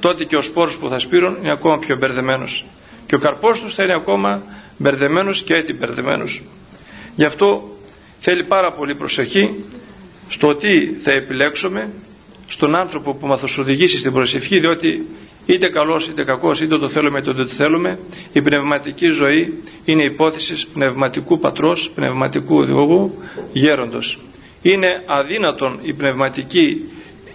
τότε 0.00 0.24
και 0.24 0.36
ο 0.36 0.42
σπόρος 0.42 0.76
που 0.76 0.88
θα 0.88 0.98
σπείρουν 0.98 1.36
είναι 1.40 1.52
ακόμα 1.52 1.78
πιο 1.78 1.96
μπερδεμένος. 1.96 2.64
Και 3.06 3.14
ο 3.14 3.18
καρπός 3.18 3.60
τους 3.60 3.74
θα 3.74 3.82
είναι 3.82 3.94
ακόμα 3.94 4.42
μπερδεμένος 4.76 5.42
και 5.42 5.54
έτσι 5.54 5.72
μπερδεμένος. 5.72 6.42
Γι' 7.14 7.24
αυτό 7.24 7.76
θέλει 8.18 8.44
πάρα 8.44 8.72
πολύ 8.72 8.94
προσοχή 8.94 9.64
στο 10.28 10.54
τι 10.54 10.86
θα 10.86 11.10
επιλέξουμε, 11.10 11.88
στον 12.48 12.74
άνθρωπο 12.74 13.14
που 13.14 13.26
μας 13.26 13.40
θα 13.40 13.48
οδηγήσει 13.58 13.98
στην 13.98 14.12
προσευχή, 14.12 14.58
διότι 14.60 15.06
είτε 15.46 15.68
καλός 15.68 16.08
είτε 16.08 16.24
κακός, 16.24 16.60
είτε 16.60 16.78
το 16.78 16.88
θέλουμε 16.88 17.18
είτε 17.18 17.32
δεν 17.32 17.46
το 17.46 17.52
θέλουμε, 17.52 17.98
η 18.32 18.42
πνευματική 18.42 19.06
ζωή 19.08 19.62
είναι 19.84 20.02
υπόθεσης 20.02 20.66
πνευματικού 20.66 21.38
πατρός, 21.38 21.90
πνευματικού 21.94 22.56
οδηγού, 22.56 23.18
γέροντος 23.52 24.18
είναι 24.62 25.02
αδύνατον 25.06 25.78
η 25.82 25.92
πνευματική 25.92 26.84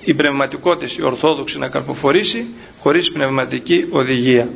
η 0.05 0.13
πνευματικότητα 0.13 0.93
η 0.99 1.03
ορθόδοξη 1.03 1.57
να 1.59 1.67
καρποφορήσει 1.67 2.45
χωρίς 2.79 3.11
πνευματική 3.11 3.85
οδηγία. 3.89 4.49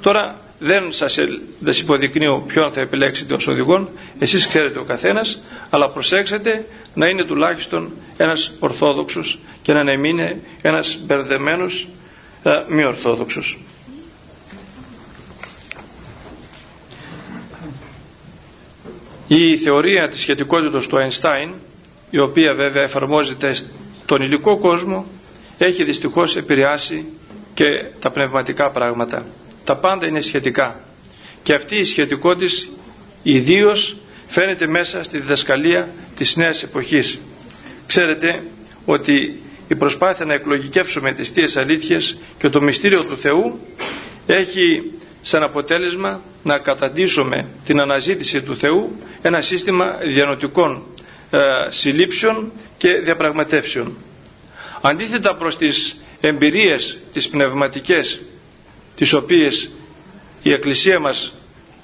Τώρα 0.00 0.40
δεν 0.58 0.92
σας, 0.92 1.14
δεν 1.58 1.74
υποδεικνύω 1.80 2.44
ποιον 2.46 2.72
θα 2.72 2.80
επιλέξετε 2.80 3.34
ως 3.34 3.46
οδηγόν, 3.46 3.88
εσείς 4.18 4.46
ξέρετε 4.48 4.78
ο 4.78 4.82
καθένας, 4.82 5.42
αλλά 5.70 5.88
προσέξτε 5.90 6.66
να 6.94 7.06
είναι 7.06 7.22
τουλάχιστον 7.24 7.90
ένας 8.16 8.52
ορθόδοξος 8.58 9.38
και 9.62 9.72
να 9.72 9.82
μην 9.84 10.04
είναι 10.04 10.40
ένας 10.62 10.98
μπερδεμένος 11.06 11.88
ε, 12.42 12.50
μη 12.68 12.84
ορθόδοξος. 12.84 13.58
Η 19.28 19.56
θεωρία 19.56 20.08
της 20.08 20.20
σχετικότητας 20.20 20.86
του 20.86 20.96
Αϊνστάιν 20.98 21.50
η 22.10 22.18
οποία 22.18 22.54
βέβαια 22.54 22.82
εφαρμόζεται 22.82 23.54
στον 24.06 24.22
υλικό 24.22 24.56
κόσμο 24.56 25.06
έχει 25.58 25.84
δυστυχώς 25.84 26.36
επηρεάσει 26.36 27.04
και 27.54 27.64
τα 28.00 28.10
πνευματικά 28.10 28.70
πράγματα. 28.70 29.26
Τα 29.64 29.76
πάντα 29.76 30.06
είναι 30.06 30.20
σχετικά 30.20 30.80
και 31.42 31.54
αυτή 31.54 31.76
η 31.76 31.84
σχετικότητα 31.84 32.52
ιδίως 33.22 33.96
φαίνεται 34.26 34.66
μέσα 34.66 35.02
στη 35.02 35.18
διδασκαλία 35.18 35.88
της 36.16 36.36
νέας 36.36 36.62
εποχής. 36.62 37.18
Ξέρετε 37.86 38.42
ότι 38.84 39.42
η 39.68 39.74
προσπάθεια 39.74 40.24
να 40.24 40.34
εκλογικεύσουμε 40.34 41.12
τις 41.12 41.28
θείες 41.28 41.56
αλήθειες 41.56 42.18
και 42.38 42.48
το 42.48 42.62
μυστήριο 42.62 43.04
του 43.04 43.18
Θεού 43.18 43.60
έχει 44.26 44.92
σαν 45.22 45.42
αποτέλεσμα 45.42 46.22
να 46.42 46.58
καταντήσουμε 46.58 47.46
την 47.64 47.80
αναζήτηση 47.80 48.42
του 48.42 48.56
Θεού 48.56 48.96
ένα 49.22 49.40
σύστημα 49.40 49.96
διανοτικών 50.02 50.82
ε, 50.82 51.05
συλλήψεων 51.68 52.52
και 52.76 52.92
διαπραγματεύσεων. 52.92 53.96
Αντίθετα 54.80 55.34
προς 55.36 55.56
τις 55.56 55.96
εμπειρίες 56.20 56.98
τις 57.12 57.28
πνευματικές 57.28 58.20
τις 58.96 59.12
οποίες 59.12 59.70
η 60.42 60.52
Εκκλησία 60.52 60.98
μας 61.00 61.34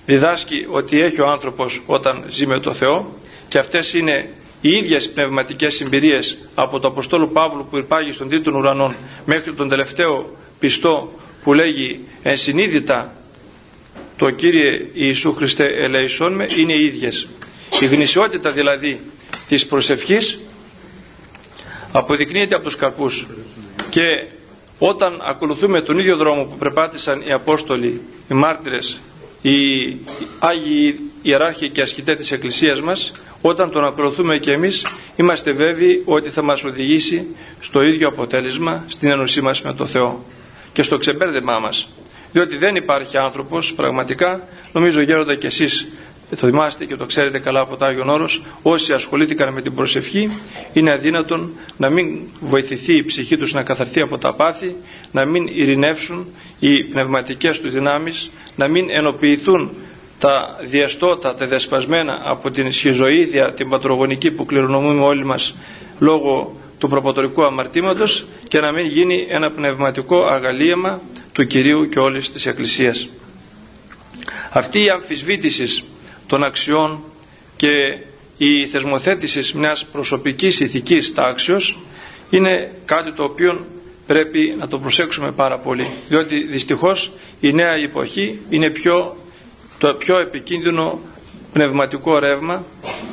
διδάσκει 0.07 0.67
ότι 0.71 1.01
έχει 1.01 1.21
ο 1.21 1.27
άνθρωπος 1.31 1.83
όταν 1.87 2.25
ζει 2.29 2.47
με 2.47 2.61
το 2.61 2.73
Θεό 2.75 3.19
και 3.49 3.59
αυτές 3.59 3.95
είναι 3.95 4.29
οι 4.61 4.71
ίδιες 4.71 5.11
πνευματικές 5.11 5.81
εμπειρίες 5.81 6.39
από 6.55 6.81
το 6.81 6.89
Αποστόλου 6.89 7.31
Παύλου 7.33 7.67
που 7.71 7.79
υπάγει 7.79 8.13
στον 8.13 8.29
τρίτον 8.29 8.55
ουρανών 8.55 8.97
μέχρι 9.25 9.53
τον 9.53 9.69
τελευταίο 9.69 10.37
πιστό 10.59 11.13
που 11.45 11.55
λέγει 11.55 12.01
ενσυνείδητα 12.23 13.17
το 14.17 14.31
Κύριε 14.31 14.87
Ιησού 14.93 15.35
Χριστέ 15.35 15.65
ελέησόν 15.65 16.33
με 16.33 16.47
είναι 16.57 16.73
οι 16.73 16.85
ίδιες. 16.85 17.29
Η 17.81 17.87
γνησιότητα 17.87 18.51
δηλαδή 18.51 19.01
της 19.53 19.67
προσευχής 19.67 20.41
αποδεικνύεται 21.93 22.55
από 22.55 22.65
τους 22.65 22.77
καρπούς. 22.77 23.27
Και 23.91 24.27
όταν 24.79 25.21
ακολουθούμε 25.23 25.81
τον 25.81 25.99
ίδιο 25.99 26.17
δρόμο 26.17 26.45
που 26.45 26.57
πρεπάτησαν 26.57 27.23
οι 27.27 27.33
Απόστολοι, 27.33 28.01
οι 28.29 28.35
μάρτυρες, 28.35 29.01
οι 29.43 29.57
Άγιοι 30.39 31.01
Ιεράρχοι 31.23 31.69
και 31.69 31.83
ασκητές 31.83 32.17
της 32.17 32.33
Εκκλησίας 32.33 32.81
μας 32.81 33.13
όταν 33.41 33.71
τον 33.71 33.85
ακολουθούμε 33.85 34.39
και 34.39 34.53
εμείς 34.53 34.87
είμαστε 35.17 35.53
βέβαιοι 35.53 36.03
ότι 36.05 36.31
θα 36.31 36.43
μας 36.43 36.65
οδηγήσει 36.65 37.27
στο 37.61 37.83
ίδιο 37.83 38.09
αποτέλεσμα 38.09 38.85
στην 38.89 39.09
ένωσή 39.09 39.41
μας 39.41 39.63
με 39.63 39.73
το 39.73 39.87
Θεό 39.87 40.25
και 40.73 40.83
στο 40.83 40.99
ξεμπέρδεμά 40.99 41.59
μας. 41.59 41.89
Διότι 42.33 42.57
δεν 42.57 42.77
υπάρχει 42.77 43.17
άνθρωπος 43.17 43.73
πραγματικά 43.75 44.49
νομίζω 44.73 45.01
γέροντα 45.01 45.35
και 45.35 45.47
εσείς 45.47 45.87
το 46.41 46.47
θυμάστε 46.47 46.85
και 46.85 46.97
το 46.97 47.07
ξέρετε 47.07 47.39
καλά 47.39 47.61
από 47.61 47.77
το 47.77 47.85
Άγιον 47.85 48.09
Όρος 48.09 48.43
όσοι 48.63 48.93
ασχολήθηκαν 48.93 49.53
με 49.53 49.63
την 49.63 49.75
προσευχή 49.75 50.31
είναι 50.73 50.91
αδύνατον 50.91 51.53
να 51.77 51.91
μην 51.91 52.19
βοηθηθεί 52.41 52.97
η 52.97 53.05
ψυχή 53.05 53.37
τους 53.37 53.53
να 53.53 53.63
καθαρθεί 53.63 54.01
από 54.01 54.19
τα 54.19 54.33
πάθη 54.35 54.77
να 55.11 55.25
μην 55.25 55.47
ειρηνεύσουν 55.53 56.27
οι 56.59 56.85
πνευματικές 56.85 57.61
τους 57.61 57.73
δυνάμεις 57.73 58.31
να 58.57 58.69
μην 58.69 58.91
ενοποιηθούν 58.91 59.71
τα 60.19 60.57
διαστότα, 60.63 61.35
τα 61.35 61.47
δεσπασμένα 61.47 62.21
από 62.25 62.51
την 62.51 62.73
σχιζοίδια, 62.73 63.53
την 63.53 63.69
πατρογονική 63.69 64.31
που 64.31 64.45
κληρονομούμε 64.47 65.05
όλοι 65.05 65.25
μας 65.25 65.55
λόγω 65.99 66.57
του 66.79 66.89
προπατορικού 66.89 67.45
αμαρτήματος 67.45 68.25
και 68.49 68.61
να 68.61 68.73
μην 68.73 68.87
γίνει 68.87 69.27
ένα 69.31 69.51
πνευματικό 69.51 70.25
αγαλίαμα 70.25 71.01
του 71.33 71.47
Κυρίου 71.47 71.89
και 71.89 71.99
όλης 71.99 72.33
της 72.33 72.47
Εκκλησίας. 72.47 73.09
Αυτή 74.53 74.85
η 74.85 74.89
αμφισβήτηση 74.91 75.85
των 76.33 76.45
αξιών 76.45 77.03
και 77.57 77.99
η 78.37 78.67
θεσμοθέτησης 78.67 79.53
μιας 79.53 79.85
προσωπικής 79.85 80.61
ηθικής 80.61 81.15
τάξεως 81.15 81.79
είναι 82.31 82.71
κάτι 82.85 83.13
το 83.13 83.23
οποίο 83.23 83.67
πρέπει 84.07 84.55
να 84.59 84.69
το 84.69 84.79
προσέξουμε 84.79 85.33
πάρα 85.33 85.59
πολύ 85.59 85.91
διότι 86.09 86.43
δυστυχώς 86.47 87.13
η 87.41 87.53
νέα 87.53 87.73
εποχή 87.73 88.41
είναι 88.51 88.71
πιο, 88.71 89.17
το 89.79 89.95
πιο 89.95 90.19
επικίνδυνο 90.19 91.01
πνευματικό 91.53 92.19
ρεύμα. 92.19 92.65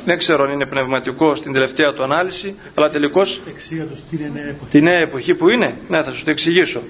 Δεν 0.04 0.18
ξέρω 0.18 0.44
αν 0.44 0.50
είναι 0.52 0.66
πνευματικό 0.66 1.34
στην 1.34 1.52
τελευταία 1.52 1.92
του 1.92 2.02
ανάλυση 2.02 2.54
αλλά 2.74 2.90
τελικώς 2.90 3.40
τη 4.70 4.80
νέα 4.80 4.98
εποχή 4.98 5.34
που 5.34 5.48
είναι 5.48 5.76
ναι 5.88 6.02
θα 6.02 6.12
σου 6.12 6.24
το 6.24 6.30
εξηγήσω 6.30 6.82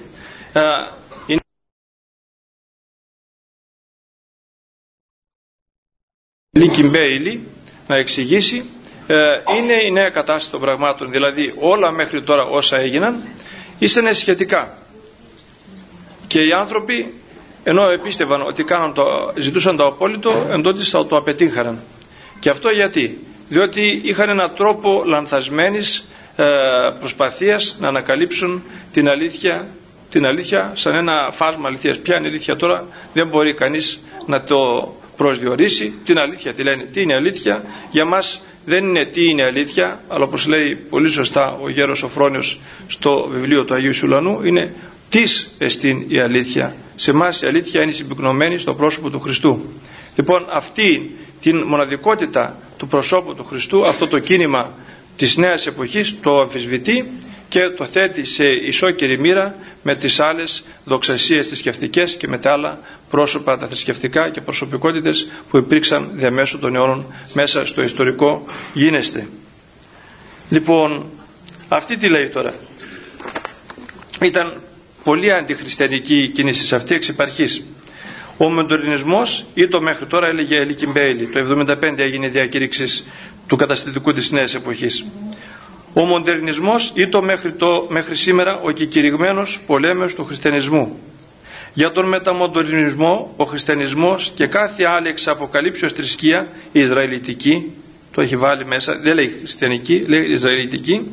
Λίκιν 6.57 6.89
Μπέιλι 6.89 7.47
να 7.87 7.95
εξηγήσει 7.95 8.69
ε, 9.07 9.15
είναι 9.57 9.73
η 9.73 9.91
νέα 9.91 10.09
κατάσταση 10.09 10.51
των 10.51 10.59
πραγμάτων 10.59 11.11
δηλαδή 11.11 11.53
όλα 11.59 11.91
μέχρι 11.91 12.21
τώρα 12.21 12.43
όσα 12.43 12.77
έγιναν 12.77 13.23
ήσαν 13.79 14.13
σχετικά. 14.13 14.77
Και 16.27 16.41
οι 16.41 16.51
άνθρωποι 16.51 17.13
ενώ 17.63 17.89
επίστευαν 17.89 18.41
ότι 18.41 18.63
κάναν 18.63 18.93
το, 18.93 19.03
ζητούσαν 19.37 19.77
το 19.77 19.85
απόλυτο 19.85 20.47
εντότοις 20.51 20.89
θα 20.89 21.05
το 21.05 21.17
απετύχαραν. 21.17 21.79
Και 22.39 22.49
αυτό 22.49 22.69
γιατί; 22.69 23.19
Διότι 23.49 24.01
είχαν 24.03 24.29
έναν 24.29 24.55
τρόπο 24.55 25.03
λανθασμένης 25.05 26.09
ε, 26.35 26.45
προσπαθίας 26.99 27.77
να 27.79 27.87
ανακαλύψουν 27.87 28.63
την 28.93 29.09
αλήθεια 29.09 29.67
την 30.11 30.25
αλήθεια 30.25 30.71
σαν 30.75 30.95
ένα 30.95 31.29
φάσμα 31.31 31.67
αληθείας. 31.67 31.99
Ποια 31.99 32.15
είναι 32.17 32.25
η 32.25 32.29
αλήθεια 32.29 32.55
τώρα 32.55 32.87
δεν 33.13 33.27
μπορεί 33.27 33.53
κανείς 33.53 34.01
να 34.25 34.43
το 34.43 34.93
προσδιορίσει. 35.17 35.93
Την 36.05 36.19
αλήθεια 36.19 36.53
τι 36.53 36.63
λένε. 36.63 36.83
Τι 36.83 37.01
είναι 37.01 37.15
αλήθεια; 37.15 37.63
Για 37.91 38.05
μας 38.05 38.45
δεν 38.65 38.83
είναι 38.83 39.05
τι 39.05 39.29
είναι 39.29 39.43
αλήθεια 39.43 39.99
αλλά 40.07 40.23
όπως 40.23 40.47
λέει 40.47 40.75
πολύ 40.89 41.09
σωστά 41.09 41.57
ο 41.61 41.69
γέρος 41.69 41.97
Σοφρόνιος 41.97 42.59
στο 42.87 43.27
βιβλίο 43.31 43.65
του 43.65 43.73
Αγίου 43.73 43.93
Σουλανού 43.93 44.43
είναι 44.43 44.73
τις 45.09 45.55
εστίν 45.57 46.03
η 46.07 46.19
αλήθεια 46.19 46.75
σε 46.95 47.11
εμά 47.11 47.29
η 47.43 47.47
αλήθεια 47.47 47.81
είναι 47.81 47.91
συμπυκνωμένη 47.91 48.57
στο 48.57 48.73
πρόσωπο 48.73 49.09
του 49.09 49.19
Χριστού. 49.19 49.65
Λοιπόν 50.15 50.45
αυτή 50.49 51.11
την 51.41 51.63
μοναδικότητα 51.63 52.57
του 52.77 52.87
προσώπου 52.87 53.35
του 53.35 53.43
Χριστού 53.43 53.85
αυτό 53.87 54.07
το 54.07 54.19
κίνημα 54.19 54.73
της 55.17 55.37
νέας 55.37 55.67
εποχής 55.67 56.15
το 56.21 56.39
αμφισβητεί 56.39 57.11
και 57.51 57.69
το 57.77 57.85
θέτει 57.85 58.25
σε 58.25 58.45
ισόκαιρη 58.45 59.17
μοίρα 59.19 59.55
με 59.83 59.95
τις 59.95 60.19
άλλες 60.19 60.63
δοξασίες 60.85 61.47
θρησκευτικές 61.47 62.15
και 62.15 62.27
με 62.27 62.37
τα 62.37 62.51
άλλα 62.51 62.79
πρόσωπα 63.09 63.57
τα 63.57 63.67
θρησκευτικά 63.67 64.29
και 64.29 64.41
προσωπικότητες 64.41 65.27
που 65.49 65.57
υπήρξαν 65.57 66.09
διαμέσου 66.13 66.59
των 66.59 66.75
αιώνων 66.75 67.05
μέσα 67.33 67.65
στο 67.65 67.81
ιστορικό 67.81 68.45
γίνεστε. 68.73 69.27
Λοιπόν, 70.49 71.05
αυτή 71.67 71.97
τι 71.97 72.09
λέει 72.09 72.29
τώρα. 72.29 72.53
Ήταν 74.21 74.61
πολύ 75.03 75.33
αντιχριστιανική 75.33 76.21
η 76.21 76.27
κίνηση 76.27 76.63
σε 76.65 76.75
αυτή 76.75 76.95
εξ 76.95 77.07
υπαρχής. 77.07 77.63
Ο 78.37 78.49
μοντορινισμός 78.49 79.45
ή 79.53 79.67
το 79.67 79.81
μέχρι 79.81 80.05
τώρα 80.05 80.27
έλεγε 80.27 80.57
Ελίκη 80.59 80.87
Μπέιλι. 80.87 81.25
Το 81.27 81.65
1975 81.67 81.97
έγινε 81.97 82.25
η 82.25 82.29
διακήρυξη 82.29 83.05
του 83.47 83.55
καταστητικού 83.55 84.11
της 84.13 84.31
νέας 84.31 84.55
εποχής 84.55 85.05
ο 85.93 86.05
μοντερνισμός 86.05 86.91
ή 86.93 87.07
το 87.07 87.21
μέχρι, 87.21 87.51
το 87.51 87.87
μέχρι 87.89 88.15
σήμερα 88.15 88.59
ο 88.63 88.71
κηρυγμένος 88.71 89.59
πολέμος 89.67 90.15
του 90.15 90.25
χριστιανισμού. 90.25 90.99
Για 91.73 91.91
τον 91.91 92.05
μεταμοντερνισμό, 92.05 93.33
ο 93.37 93.43
χριστιανισμός 93.43 94.31
και 94.35 94.47
κάθε 94.47 94.85
άλλη 94.85 95.07
εξαποκαλύψεως 95.07 95.93
θρησκεία, 95.93 96.47
η 96.71 96.79
Ισραηλιτική, 96.79 97.71
το 98.13 98.21
έχει 98.21 98.35
βάλει 98.35 98.65
μέσα, 98.65 98.99
δεν 99.01 99.15
λέει 99.15 99.35
χριστιανική, 99.39 100.05
λέει 100.07 100.31
Ισραηλιτική, 100.31 101.11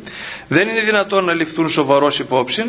δεν 0.49 0.68
είναι 0.68 0.81
δυνατόν 0.81 1.24
να 1.24 1.33
ληφθούν 1.33 1.68
σοβαρός 1.68 2.18
υπόψη, 2.18 2.64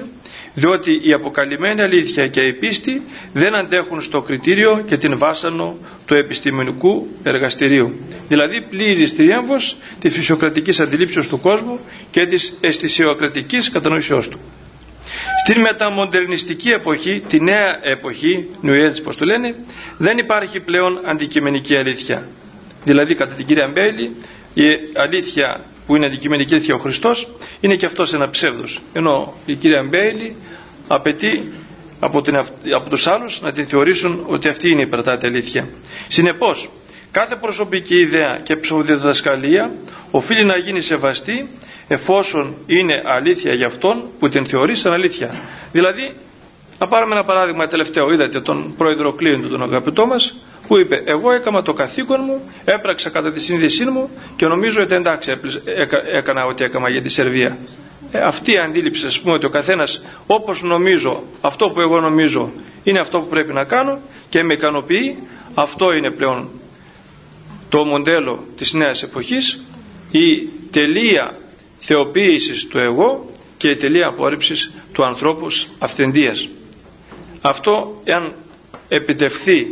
διότι 0.60 1.00
η 1.10 1.14
αποκαλυμμένη 1.14 1.82
αλήθεια 1.82 2.28
και 2.28 2.42
η 2.42 2.54
πίστη 2.54 3.02
δεν 3.34 3.56
αντέχουν 3.56 4.02
στο 4.02 4.22
κριτήριο 4.22 4.84
και 4.88 4.98
την 4.98 5.18
βάσανο 5.18 5.78
του 6.06 6.14
επιστημονικού 6.16 7.08
εργαστηρίου. 7.24 8.00
Δηλαδή 8.28 8.62
πλήρης 8.62 9.16
τριέμβος 9.16 9.78
της 10.00 10.14
φυσιοκρατικής 10.14 10.80
αντιλήψεως 10.80 11.28
του 11.28 11.40
κόσμου 11.40 11.80
και 12.12 12.26
της 12.26 12.58
αισθησιοκρατικής 12.62 13.70
κατανοήσεώς 13.70 14.28
του. 14.30 14.40
Στην 15.46 15.62
μεταμοντερνιστική 15.62 16.70
εποχή, 16.70 17.24
τη 17.28 17.42
νέα 17.42 17.80
εποχή, 17.82 18.48
New 18.64 18.92
πως 19.04 19.16
το 19.18 19.26
λένε, 19.26 19.56
δεν 19.98 20.18
υπάρχει 20.18 20.60
πλέον 20.60 21.00
αντικειμενική 21.06 21.76
αλήθεια. 21.76 22.28
Δηλαδή 22.84 23.16
κατά 23.16 23.34
την 23.34 23.46
κυρία 23.46 23.68
Μπέλη 23.68 24.16
η 24.54 24.64
αλήθεια 24.96 25.62
που 25.90 25.96
είναι 25.96 26.06
αντικειμενική 26.06 26.54
αλήθεια 26.54 26.76
ο 26.76 26.78
Χριστός 26.78 27.28
είναι 27.60 27.76
και 27.76 27.86
αυτός 27.86 28.14
ένα 28.14 28.30
ψεύδος. 28.30 28.80
Ενώ 28.94 29.34
η 29.46 29.54
κυρία 29.56 29.84
Μπέιλι 29.84 30.36
απαιτεί 30.88 31.52
από, 32.00 32.22
την, 32.22 32.36
από 32.76 32.90
τους 32.90 33.08
άλλους 33.08 33.42
να 33.42 33.52
την 33.52 33.68
θεωρήσουν 33.68 34.24
ότι 34.28 34.48
αυτή 34.48 34.70
είναι 34.70 34.82
η 34.82 34.88
πρατάτη 34.88 35.26
αλήθεια. 35.26 35.70
Συνεπώς, 36.08 36.70
κάθε 37.12 37.36
προσωπική 37.36 37.96
ιδέα 37.96 38.40
και 38.44 38.56
ψευδιδασκαλία 38.56 39.72
οφείλει 40.12 40.44
να 40.44 40.58
γίνει 40.58 40.82
σεβαστή 40.82 41.50
εφόσον 41.88 42.56
είναι 42.66 43.02
αλήθεια 43.06 43.54
για 43.54 43.68
αυτόν 43.68 44.04
που 44.20 44.30
την 44.30 44.46
θεωρεί 44.46 44.76
σαν 44.76 44.94
αλήθεια. 44.94 45.42
Δηλαδή, 45.72 46.16
να 46.80 46.88
πάρουμε 46.88 47.16
ένα 47.16 47.24
παράδειγμα 47.26 47.68
τελευταίο. 47.68 48.12
Είδατε 48.12 48.42
τον 48.42 48.74
πρόεδρο 48.78 49.14
Κλίντον, 49.14 49.50
τον 49.50 49.64
αγαπητό 49.64 50.06
μας, 50.06 50.36
που 50.70 50.78
είπε 50.78 51.02
εγώ 51.06 51.32
έκανα 51.32 51.62
το 51.62 51.74
καθήκον 51.74 52.20
μου, 52.26 52.52
έπραξα 52.66 53.10
κατά 53.10 53.32
τη 53.32 53.40
σύνδεσή 53.40 53.86
μου 53.86 54.10
και 54.36 54.46
νομίζω 54.48 54.82
ότι 54.82 54.96
εντάξει 54.96 55.32
έκανα 56.14 56.46
ό,τι 56.46 56.64
έκανα 56.64 56.90
για 56.90 57.02
τη 57.02 57.10
Σερβία. 57.10 57.58
Ε, 58.12 58.20
αυτή 58.20 58.52
η 58.52 58.58
αντίληψη 58.58 59.06
ας 59.06 59.20
πούμε 59.22 59.34
ότι 59.34 59.46
ο 59.46 59.50
καθένας 59.50 60.02
όπως 60.28 60.62
νομίζω 60.64 61.24
αυτό 61.42 61.70
που 61.70 61.80
εγώ 61.80 62.00
νομίζω 62.00 62.52
είναι 62.84 63.00
αυτό 63.00 63.20
που 63.20 63.28
πρέπει 63.28 63.54
να 63.54 63.64
κάνω 63.64 64.00
και 64.30 64.44
με 64.44 64.54
ικανοποιεί 64.54 65.18
αυτό 65.54 65.92
είναι 65.94 66.12
πλέον 66.12 66.50
το 67.70 67.86
μοντέλο 67.86 68.46
της 68.58 68.74
νέας 68.74 69.04
εποχής 69.04 69.64
η 70.12 70.48
τελεία 70.72 71.38
θεοποίησης 71.80 72.68
του 72.68 72.78
εγώ 72.80 73.32
και 73.58 73.70
η 73.70 73.76
τελεία 73.76 74.08
απόρριψης 74.08 74.72
του 74.94 75.04
ανθρώπους 75.06 75.68
αυθεντίας. 75.80 76.48
Αυτό 77.42 78.02
εάν 78.04 78.34
επιτευχθεί 78.90 79.68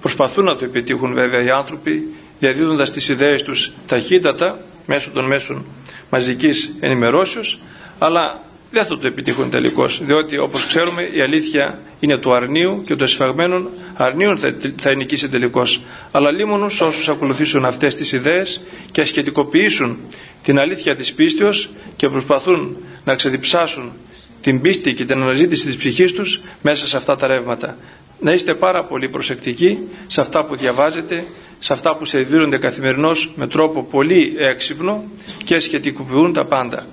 προσπαθούν 0.00 0.44
να 0.44 0.56
το 0.56 0.64
επιτύχουν 0.64 1.14
βέβαια 1.14 1.42
οι 1.42 1.50
άνθρωποι 1.50 2.14
διαδίδοντας 2.38 2.90
τις 2.90 3.08
ιδέες 3.08 3.42
τους 3.42 3.72
ταχύτατα 3.86 4.58
μέσω 4.86 5.10
των 5.10 5.24
μέσων 5.24 5.64
μαζικής 6.10 6.72
ενημερώσεως 6.80 7.58
αλλά 7.98 8.42
δεν 8.70 8.84
θα 8.84 8.98
το 8.98 9.06
επιτύχουν 9.06 9.50
τελικώς. 9.50 10.00
Διότι 10.04 10.38
όπως 10.38 10.66
ξέρουμε 10.66 11.02
η 11.02 11.20
αλήθεια 11.20 11.78
είναι 12.00 12.16
του 12.18 12.32
αρνίου 12.34 12.82
και 12.86 12.94
το 12.96 13.04
εσφαγμένων 13.04 13.68
αρνίων 13.94 14.38
θα, 14.38 14.54
θα 14.76 14.94
νικήσει 14.94 15.28
τελικώς. 15.28 15.80
Αλλά 16.10 16.30
λίμωνος 16.30 16.80
όσους 16.80 17.08
ακολουθήσουν 17.08 17.64
αυτές 17.64 17.94
τις 17.94 18.12
ιδέες 18.12 18.60
και 18.92 19.04
σχετικοποιήσουν 19.04 19.98
την 20.42 20.58
αλήθεια 20.58 20.96
της 20.96 21.12
πίστεως 21.12 21.70
και 21.96 22.08
προσπαθούν 22.08 22.76
να 23.04 23.14
ξεδιψάσουν 23.14 23.92
την 24.40 24.60
πίστη 24.60 24.94
και 24.94 25.04
την 25.04 25.22
αναζήτηση 25.22 25.66
της 25.66 25.76
ψυχής 25.76 26.12
τους 26.12 26.40
μέσα 26.62 26.86
σε 26.86 26.96
αυτά 26.96 27.16
τα 27.16 27.26
ρεύματα. 27.26 27.76
Να 28.20 28.32
είστε 28.32 28.54
πάρα 28.54 28.84
πολύ 28.84 29.08
προσεκτικοί 29.08 29.78
σε 30.06 30.20
αυτά 30.20 30.44
που 30.44 30.56
διαβάζετε, 30.56 31.24
σε 31.58 31.72
αυτά 31.72 31.96
που 31.96 32.04
σερβίρονται 32.04 32.58
καθημερινώς 32.58 33.32
με 33.36 33.46
τρόπο 33.46 33.82
πολύ 33.82 34.34
έξυπνο 34.38 35.04
και 35.44 35.58
σχετικοποιούν 35.58 36.32
τα 36.32 36.44
πάντα. 36.44 36.86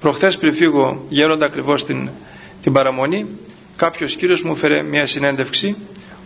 Προχθές 0.00 0.36
πριν 0.38 0.54
φύγω 0.54 1.04
γέροντα 1.08 1.46
ακριβώς 1.46 1.84
την, 1.84 2.08
την 2.62 2.72
παραμονή 2.72 3.26
κάποιος 3.76 4.16
κύριος 4.16 4.42
μου 4.42 4.52
έφερε 4.52 4.82
μια 4.82 5.06
συνέντευξη 5.06 5.76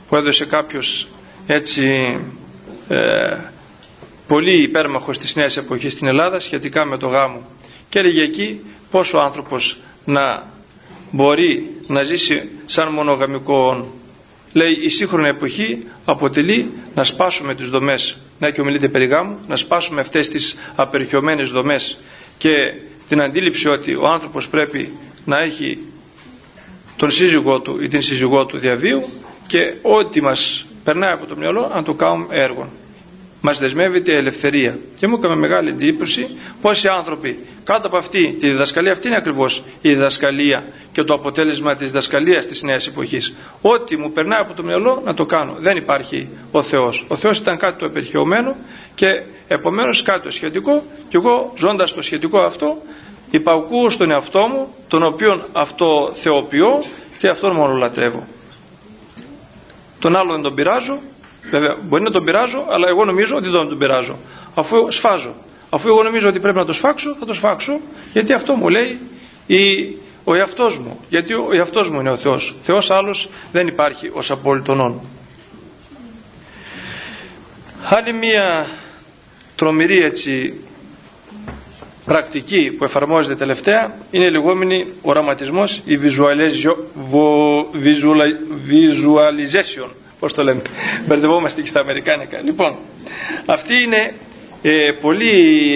που 0.09 0.16
έδωσε 0.16 0.45
κάποιος 0.45 1.09
έτσι 1.47 2.16
ε, 2.89 3.37
πολύ 4.27 4.62
υπέρμαχος 4.62 5.19
της 5.19 5.37
νέας 5.37 5.57
εποχής 5.57 5.93
στην 5.93 6.07
Ελλάδα 6.07 6.39
σχετικά 6.39 6.85
με 6.85 6.97
το 6.99 7.07
γάμο 7.07 7.47
και 7.89 7.99
έλεγε 7.99 8.23
εκεί 8.23 8.61
πόσο 8.91 9.19
ο 9.19 9.21
άνθρωπος 9.21 9.77
να 10.05 10.43
μπορεί 11.11 11.71
να 11.87 12.03
ζήσει 12.03 12.49
σαν 12.66 12.89
μονογαμικό 12.93 13.93
λέει 14.53 14.72
η 14.82 14.88
σύγχρονη 14.88 15.28
εποχή 15.28 15.84
αποτελεί 16.05 16.70
να 16.94 17.05
σπάσουμε 17.05 17.55
τις 17.55 17.68
δομές 17.70 18.16
να 18.38 18.51
και 18.51 18.61
ομιλείται 18.61 18.88
περί 18.88 19.07
γάμου 19.07 19.38
να 19.49 19.57
σπάσουμε 19.57 20.01
αυτές 20.01 20.28
τις 20.28 20.57
απερχιωμένες 20.76 21.51
δομές 21.51 21.99
και 22.38 22.51
την 23.09 23.20
αντίληψη 23.22 23.68
ότι 23.68 23.94
ο 23.94 24.07
άνθρωπος 24.09 24.49
πρέπει 24.49 24.92
να 25.24 25.38
έχει 25.40 25.78
τον 26.96 27.11
σύζυγό 27.11 27.61
του 27.61 27.78
ή 27.82 27.88
την 27.88 28.03
σύζυγό 28.03 28.46
του 28.46 28.59
διαβίου 28.59 29.09
και 29.46 29.74
ό,τι 29.82 30.20
μας 30.22 30.66
περνάει 30.84 31.12
από 31.12 31.26
το 31.26 31.36
μυαλό 31.36 31.70
να 31.74 31.82
το 31.82 31.94
κάνουμε 31.94 32.26
έργο. 32.30 32.68
Μας 33.41 33.59
δεσμεύεται 33.59 34.12
η 34.12 34.14
ελευθερία. 34.14 34.78
Και 34.99 35.07
μου 35.07 35.14
έκανε 35.14 35.34
μεγάλη 35.34 35.68
εντύπωση 35.68 36.36
πόσοι 36.61 36.89
άνθρωποι 36.89 37.39
κάτω 37.64 37.86
από 37.86 37.97
αυτή 37.97 38.36
τη 38.41 38.51
διδασκαλία, 38.51 38.93
αυτή 38.93 39.07
είναι 39.07 39.16
ακριβώς 39.16 39.62
η 39.80 39.89
διδασκαλία 39.89 40.64
και 40.93 41.03
το 41.03 41.14
αποτέλεσμα 41.14 41.76
της 41.76 41.86
διδασκαλίας 41.86 42.47
της 42.47 42.62
νέας 42.62 42.86
εποχής. 42.86 43.34
Ό,τι 43.61 43.97
μου 43.97 44.12
περνάει 44.12 44.41
από 44.41 44.55
το 44.55 44.62
μυαλό 44.62 45.03
να 45.05 45.14
το 45.14 45.26
κάνω. 45.26 45.57
Δεν 45.59 45.76
υπάρχει 45.76 46.28
ο 46.51 46.62
Θεός. 46.62 47.05
Ο 47.09 47.16
Θεός 47.16 47.39
ήταν 47.39 47.59
κάτι 47.59 47.78
το 47.78 47.86
απερχαιωμένο 47.86 48.57
και 48.95 49.22
επομένως 49.49 50.03
κάτι 50.03 50.22
το 50.22 50.30
σχετικό 50.30 50.82
και 51.09 51.16
εγώ 51.16 51.53
ζώντας 51.57 51.95
το 51.95 52.03
σχετικό 52.03 52.41
αυτό 52.41 52.82
υπακούω 53.30 53.91
στον 53.91 54.11
εαυτό 54.11 54.47
μου 54.47 54.74
τον 54.89 55.03
οποίον 55.03 55.43
αυτό 55.53 56.12
θεοποιώ 56.14 56.84
και 57.18 57.28
αυτόν 57.28 57.53
μόνο 57.53 57.74
λατρεύω. 57.74 58.26
Τον 59.99 60.16
άλλο 60.16 60.32
δεν 60.32 60.43
τον 60.43 60.55
πειράζω, 60.55 60.99
βέβαια 61.51 61.76
μπορεί 61.82 62.03
να 62.03 62.11
τον 62.11 62.24
πειράζω, 62.24 62.66
αλλά 62.68 62.88
εγώ 62.88 63.05
νομίζω 63.05 63.36
ότι 63.36 63.49
δεν 63.49 63.68
τον 63.68 63.78
πειράζω. 63.78 64.16
Αφού 64.55 64.86
σφάζω, 64.90 65.34
αφού 65.70 65.88
εγώ 65.88 66.03
νομίζω 66.03 66.28
ότι 66.28 66.40
πρέπει 66.40 66.57
να 66.57 66.64
το 66.64 66.72
σφάξω, 66.72 67.16
θα 67.18 67.26
το 67.26 67.32
σφάξω, 67.34 67.80
γιατί 68.12 68.32
αυτό 68.32 68.55
μου 68.55 68.68
λέει 68.68 68.99
η, 69.46 69.94
ο 70.24 70.34
εαυτός 70.34 70.78
μου. 70.78 71.01
Γιατί 71.09 71.34
ο 71.34 71.49
εαυτός 71.53 71.90
μου 71.90 72.01
είναι 72.01 72.11
ο 72.11 72.16
Θεός. 72.16 72.55
Θεός 72.62 72.90
άλλος 72.90 73.28
δεν 73.53 73.66
υπάρχει 73.66 74.11
ως 74.14 74.30
απόλυτον 74.30 75.01
Άλλη 77.90 78.12
μία 78.12 78.66
τρομερή 79.57 80.03
έτσι 80.03 80.55
πρακτική 82.05 82.70
που 82.78 82.84
εφαρμόζεται 82.84 83.36
τελευταία 83.36 83.96
είναι 84.11 84.24
η 84.24 84.30
λεγόμενη 84.30 84.86
οραματισμός 85.03 85.82
η 85.84 85.99
visualization 89.05 89.88
πώς 90.19 90.33
το 90.33 90.43
λέμε; 90.43 90.62
Μπερδευόμαστε 91.07 91.61
και 91.61 91.66
στα 91.66 91.81
αμερικάνικα 91.81 92.41
λοιπόν 92.45 92.77
αυτή 93.47 93.83
είναι 93.83 94.14
ε, 94.62 94.93
πολύ 95.01 95.33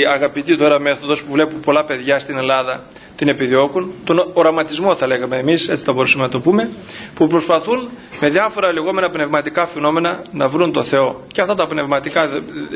αγαπητή 0.09 0.57
τώρα 0.57 0.79
μέθοδος 0.79 1.23
που 1.23 1.33
βλέπω 1.33 1.57
πολλά 1.57 1.85
παιδιά 1.85 2.19
στην 2.19 2.37
Ελλάδα 2.37 2.85
την 3.17 3.29
επιδιώκουν, 3.29 3.93
τον 4.05 4.31
οραματισμό 4.33 4.95
θα 4.97 5.07
λέγαμε 5.07 5.37
εμείς, 5.39 5.69
έτσι 5.69 5.85
θα 5.85 5.93
μπορούσαμε 5.93 6.23
να 6.23 6.29
το 6.29 6.41
πούμε, 6.41 6.71
που 7.15 7.27
προσπαθούν 7.27 7.89
με 8.21 8.29
διάφορα 8.29 8.73
λεγόμενα 8.73 9.11
πνευματικά 9.11 9.67
φαινόμενα 9.67 10.23
να 10.33 10.49
βρουν 10.49 10.73
το 10.73 10.83
Θεό. 10.83 11.23
Και 11.33 11.41
αυτά 11.41 11.55
τα 11.55 11.67
πνευματικά 11.67 12.29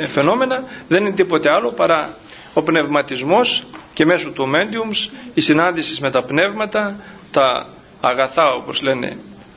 φαινόμενα 0.09 0.65
δεν 0.89 1.05
είναι 1.07 1.15
τίποτε 1.15 1.51
άλλο 1.51 1.71
παρά 1.73 2.17
ο 2.53 2.63
πνευματισμός 2.63 3.65
και 3.93 4.05
μέσω 4.05 4.31
του 4.31 4.49
mediums 4.55 5.11
η 5.35 5.41
συνάντηση 5.41 6.03
με 6.03 6.11
τα 6.11 6.23
πνεύματα, 6.23 6.97
τα 7.31 7.67
αγαθά 8.01 8.53
όπως 8.53 8.83
λένε 8.83 9.17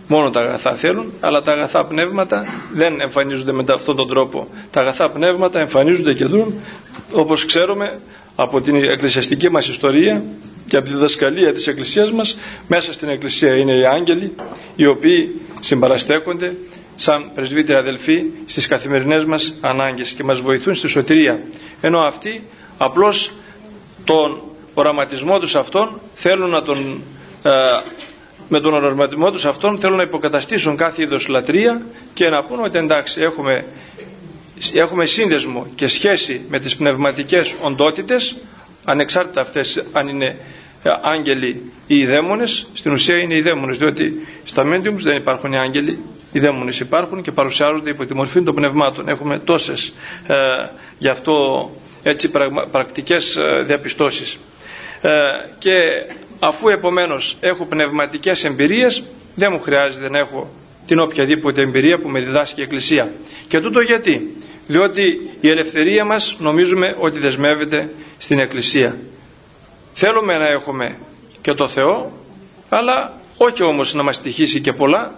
μόνο 0.10 0.30
τα 0.30 0.39
αγαθά 0.41 0.74
θέλουν, 0.76 1.14
αλλά 1.20 1.41
τα 1.41 1.51
αγαθά 1.51 1.86
πνεύματα 1.86 2.45
δεν 2.74 3.01
εμφανίζονται 3.01 3.51
με 3.51 3.64
αυτόν 3.74 3.95
τον 3.95 4.07
τρόπο. 4.10 4.47
Τα 4.72 4.80
αγαθά 4.82 5.10
πνεύματα 5.10 5.60
εμφανίζονται 5.60 6.14
και 6.14 6.26
δουν 6.26 6.53
όπως 7.12 7.45
ξέρουμε 7.45 7.99
από 8.36 8.62
την 8.62 8.76
εκκλησιαστική 8.76 9.49
μας 9.49 9.68
ιστορία 9.68 10.24
και 10.68 10.78
από 10.78 10.86
τη 10.86 10.93
διδασκαλία 10.93 11.53
της 11.53 11.68
Εκκλησίας 11.68 12.12
μας 12.12 12.38
μέσα 12.68 12.93
στην 12.93 13.10
Εκκλησία 13.10 13.55
είναι 13.55 13.72
οι 13.74 13.86
άγγελοι 13.86 14.34
οι 14.76 14.86
οποίοι 14.86 15.41
συμπαραστέκονται 15.62 16.55
σαν 16.95 17.32
πρεσβύτεροι 17.36 17.78
αδελφοί 17.80 18.24
στις 18.45 18.68
καθημερινές 18.68 19.26
μας 19.26 19.53
ανάγκες 19.62 20.12
και 20.12 20.24
μας 20.24 20.39
βοηθούν 20.39 20.76
στη 20.76 20.88
σωτηρία 20.88 21.39
ενώ 21.82 21.99
αυτοί 21.99 22.43
απλώς 22.78 23.32
τον 24.03 24.41
οραματισμό 24.74 25.39
τους 25.39 25.55
αυτόν 25.55 26.01
θέλουν 26.14 26.49
να 26.49 26.62
τον 26.64 27.01
ε, 27.43 27.49
με 28.50 28.60
τον 28.60 28.74
οραματισμό 28.74 29.32
τους 29.32 29.45
αυτόν 29.45 29.80
θέλουν 29.80 29.97
να 29.97 30.04
υποκαταστήσουν 30.04 30.76
κάθε 30.78 31.02
είδος 31.02 31.28
λατρεία 31.28 31.82
και 32.14 32.30
να 32.30 32.43
πούν 32.43 32.60
ότι 32.64 32.78
εντάξει 32.78 33.22
έχουμε, 33.22 33.66
έχουμε 34.74 35.06
σύνδεσμο 35.06 35.68
και 35.76 35.88
σχέση 35.88 36.41
με 36.50 36.60
τις 36.60 36.76
πνευματικές 36.76 37.56
οντότητες 37.62 38.36
ανεξάρτητα 38.86 39.41
αυτές 39.41 39.84
αν 39.91 40.08
είναι 40.08 40.38
ε, 40.84 40.89
άγγελοι 41.02 41.72
ή 41.88 42.00
οι 42.00 42.06
δαίμονες. 42.06 42.68
Στην 42.74 42.91
ουσία 42.91 43.18
είναι 43.18 43.36
οι 43.36 43.41
δαίμονες 43.41 43.78
διότι 43.78 44.28
στα 44.43 44.64
mediums 44.66 44.95
δεν 45.00 45.16
υπάρχουν 45.16 45.52
οι 45.54 45.58
άγγελοι 45.58 46.00
οι 46.32 46.39
δαίμονες 46.39 46.80
υπάρχουν 46.80 47.22
και 47.22 47.32
παρουσιάζονται 47.32 47.89
υπό 47.89 48.06
τη 48.06 48.14
μορφή 48.14 48.41
των 48.41 48.56
πνευμάτων. 48.56 49.08
Έχουμε 49.08 49.39
τόσες 49.39 49.93
ε, 50.28 50.36
γι' 50.97 51.08
αυτό 51.08 51.70
έτσι 52.04 52.32
πρακτικές 52.72 53.36
ε, 53.36 53.64
διαπιστώσεις. 53.68 54.38
Ε, 55.02 55.10
και 55.60 55.72
αφού 56.39 56.69
επομένως 56.69 57.37
έχω 57.39 57.65
πνευματικές 57.65 58.43
εμπειρίες 58.43 59.03
δεν 59.35 59.49
μου 59.51 59.59
χρειάζεται 59.59 60.09
να 60.09 60.17
έχω 60.17 60.49
την 60.85 60.99
οποιαδήποτε 60.99 61.61
εμπειρία 61.61 61.99
που 61.99 62.09
με 62.09 62.19
διδάσκει 62.19 62.59
η 62.59 62.63
Εκκλησία. 62.63 63.11
Και 63.47 63.59
τούτο 63.59 63.79
γιατί. 63.79 64.35
Διότι 64.67 65.29
η 65.41 65.49
ελευθερία 65.49 66.05
μας 66.05 66.35
νομίζουμε 66.39 66.95
ότι 66.99 67.19
δεσμεύεται 67.19 67.89
στην 68.17 68.39
Εκκλησία. 68.39 68.97
Θέλουμε 69.93 70.37
να 70.37 70.47
έχουμε 70.47 70.97
και 71.41 71.53
το 71.53 71.67
Θεό 71.67 72.11
αλλά 72.69 73.19
όχι 73.37 73.63
όμως 73.63 73.93
να 73.93 74.03
μας 74.03 74.21
τυχήσει 74.21 74.61
και 74.61 74.73
πολλά. 74.73 75.15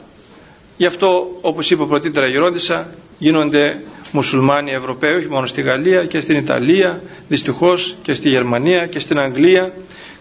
Γι' 0.77 0.85
αυτό 0.85 1.37
όπως 1.41 1.71
είπε 1.71 1.85
πρωτήτερα 1.85 2.27
Γερόντισσα 2.27 2.93
γίνονται 3.17 3.81
μουσουλμάνοι 4.11 4.71
Ευρωπαίοι 4.71 5.15
όχι 5.15 5.27
μόνο 5.29 5.45
στη 5.45 5.61
Γαλλία 5.61 6.05
και 6.05 6.19
στην 6.19 6.35
Ιταλία 6.35 7.01
δυστυχώς 7.27 7.95
και 8.01 8.13
στη 8.13 8.29
Γερμανία 8.29 8.87
και 8.87 8.99
στην 8.99 9.19
Αγγλία 9.19 9.73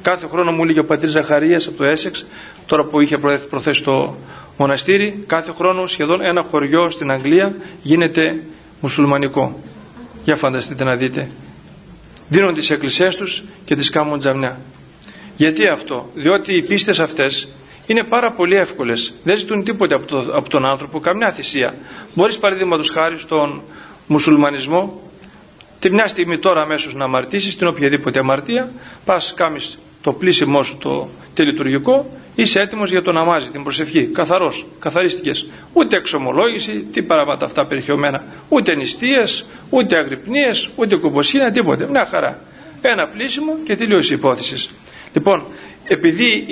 κάθε 0.03 0.27
χρόνο 0.27 0.53
μου 0.53 0.63
έλεγε 0.63 0.81
ο 0.81 0.85
πατήρ 0.85 1.09
Ζαχαρίας 1.09 1.67
από 1.67 1.77
το 1.77 1.85
Έσεξ 1.85 2.27
τώρα 2.67 2.85
που 2.85 3.01
είχε 3.01 3.19
προθέσει 3.51 3.83
το 3.83 4.17
μοναστήρι 4.57 5.25
κάθε 5.27 5.53
χρόνο 5.53 5.87
σχεδόν 5.87 6.21
ένα 6.21 6.43
χωριό 6.51 6.91
στην 6.91 7.11
Αγγλία 7.11 7.55
γίνεται 7.83 8.43
μουσουλμανικό 8.81 9.61
για 10.25 10.37
φανταστείτε 10.37 10.85
να 10.85 10.97
δείτε 10.97 11.31
δίνουν 12.29 12.55
τις 12.55 12.71
εκκλησίες 12.71 13.17
τους 13.17 13.43
και 13.65 13.77
τις 13.77 13.91
κάνουν 13.91 14.19
τζαμνιά 14.19 14.61
γιατί 15.41 15.67
αυτό; 15.67 16.11
Διότι 16.15 16.55
οι 16.55 16.63
πίστες 16.63 17.01
αυτές 17.01 17.49
είναι 17.87 18.05
πάρα 18.05 18.31
πολύ 18.31 18.55
εύκολες. 18.57 19.15
Δεν 19.23 19.37
ζητούν 19.37 19.65
τίποτε 19.65 19.95
από, 19.95 20.07
το, 20.07 20.19
από 20.33 20.49
τον 20.49 20.67
άνθρωπο, 20.67 21.01
καμιά 21.01 21.31
θυσία. 21.31 21.75
Μπορείς 22.15 22.39
παραδείγματος 22.39 22.91
χάρη 22.91 23.19
στον 23.19 23.63
μουσουλμανισμό, 24.07 25.03
τη 25.79 25.91
μια 25.91 26.07
στιγμή 26.07 26.39
τώρα 26.39 26.61
αμέσως 26.63 26.95
να 26.95 27.05
αμαρτήσεις 27.05 27.57
την 27.57 27.67
οποιαδήποτε 27.67 28.19
αμαρτία, 28.19 28.73
πας 29.05 29.35
κάνει 29.37 29.59
το 30.01 30.13
πλήσιμό 30.13 30.63
σου 30.63 30.77
το 30.79 31.09
τελειτουργικό, 31.35 32.11
είσαι 32.35 32.61
έτοιμος 32.61 32.91
για 32.91 33.03
το 33.03 33.13
ναμάζι, 33.13 33.51
την 33.51 33.63
προσευχή. 33.63 34.05
Καθαρός, 34.05 34.67
καθαρίστηκες. 34.79 35.49
Ούτε 35.73 35.97
εξομολόγηση, 35.97 36.87
τι 36.93 37.03
παράματα 37.03 37.45
αυτά 37.45 37.67
περιχειωμένα. 37.67 38.25
Ούτε 38.49 38.75
νηστείες, 38.75 39.47
ούτε 39.71 39.97
αγρυπνίες, 39.97 40.71
ούτε 40.77 40.97
κουμποσύνη, 40.97 41.51
τίποτε. 41.51 41.87
Μια 41.91 42.07
χαρά. 42.07 42.43
Ένα 42.81 43.07
πλήσιμο 43.07 43.57
και 43.65 43.77
τελείωσε 43.77 44.13
η 44.13 44.17
υπόθεσης. 44.17 44.71
Λοιπόν, 45.13 45.43
επειδή 45.85 46.45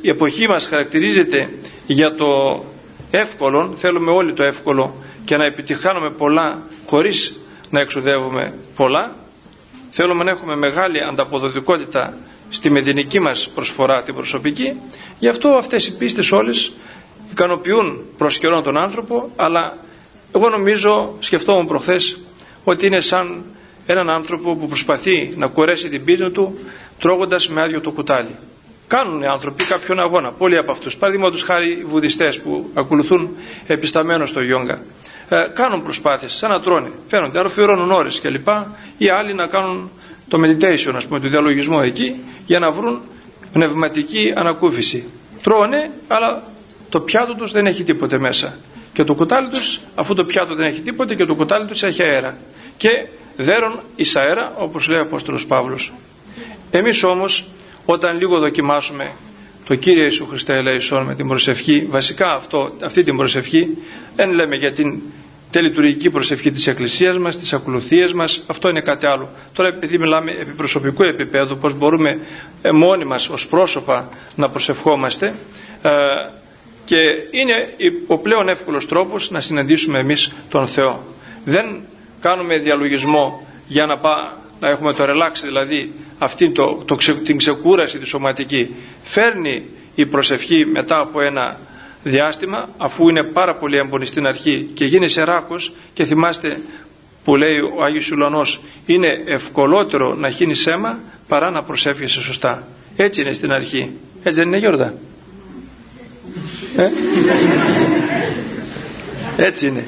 η 0.00 0.08
εποχή 0.08 0.48
μας 0.48 0.66
χαρακτηρίζεται 0.66 1.50
για 1.86 2.14
το 2.14 2.64
εύκολο, 3.10 3.74
θέλουμε 3.76 4.10
όλοι 4.10 4.32
το 4.32 4.42
εύκολο 4.42 4.94
και 5.24 5.36
να 5.36 5.44
επιτυχάνουμε 5.44 6.10
πολλά 6.10 6.62
χωρίς 6.86 7.38
να 7.70 7.80
εξοδεύουμε 7.80 8.54
πολλά, 8.76 9.16
θέλουμε 9.90 10.24
να 10.24 10.30
έχουμε 10.30 10.56
μεγάλη 10.56 11.00
ανταποδοτικότητα 11.00 12.14
στη 12.50 12.70
μεδινική 12.70 13.20
μας 13.20 13.48
προσφορά 13.54 14.02
την 14.02 14.14
προσωπική, 14.14 14.72
γι' 15.18 15.28
αυτό 15.28 15.48
αυτές 15.48 15.86
οι 15.86 15.96
πίστες 15.96 16.32
όλες 16.32 16.72
ικανοποιούν 17.30 18.04
προς 18.18 18.38
καιρόν 18.38 18.62
τον 18.62 18.76
άνθρωπο, 18.76 19.30
αλλά 19.36 19.76
εγώ 20.34 20.48
νομίζω, 20.48 21.14
σκεφτόμουν 21.18 21.66
προχθές, 21.66 22.20
ότι 22.64 22.86
είναι 22.86 23.00
σαν 23.00 23.44
έναν 23.86 24.10
άνθρωπο 24.10 24.56
που 24.56 24.66
προσπαθεί 24.66 25.32
να 25.36 25.46
κουρέσει 25.46 25.88
την 25.88 26.04
πίστη 26.04 26.30
του 26.30 26.58
τρώγοντας 26.98 27.48
με 27.48 27.60
άδειο 27.62 27.80
το 27.80 27.90
κουτάλι. 27.90 28.36
Κάνουν 28.86 29.22
οι 29.22 29.26
άνθρωποι 29.26 29.64
κάποιον 29.64 30.00
αγώνα, 30.00 30.32
πολλοί 30.32 30.56
από 30.58 30.70
αυτούς. 30.72 30.96
Παραδείγματος 30.96 31.42
χάρη 31.42 31.70
οι 31.72 31.84
βουδιστές 31.84 32.40
που 32.40 32.70
ακολουθούν 32.74 33.36
επισταμένως 33.66 34.28
στο 34.28 34.40
γιόγκα. 34.40 34.80
Ε, 35.28 35.46
κάνουν 35.54 35.82
προσπάθειες, 35.82 36.32
σαν 36.32 36.50
να 36.50 36.60
τρώνε. 36.60 36.90
Φαίνονται, 37.08 37.38
αρροφηρώνουν 37.38 37.90
ώρες 37.90 38.20
κλπ. 38.20 38.48
Ή 38.98 39.08
άλλοι 39.08 39.34
να 39.34 39.46
κάνουν 39.46 39.90
το 40.28 40.40
meditation, 40.44 40.92
ας 40.94 41.06
πούμε, 41.06 41.20
το 41.20 41.28
διαλογισμό 41.28 41.80
εκεί, 41.82 42.16
για 42.46 42.58
να 42.58 42.70
βρουν 42.70 43.00
πνευματική 43.52 44.32
ανακούφιση. 44.36 45.04
Τρώνε, 45.42 45.90
αλλά 46.06 46.42
το 46.88 47.00
πιάτο 47.00 47.34
τους 47.34 47.52
δεν 47.52 47.66
έχει 47.66 47.84
τίποτε 47.84 48.18
μέσα. 48.18 48.58
Και 48.92 49.04
το 49.04 49.14
κουτάλι 49.14 49.48
τους, 49.48 49.80
αφού 49.94 50.14
το 50.14 50.24
πιάτο 50.24 50.54
δεν 50.54 50.66
έχει 50.66 50.80
τίποτε 50.80 51.14
και 51.14 51.24
το 51.24 51.34
κουτάλι 51.34 51.66
τους 51.66 51.82
έχει 51.82 52.02
αέρα. 52.02 52.38
Και 52.76 52.88
δέρον 53.36 53.80
εις 53.96 54.16
αέρα, 54.16 54.52
όπως 54.56 54.88
λέει 54.88 54.98
ο 54.98 55.02
Απόστολος 55.02 55.46
Παύλος. 55.46 55.92
Εμείς 56.70 57.02
όμως, 57.02 57.46
όταν 57.84 58.18
λίγο 58.18 58.38
δοκιμάσουμε 58.38 59.12
το 59.64 59.74
Κύριε 59.74 60.02
Ιησού 60.02 60.26
Χριστέ 60.26 60.56
ελέησόν 60.56 61.02
με 61.02 61.14
την 61.14 61.28
προσευχή, 61.28 61.86
βασικά 61.88 62.32
αυτό, 62.34 62.72
αυτή 62.82 63.02
την 63.02 63.16
προσευχή, 63.16 63.78
δεν 64.16 64.32
λέμε 64.32 64.56
για 64.56 64.72
την 64.72 65.00
τελειτουργική 65.50 66.10
προσευχή 66.10 66.52
της 66.52 66.66
Εκκλησίας 66.66 67.18
μας, 67.18 67.36
τις 67.38 67.52
ακολουθίες 67.52 68.12
μας, 68.12 68.42
αυτό 68.46 68.68
είναι 68.68 68.80
κάτι 68.80 69.06
άλλο. 69.06 69.28
Τώρα 69.52 69.68
επειδή 69.68 69.98
μιλάμε 69.98 70.30
επί 70.30 70.52
προσωπικού 70.52 71.02
επίπεδου, 71.02 71.58
πώς 71.58 71.74
μπορούμε 71.74 72.18
ε, 72.62 72.70
μόνοι 72.70 73.04
μας 73.04 73.28
ως 73.28 73.46
πρόσωπα 73.46 74.08
να 74.34 74.48
προσευχόμαστε, 74.50 75.34
ε, 75.82 75.90
και 76.84 76.96
είναι 77.30 77.74
ο 78.06 78.18
πλέον 78.18 78.48
εύκολος 78.48 78.86
τρόπος 78.86 79.30
να 79.30 79.40
συναντήσουμε 79.40 79.98
εμείς 79.98 80.32
τον 80.48 80.66
Θεό. 80.66 81.04
Δεν 81.44 81.80
κάνουμε 82.20 82.58
διαλογισμό 82.58 83.46
για 83.66 83.86
να, 83.86 83.98
πά, 83.98 84.36
να 84.60 84.68
έχουμε 84.68 84.92
το 84.92 85.04
relax, 85.04 85.30
δηλαδή 85.42 85.92
αυτή 86.18 86.50
το, 86.50 86.82
το, 86.84 86.96
την 87.24 87.36
ξεκούραση 87.36 87.98
τη 87.98 88.06
σωματική. 88.06 88.74
Φέρνει 89.02 89.64
η 89.94 90.06
προσευχή 90.06 90.66
μετά 90.66 90.98
από 90.98 91.20
ένα 91.20 91.58
διάστημα, 92.08 92.68
αφού 92.76 93.08
είναι 93.08 93.22
πάρα 93.22 93.54
πολύ 93.54 93.76
έμπονη 93.76 94.06
στην 94.06 94.26
αρχή 94.26 94.70
και 94.74 94.84
γίνει 94.84 95.08
σε 95.08 95.22
ράκος 95.22 95.72
και 95.92 96.04
θυμάστε 96.04 96.60
που 97.24 97.36
λέει 97.36 97.58
ο 97.58 97.84
Άγιος 97.84 98.10
Ουλανός 98.10 98.60
είναι 98.86 99.22
ευκολότερο 99.26 100.14
να 100.14 100.30
χύνει 100.30 100.54
αίμα 100.66 100.98
παρά 101.28 101.50
να 101.50 101.62
προσεύχεσαι 101.62 102.20
σωστά. 102.20 102.68
Έτσι 102.96 103.20
είναι 103.20 103.32
στην 103.32 103.52
αρχή. 103.52 103.90
Έτσι 104.22 104.38
δεν 104.38 104.46
είναι 104.46 104.56
Γιώργα. 104.56 104.94
Ε; 106.76 106.90
Έτσι 109.36 109.66
είναι. 109.66 109.84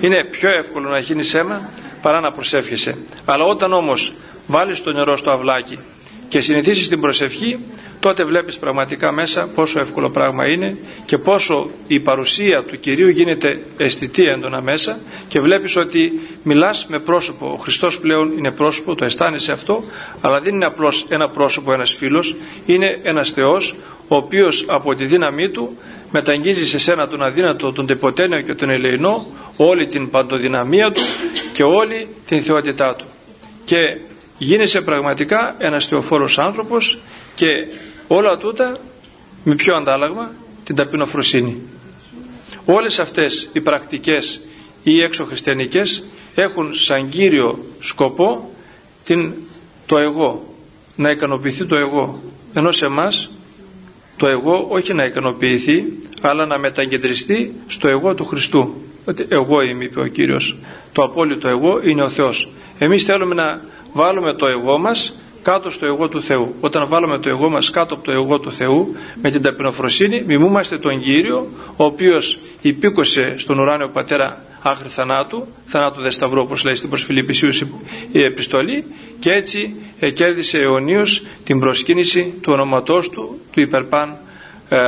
Είναι 0.00 0.24
πιο 0.24 0.50
εύκολο 0.50 0.88
να 0.88 0.98
γίνει 0.98 1.30
αίμα 1.34 1.70
παρά 2.02 2.20
να 2.20 2.32
προσεύχεσαι. 2.32 2.96
Αλλά 3.24 3.44
όταν 3.44 3.72
όμως 3.72 4.12
βάλεις 4.46 4.82
το 4.82 4.92
νερό 4.92 5.16
στο 5.16 5.30
αυλάκι 5.30 5.78
και 6.28 6.40
συνηθίσεις 6.40 6.88
την 6.88 7.00
προσευχή, 7.00 7.58
τότε 8.00 8.24
βλέπεις 8.24 8.58
πραγματικά 8.58 9.12
μέσα 9.12 9.48
πόσο 9.54 9.80
εύκολο 9.80 10.10
πράγμα 10.10 10.46
είναι 10.46 10.76
και 11.06 11.18
πόσο 11.18 11.70
η 11.86 12.00
παρουσία 12.00 12.62
του 12.62 12.78
Κυρίου 12.78 13.08
γίνεται 13.08 13.60
αισθητή 13.76 14.24
έντονα 14.24 14.60
μέσα 14.60 14.98
και 15.28 15.40
βλέπεις 15.40 15.76
ότι 15.76 16.20
μιλάς 16.42 16.86
με 16.88 16.98
πρόσωπο. 16.98 17.46
Ο 17.46 17.56
Χριστός 17.56 17.98
πλέον 17.98 18.32
είναι 18.38 18.50
πρόσωπο, 18.50 18.94
το 18.94 19.04
αισθάνεσαι 19.04 19.52
αυτό, 19.52 19.84
αλλά 20.20 20.40
δεν 20.40 20.54
είναι 20.54 20.64
απλώς 20.64 21.06
ένα 21.08 21.28
πρόσωπο, 21.28 21.72
ένας 21.72 21.94
φίλος, 21.94 22.34
είναι 22.66 22.98
ένας 23.02 23.30
Θεός 23.30 23.74
ο 24.08 24.16
οποίος 24.16 24.64
από 24.68 24.94
τη 24.94 25.04
δύναμή 25.04 25.48
του 25.48 25.78
μεταγγίζει 26.10 26.66
σε 26.66 26.78
σένα 26.78 27.08
τον 27.08 27.22
αδύνατο, 27.22 27.72
τον 27.72 27.86
τεποτένιο 27.86 28.40
και 28.40 28.54
τον 28.54 28.70
ελεηνό 28.70 29.26
όλη 29.56 29.86
την 29.86 30.10
παντοδυναμία 30.10 30.92
του 30.92 31.02
και 31.52 31.62
όλη 31.62 32.08
την 32.26 32.42
θεότητά 32.42 32.94
του 32.94 33.04
και 33.64 33.96
γίνεσαι 34.38 34.80
πραγματικά 34.80 35.54
ένας 35.58 35.86
θεοφόρος 35.86 36.38
άνθρωπος 36.38 36.98
και 37.34 37.46
όλα 38.12 38.36
τούτα 38.36 38.78
με 39.44 39.54
ποιο 39.54 39.76
αντάλλαγμα 39.76 40.30
την 40.64 40.74
ταπεινοφροσύνη. 40.74 41.60
Όλες 42.64 42.98
αυτές 42.98 43.50
οι 43.52 43.60
πρακτικές 43.60 44.40
ή 44.82 45.02
εξωχριστιανικές 45.02 46.04
έχουν 46.34 46.74
σαν 46.74 47.08
κύριο 47.08 47.64
σκοπό 47.80 48.50
την, 49.04 49.32
το 49.86 49.98
εγώ 49.98 50.54
να 50.96 51.10
ικανοποιηθεί 51.10 51.64
το 51.64 51.76
εγώ. 51.76 52.22
Ενώ 52.54 52.72
σε 52.72 52.84
εμάς 52.84 53.30
το 54.16 54.26
εγώ 54.26 54.66
όχι 54.70 54.92
να 54.94 55.04
ικανοποιηθεί 55.04 55.84
αλλά 56.20 56.46
να 56.46 56.58
μεταγκεντριστεί 56.58 57.54
στο 57.66 57.88
εγώ 57.88 58.14
του 58.14 58.24
Χριστού. 58.24 58.74
Ότι 59.04 59.26
εγώ 59.28 59.60
είμαι 59.62 59.84
είπε 59.84 60.00
ο 60.00 60.06
Κύριος. 60.06 60.56
Το 60.92 61.02
απόλυτο 61.02 61.48
εγώ 61.48 61.80
είναι 61.82 62.02
ο 62.02 62.08
Θεός. 62.08 62.48
Εμείς 62.78 63.04
θέλουμε 63.04 63.34
να 63.34 63.60
βάλουμε 63.92 64.34
το 64.34 64.46
εγώ 64.46 64.78
μας 64.78 65.18
κάτω 65.42 65.70
στο 65.70 65.86
εγώ 65.86 66.08
του 66.08 66.22
Θεού 66.22 66.54
όταν 66.60 66.88
βάλουμε 66.88 67.18
το 67.18 67.28
εγώ 67.28 67.48
μας 67.48 67.70
κάτω 67.70 67.94
από 67.94 68.04
το 68.04 68.12
εγώ 68.12 68.38
του 68.38 68.52
Θεού 68.52 68.94
με 69.22 69.30
την 69.30 69.42
ταπεινοφροσύνη 69.42 70.22
μιμούμαστε 70.26 70.78
τον 70.78 71.00
Κύριο 71.00 71.48
ο 71.76 71.84
οποίος 71.84 72.38
υπήκωσε 72.60 73.34
στον 73.36 73.58
ουράνιο 73.58 73.88
πατέρα 73.88 74.44
άχρη 74.62 74.88
θανάτου, 74.88 75.46
θανάτου 75.64 76.00
δε 76.00 76.10
σταυρού 76.10 76.40
όπως 76.40 76.64
λέει 76.64 76.74
στην 76.74 76.88
προς 76.88 77.04
Φιλιππισίους 77.04 77.62
η 78.12 78.22
επιστολή 78.22 78.84
και 79.18 79.32
έτσι 79.32 79.74
κέρδισε 80.14 80.58
αιωνίως 80.58 81.22
την 81.44 81.60
προσκύνηση 81.60 82.34
του 82.40 82.52
ονοματός 82.52 83.10
του, 83.10 83.40
του 83.52 83.60
υπερπάν 83.60 84.18
ε, 84.68 84.78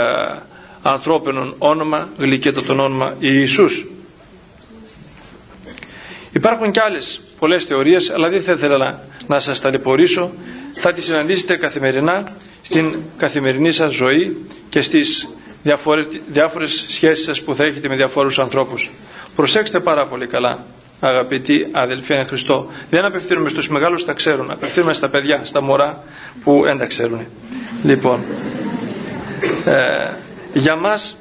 ανθρώπινων 0.82 1.54
όνομα, 1.58 2.08
γλυκέτατον 2.18 2.80
όνομα 2.80 3.14
Ιησούς. 3.18 3.86
Υπάρχουν 6.32 6.70
και 6.70 6.80
άλλες 6.80 7.20
πολλές 7.38 7.64
θεωρίες, 7.64 8.10
αλλά 8.10 8.28
δεν 8.28 8.42
θα 8.42 8.52
ήθελα 8.52 8.78
να, 8.78 9.00
να 9.26 9.40
σας 9.40 9.60
ταλαιπωρήσω. 9.60 10.32
Θα 10.74 10.92
τις 10.92 11.04
συναντήσετε 11.04 11.56
καθημερινά 11.56 12.24
στην 12.62 12.96
καθημερινή 13.16 13.72
σας 13.72 13.92
ζωή 13.92 14.36
και 14.68 14.82
στις 14.82 15.28
διάφορες, 15.62 16.08
διάφορες 16.32 16.84
σχέσεις 16.88 17.24
σας 17.24 17.42
που 17.42 17.54
θα 17.54 17.64
έχετε 17.64 17.88
με 17.88 17.96
διαφόρους 17.96 18.38
ανθρώπους. 18.38 18.90
Προσέξτε 19.36 19.80
πάρα 19.80 20.06
πολύ 20.06 20.26
καλά 20.26 20.64
αγαπητοί 21.00 21.68
αδελφοί 21.72 22.12
εν 22.12 22.26
Χριστώ. 22.26 22.70
Δεν 22.90 23.04
απευθύνουμε 23.04 23.48
στους 23.48 23.68
μεγάλους 23.68 24.04
τα 24.04 24.12
ξέρουν, 24.12 24.50
απευθύνουμε 24.50 24.92
στα 24.92 25.08
παιδιά, 25.08 25.40
στα 25.44 25.60
μωρά 25.60 26.02
που 26.44 26.60
δεν 26.64 26.78
τα 26.78 26.86
ξέρουν. 26.86 27.26
Λοιπόν, 27.82 28.20
ε, 29.64 30.10
για 30.52 30.76
μας 30.76 31.16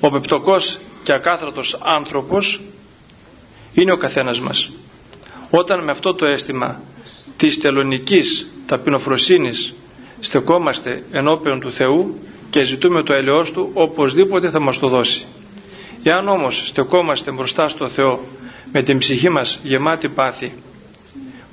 ο 0.00 0.10
πεπτοκός 0.10 0.78
και 1.02 1.12
ακάθρατος 1.12 1.78
άνθρωπος 1.82 2.60
είναι 3.80 3.92
ο 3.92 3.96
καθένας 3.96 4.40
μας. 4.40 4.70
Όταν 5.50 5.84
με 5.84 5.90
αυτό 5.90 6.14
το 6.14 6.26
αίσθημα 6.26 6.80
της 7.36 7.58
τελωνικής 7.58 8.50
ταπεινοφροσύνης 8.66 9.74
στεκόμαστε 10.20 11.02
ενώπιον 11.12 11.60
του 11.60 11.72
Θεού 11.72 12.18
και 12.50 12.64
ζητούμε 12.64 13.02
το 13.02 13.12
ελαιός 13.12 13.52
Του 13.52 13.70
οπωσδήποτε 13.74 14.50
θα 14.50 14.58
μας 14.58 14.78
το 14.78 14.88
δώσει. 14.88 15.26
Εάν 16.02 16.28
όμως 16.28 16.62
στεκόμαστε 16.66 17.30
μπροστά 17.30 17.68
στο 17.68 17.88
Θεό 17.88 18.24
με 18.72 18.82
την 18.82 18.98
ψυχή 18.98 19.28
μας 19.28 19.60
γεμάτη 19.62 20.08
πάθη 20.08 20.52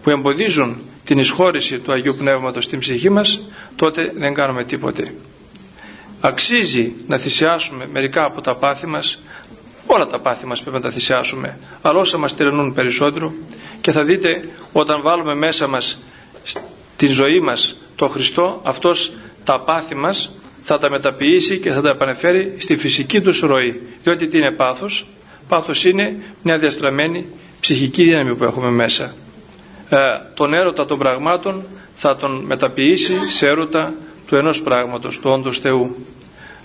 που 0.04 0.10
εμποδίζουν 0.10 0.78
την 1.04 1.18
εισχώρηση 1.18 1.80
του 1.80 1.92
Αγίου 1.92 2.16
Πνεύματος 2.16 2.64
στην 2.64 2.80
ψυχή 2.80 3.10
μας 3.10 3.42
τότε 3.76 4.12
δεν 4.16 4.34
κάνουμε 4.34 4.64
τίποτε. 4.64 5.14
Αξίζει 6.20 6.94
να 7.08 7.18
θυσιάσουμε 7.18 7.88
μερικά 7.92 8.24
από 8.24 8.42
τα 8.42 8.56
πάθη 8.56 8.88
μας 8.88 9.22
όλα 9.86 10.06
τα 10.06 10.20
πάθη 10.20 10.46
μας 10.46 10.62
πρέπει 10.62 10.76
να 10.76 10.82
τα 10.82 10.90
θυσιάσουμε 10.90 11.58
αλλά 11.82 12.00
όσα 12.00 12.18
μας 12.18 12.36
τρενούν 12.36 12.74
περισσότερο 12.74 13.34
και 13.82 13.92
θα 13.92 14.04
δείτε 14.04 14.50
όταν 14.72 15.02
βάλουμε 15.02 15.36
μέσα 15.36 15.68
μας 15.68 16.00
την 16.98 17.12
ζωή 17.12 17.40
μας 17.40 17.78
το 17.96 18.08
Χριστό 18.08 18.62
αυτός 18.64 19.12
τα 19.44 19.60
πάθη 19.60 19.96
μας 19.96 20.32
θα 20.64 20.78
τα 20.78 20.90
μεταποιήσει 20.90 21.60
και 21.60 21.72
θα 21.72 21.82
τα 21.82 21.90
επανεφέρει 21.90 22.56
στη 22.58 22.78
φυσική 22.78 23.22
τους 23.22 23.40
ροή. 23.40 23.82
Διότι 24.04 24.28
τι 24.28 24.38
είναι 24.38 24.52
πάθος; 24.52 25.06
Πάθος 25.48 25.86
είναι 25.86 26.16
μια 26.42 26.58
διαστραμμένη 26.58 27.26
ψυχική 27.60 28.04
δύναμη 28.04 28.36
που 28.36 28.44
έχουμε 28.44 28.70
μέσα. 28.70 29.16
Ε, 29.90 29.98
τον 30.34 30.54
έρωτα 30.54 30.86
των 30.86 30.98
πραγμάτων 31.00 31.64
θα 31.96 32.16
τον 32.16 32.44
μεταποιήσει 32.46 33.14
σε 33.30 33.48
έρωτα 33.48 33.94
του 34.28 34.36
ενός 34.36 34.62
πράγματος, 34.62 35.20
του 35.20 35.30
όντως 35.30 35.60
Θεού. 35.60 35.96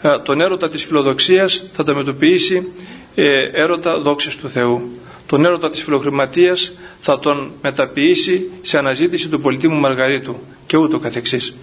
Ε, 0.02 0.18
τον 0.18 0.40
έρωτα 0.40 0.68
της 0.68 0.84
φιλοδοξίας 0.84 1.64
θα 1.72 1.84
τα 1.84 1.94
μεταποιήσει 1.94 2.72
ε, 3.14 3.44
έρωτα 3.52 4.00
δόξης 4.00 4.36
του 4.36 4.50
Θεού. 4.50 4.90
Τον 5.26 5.44
έρωτα 5.44 5.70
της 5.70 5.82
φιλοχρηματίας 5.82 6.72
θα 7.00 7.18
τον 7.18 7.52
μεταποιήσει 7.62 8.50
σε 8.62 8.78
αναζήτηση 8.78 9.28
του 9.28 9.40
πολιτήμου 9.40 9.76
Μαργαρίτου 9.76 10.36
και 10.66 10.76
ούτω 10.76 10.98
καθεξής. 10.98 11.54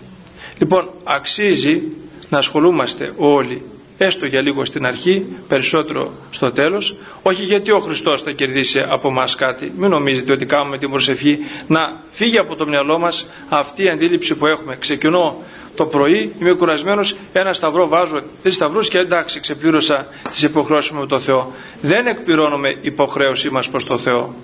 Λοιπόν, 0.60 0.90
αξίζει 1.04 1.82
να 2.30 2.38
ασχολούμαστε 2.38 3.14
όλοι 3.18 3.62
έστω 3.98 4.26
για 4.26 4.42
λίγο 4.42 4.66
στην 4.66 4.86
αρχή, 4.86 5.26
περισσότερο 5.48 6.12
στο 6.30 6.52
τέλος, 6.52 6.96
όχι 7.22 7.44
γιατί 7.44 7.72
ο 7.72 7.80
Χριστός 7.80 8.22
θα 8.22 8.32
κερδίσει 8.32 8.80
από 8.80 9.12
μας 9.12 9.36
κάτι. 9.36 9.72
Μην 9.78 9.90
νομίζετε 9.90 10.32
ότι 10.32 10.46
κάνουμε 10.46 10.78
την 10.78 10.90
προσευχή 10.90 11.38
να 11.68 12.02
φύγει 12.10 12.38
από 12.38 12.56
το 12.56 12.68
μυαλό 12.68 12.98
μας 13.00 13.28
αυτή 13.50 13.84
η 13.84 13.90
αντίληψη 13.90 14.36
που 14.36 14.46
έχουμε. 14.48 14.76
Ξεκινώ 14.80 15.44
το 15.78 15.86
πρωί, 15.86 16.34
είμαι 16.40 16.52
κουρασμένος, 16.52 17.16
ένα 17.34 17.54
σταυρό 17.54 17.88
βάζω, 17.88 18.22
τρεις 18.42 18.56
σταυρούς 18.56 18.88
και 18.88 18.98
εντάξει, 18.98 19.40
ξεπλήρωσα 19.40 20.08
τις 20.30 20.42
υποχρεώσεις 20.42 20.92
μου 20.92 21.00
με 21.00 21.06
το 21.06 21.20
Θεό. 21.20 21.54
Δεν 21.82 22.08
εκπληρώνουμε 22.08 22.78
υποχρέωσή 22.82 23.50
μας 23.50 23.70
προς 23.70 23.86
το 23.86 23.98
Θεό. 23.98 24.36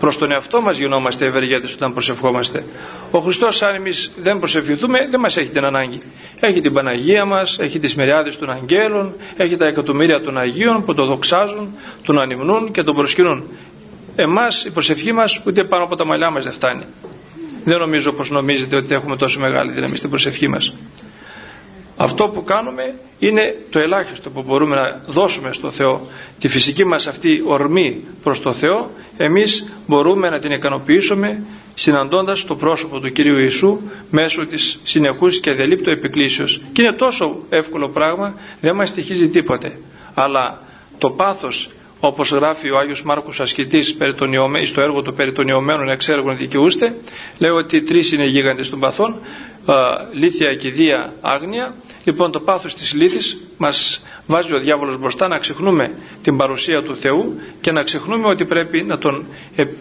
Προς 0.00 0.18
τον 0.18 0.32
εαυτό 0.32 0.60
μας 0.60 0.76
γινόμαστε 0.76 1.26
ευεργέτες 1.26 1.74
όταν 1.74 1.92
προσευχόμαστε. 1.92 2.64
Ο 3.10 3.18
Χριστός, 3.18 3.62
αν 3.62 3.74
εμείς 3.74 4.12
δεν 4.16 4.38
προσευχηθούμε, 4.38 5.08
δεν 5.10 5.20
μας 5.20 5.36
έχει 5.36 5.48
την 5.48 5.64
ανάγκη. 5.64 6.02
Έχει 6.40 6.60
την 6.60 6.72
Παναγία 6.72 7.24
μας, 7.24 7.58
έχει 7.58 7.78
τις 7.78 7.94
μεριάδε 7.94 8.30
των 8.30 8.50
αγγέλων, 8.50 9.14
έχει 9.36 9.56
τα 9.56 9.66
εκατομμύρια 9.66 10.20
των 10.20 10.38
Αγίων 10.38 10.84
που 10.84 10.94
τον 10.94 11.06
δοξάζουν, 11.06 11.74
τον 12.02 12.20
ανυμνούν 12.20 12.70
και 12.70 12.82
τον 12.82 12.94
προσκυνούν. 12.94 13.48
Εμάς 14.16 14.64
η 14.64 14.70
προσευχή 14.70 15.12
μας 15.12 15.40
ούτε 15.46 15.64
πάνω 15.64 15.84
από 15.84 15.96
τα 15.96 16.06
μαλλιά 16.06 16.30
μας 16.30 16.44
δεν 16.44 16.52
φτάνει. 16.52 16.84
Δεν 17.64 17.78
νομίζω 17.78 18.12
πως 18.12 18.30
νομίζετε 18.30 18.76
ότι 18.76 18.94
έχουμε 18.94 19.16
τόσο 19.16 19.40
μεγάλη 19.40 19.72
δύναμη 19.72 19.96
στην 19.96 20.10
προσευχή 20.10 20.48
μας. 20.48 20.74
Αυτό 21.96 22.28
που 22.28 22.44
κάνουμε 22.44 22.94
είναι 23.18 23.56
το 23.70 23.78
ελάχιστο 23.78 24.30
που 24.30 24.42
μπορούμε 24.42 24.76
να 24.76 25.00
δώσουμε 25.06 25.52
στο 25.52 25.70
Θεό. 25.70 26.06
Τη 26.38 26.48
φυσική 26.48 26.84
μας 26.84 27.06
αυτή 27.06 27.42
ορμή 27.46 28.00
προς 28.22 28.40
το 28.40 28.52
Θεό 28.52 28.90
εμείς 29.16 29.72
μπορούμε 29.86 30.30
να 30.30 30.38
την 30.38 30.50
ικανοποιήσουμε 30.50 31.42
συναντώντας 31.74 32.44
το 32.44 32.56
πρόσωπο 32.56 33.00
του 33.00 33.12
Κυρίου 33.12 33.38
Ιησού 33.38 33.80
μέσω 34.10 34.46
της 34.46 34.80
συνεχούς 34.82 35.40
και 35.40 35.52
δελήπτου 35.52 35.90
επικλήσεως. 35.90 36.60
Και 36.72 36.82
είναι 36.82 36.92
τόσο 36.92 37.40
εύκολο 37.48 37.88
πράγμα, 37.88 38.34
δεν 38.60 38.74
μας 38.74 38.88
στοιχίζει 38.88 39.28
τίποτε. 39.28 39.78
Αλλά 40.14 40.62
το 40.98 41.10
πάθος 41.10 41.70
όπως 42.06 42.30
γράφει 42.30 42.70
ο 42.70 42.78
Άγιος 42.78 43.02
Μάρκος 43.02 43.40
Ασκητής 43.40 43.96
στο 44.64 44.80
έργο 44.80 45.02
του 45.02 45.14
περί 45.14 45.32
των 45.32 45.48
Ιωμένων 45.48 45.88
εξέργων 45.88 46.36
δικαιούστε 46.36 46.96
λέει 47.38 47.50
ότι 47.50 47.82
τρεις 47.82 48.12
είναι 48.12 48.24
οι 48.24 48.28
γίγαντες 48.28 48.70
των 48.70 48.80
παθών 48.80 49.14
λύθια, 50.12 50.54
κηδεία, 50.54 51.14
άγνοια. 51.20 51.74
Λοιπόν 52.04 52.32
το 52.32 52.40
πάθος 52.40 52.74
της 52.74 52.94
λύθης 52.94 53.38
μας 53.56 54.04
βάζει 54.26 54.54
ο 54.54 54.58
διάβολος 54.58 54.98
μπροστά 54.98 55.28
να 55.28 55.38
ξεχνούμε 55.38 55.94
την 56.22 56.36
παρουσία 56.36 56.82
του 56.82 56.96
Θεού 56.96 57.40
και 57.60 57.72
να 57.72 57.82
ξεχνούμε 57.82 58.28
ότι 58.28 58.44
πρέπει 58.44 58.82
να 58.82 58.98
τον 58.98 59.26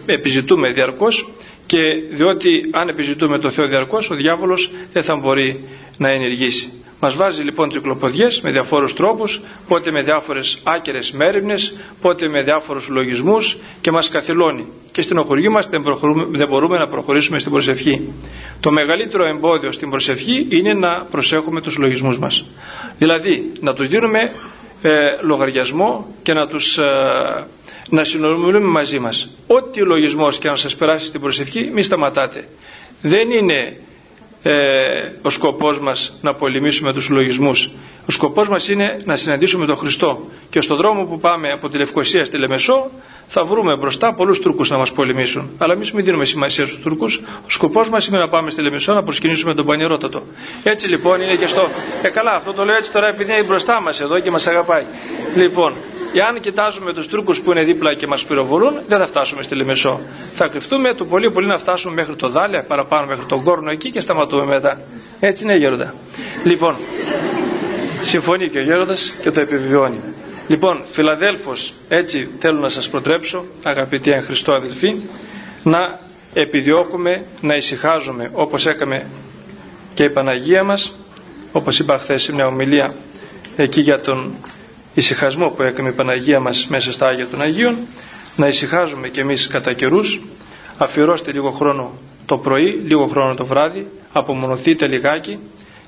επιζητούμε 0.05 0.69
διαρκώς 0.69 1.29
και 1.65 1.77
διότι 2.11 2.69
αν 2.71 2.87
επιζητούμε 2.89 3.39
τον 3.39 3.51
Θεό 3.51 3.67
διαρκώς 3.67 4.09
ο 4.09 4.15
διάβολος 4.15 4.71
δεν 4.93 5.03
θα 5.03 5.15
μπορεί 5.15 5.63
να 5.97 6.09
ενεργήσει 6.09 6.82
μας 7.03 7.15
βάζει 7.15 7.43
λοιπόν 7.43 7.69
τρικλοποδιές 7.69 8.41
με 8.41 8.51
διαφόρους 8.51 8.93
τρόπους, 8.93 9.41
πότε 9.67 9.91
με 9.91 10.01
διάφορες 10.01 10.59
άκερες 10.63 11.11
μέρημνες, 11.11 11.75
πότε 12.01 12.27
με 12.27 12.41
διάφορους 12.41 12.87
λογισμούς 12.87 13.57
και 13.81 13.91
μας 13.91 14.09
καθυλώνει. 14.09 14.65
Και 14.91 15.01
στην 15.01 15.17
οχωργή 15.17 15.49
μας 15.49 15.67
δεν, 15.67 15.83
δεν 16.31 16.47
μπορούμε 16.47 16.77
να 16.77 16.87
προχωρήσουμε 16.87 17.39
στην 17.39 17.51
προσευχή. 17.51 18.13
Το 18.59 18.71
μεγαλύτερο 18.71 19.25
εμπόδιο 19.25 19.71
στην 19.71 19.89
προσευχή 19.89 20.47
είναι 20.49 20.73
να 20.73 21.01
προσέχουμε 21.11 21.61
τους 21.61 21.77
λογισμούς 21.77 22.17
μας. 22.17 22.45
Δηλαδή 22.97 23.51
να 23.59 23.73
τους 23.73 23.87
δίνουμε 23.87 24.31
ε, 24.81 24.91
λογαριασμό 25.21 26.07
και 26.23 26.33
να 26.33 26.47
τους... 26.47 26.77
Ε, 26.77 26.83
να 27.89 28.03
συνομιλούμε 28.03 28.67
μαζί 28.67 28.99
μας. 28.99 29.29
Ό,τι 29.47 29.79
λογισμός 29.81 30.37
και 30.37 30.47
αν 30.49 30.57
σας 30.57 30.75
περάσει 30.75 31.05
στην 31.05 31.21
προσευχή, 31.21 31.69
μη 31.73 31.81
σταματάτε. 31.81 32.47
Δεν 33.01 33.31
είναι 33.31 33.77
ε, 34.43 34.51
ο 35.21 35.29
σκοπός 35.29 35.79
μας 35.79 36.17
να 36.21 36.33
πολεμήσουμε 36.33 36.93
τους 36.93 37.09
λογισμούς. 37.09 37.69
Ο 38.07 38.11
σκοπός 38.11 38.49
μας 38.49 38.67
είναι 38.67 39.01
να 39.05 39.15
συναντήσουμε 39.17 39.65
τον 39.65 39.77
Χριστό 39.77 40.27
και 40.49 40.61
στον 40.61 40.77
δρόμο 40.77 41.03
που 41.05 41.19
πάμε 41.19 41.51
από 41.51 41.69
τη 41.69 41.77
Λευκοσία 41.77 42.25
στη 42.25 42.37
Λεμεσό 42.37 42.91
θα 43.27 43.43
βρούμε 43.43 43.75
μπροστά 43.77 44.13
πολλούς 44.13 44.39
Τούρκους 44.39 44.69
να 44.69 44.77
μας 44.77 44.91
πολεμήσουν. 44.91 45.49
Αλλά 45.57 45.73
εμείς 45.73 45.91
μην 45.91 46.05
δίνουμε 46.05 46.25
σημασία 46.25 46.65
στους 46.65 46.79
Τούρκους. 46.79 47.21
Ο 47.25 47.49
σκοπός 47.49 47.89
μας 47.89 48.07
είναι 48.07 48.17
να 48.17 48.27
πάμε 48.29 48.49
στη 48.51 48.61
Λεμεσό 48.61 48.93
να 48.93 49.03
προσκυνήσουμε 49.03 49.53
τον 49.53 49.65
Πανηρότατο. 49.65 50.23
Έτσι 50.63 50.87
λοιπόν 50.87 51.21
είναι 51.21 51.35
και 51.35 51.47
στο... 51.47 51.67
Ε 52.01 52.09
καλά 52.09 52.33
αυτό 52.33 52.53
το 52.53 52.65
λέω 52.65 52.75
έτσι 52.75 52.91
τώρα 52.91 53.07
επειδή 53.07 53.31
είναι 53.31 53.43
μπροστά 53.43 53.81
μας 53.81 54.01
εδώ 54.01 54.19
και 54.19 54.31
μας 54.31 54.47
αγαπάει. 54.47 54.83
Λοιπόν, 55.35 55.73
Εάν 56.15 56.39
κοιτάζουμε 56.39 56.93
τους 56.93 57.07
Τούρκους 57.07 57.41
που 57.41 57.51
είναι 57.51 57.63
δίπλα 57.63 57.93
και 57.93 58.07
μας 58.07 58.23
πυροβολούν, 58.23 58.79
δεν 58.87 58.99
θα 58.99 59.07
φτάσουμε 59.07 59.43
στη 59.43 59.55
Λεμεσό. 59.55 59.99
Θα 60.33 60.47
κρυφτούμε 60.47 60.93
το 60.93 61.05
πολύ 61.05 61.31
πολύ 61.31 61.47
να 61.47 61.57
φτάσουμε 61.57 61.93
μέχρι 61.93 62.15
το 62.15 62.29
Δάλια, 62.29 62.63
παραπάνω 62.63 63.07
μέχρι 63.07 63.25
τον 63.25 63.43
Κόρνο 63.43 63.69
εκεί 63.71 63.89
και 63.89 63.99
σταματούμε 63.99 64.32
μετά. 64.41 64.81
Έτσι 65.19 65.43
είναι 65.43 65.55
γέροντα. 65.55 65.93
Λοιπόν, 66.43 66.75
συμφωνεί 68.01 68.49
και 68.49 68.57
ο 68.57 68.61
γέροντας 68.61 69.15
και 69.21 69.31
το 69.31 69.39
επιβεβαιώνει. 69.39 69.99
Λοιπόν, 70.47 70.81
Φιλαδέλφος, 70.91 71.73
έτσι 71.87 72.29
θέλω 72.39 72.59
να 72.59 72.69
σας 72.69 72.89
προτρέψω, 72.89 73.45
αγαπητοί 73.63 74.11
εν 74.11 74.23
Χριστώ 74.23 74.53
αδελφοί, 74.53 74.95
να 75.63 75.99
επιδιώκουμε 76.33 77.25
να 77.41 77.55
ησυχάζουμε 77.55 78.29
όπως 78.33 78.65
έκαμε 78.65 79.05
και 79.93 80.03
η 80.03 80.09
Παναγία 80.09 80.63
μας, 80.63 80.93
όπως 81.51 81.79
είπα 81.79 81.97
χθες 81.97 82.21
σε 82.23 82.33
μια 82.33 82.47
ομιλία 82.47 82.93
εκεί 83.55 83.81
για 83.81 83.99
τον 83.99 84.33
ησυχασμό 84.93 85.49
που 85.49 85.61
έκανε 85.61 85.89
η 85.89 85.91
Παναγία 85.91 86.39
μας 86.39 86.67
μέσα 86.67 86.91
στα 86.91 87.07
Άγια 87.07 87.27
των 87.27 87.41
Αγίων 87.41 87.77
να 88.35 88.47
ησυχάζουμε 88.47 89.09
κι 89.09 89.19
εμείς 89.19 89.47
κατά 89.47 89.73
καιρούς 89.73 90.21
αφιερώστε 90.77 91.31
λίγο 91.31 91.51
χρόνο 91.51 91.97
το 92.33 92.39
πρωί, 92.39 92.81
λίγο 92.85 93.07
χρόνο 93.07 93.35
το 93.35 93.45
βράδυ 93.45 93.87
απομονωθείτε 94.11 94.87
λιγάκι 94.87 95.39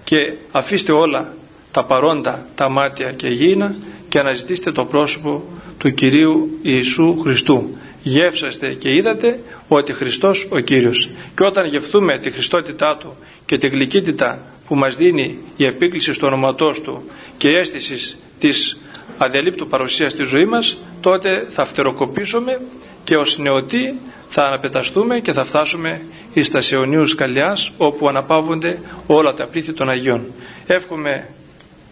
και 0.03 0.33
αφήστε 0.51 0.91
όλα 0.91 1.33
τα 1.71 1.83
παρόντα, 1.83 2.45
τα 2.55 2.69
μάτια 2.69 3.11
και 3.11 3.27
γήινα 3.27 3.75
και 4.09 4.19
αναζητήστε 4.19 4.71
το 4.71 4.85
πρόσωπο 4.85 5.43
του 5.77 5.93
Κυρίου 5.93 6.59
Ιησού 6.61 7.19
Χριστού. 7.19 7.77
Γεύσαστε 8.03 8.73
και 8.73 8.95
είδατε 8.95 9.39
ότι 9.67 9.93
Χριστός 9.93 10.47
ο 10.51 10.59
Κύριος. 10.59 11.09
Και 11.35 11.43
όταν 11.43 11.65
γευθούμε 11.67 12.19
τη 12.19 12.31
Χριστότητά 12.31 12.97
Του 12.97 13.15
και 13.45 13.57
τη 13.57 13.67
γλυκύτητα 13.67 14.41
που 14.67 14.75
μας 14.75 14.95
δίνει 14.95 15.37
η 15.57 15.65
επίκληση 15.65 16.13
στο 16.13 16.27
όνοματός 16.27 16.81
Του 16.81 17.03
και 17.37 17.47
η 17.47 17.55
αίσθηση 17.55 18.17
της 18.39 18.79
αδελήπτου 19.17 19.67
παρουσίας 19.67 20.11
στη 20.11 20.23
ζωή 20.23 20.45
μας 20.45 20.77
τότε 21.01 21.45
θα 21.49 21.65
φτεροκοπήσουμε 21.65 22.61
και 23.03 23.17
ως 23.17 23.37
νεωτοί 23.37 23.99
θα 24.37 24.45
αναπεταστούμε 24.45 25.19
και 25.19 25.33
θα 25.33 25.43
φτάσουμε 25.43 26.01
εις 26.33 26.51
τα 26.51 26.59
αιωνίους 26.71 27.15
Καλιάς 27.15 27.71
όπου 27.77 28.07
αναπαύονται 28.07 28.79
όλα 29.07 29.33
τα 29.33 29.47
πλήθη 29.47 29.73
των 29.73 29.89
Αγίων. 29.89 30.21
Εύχομαι 30.67 31.27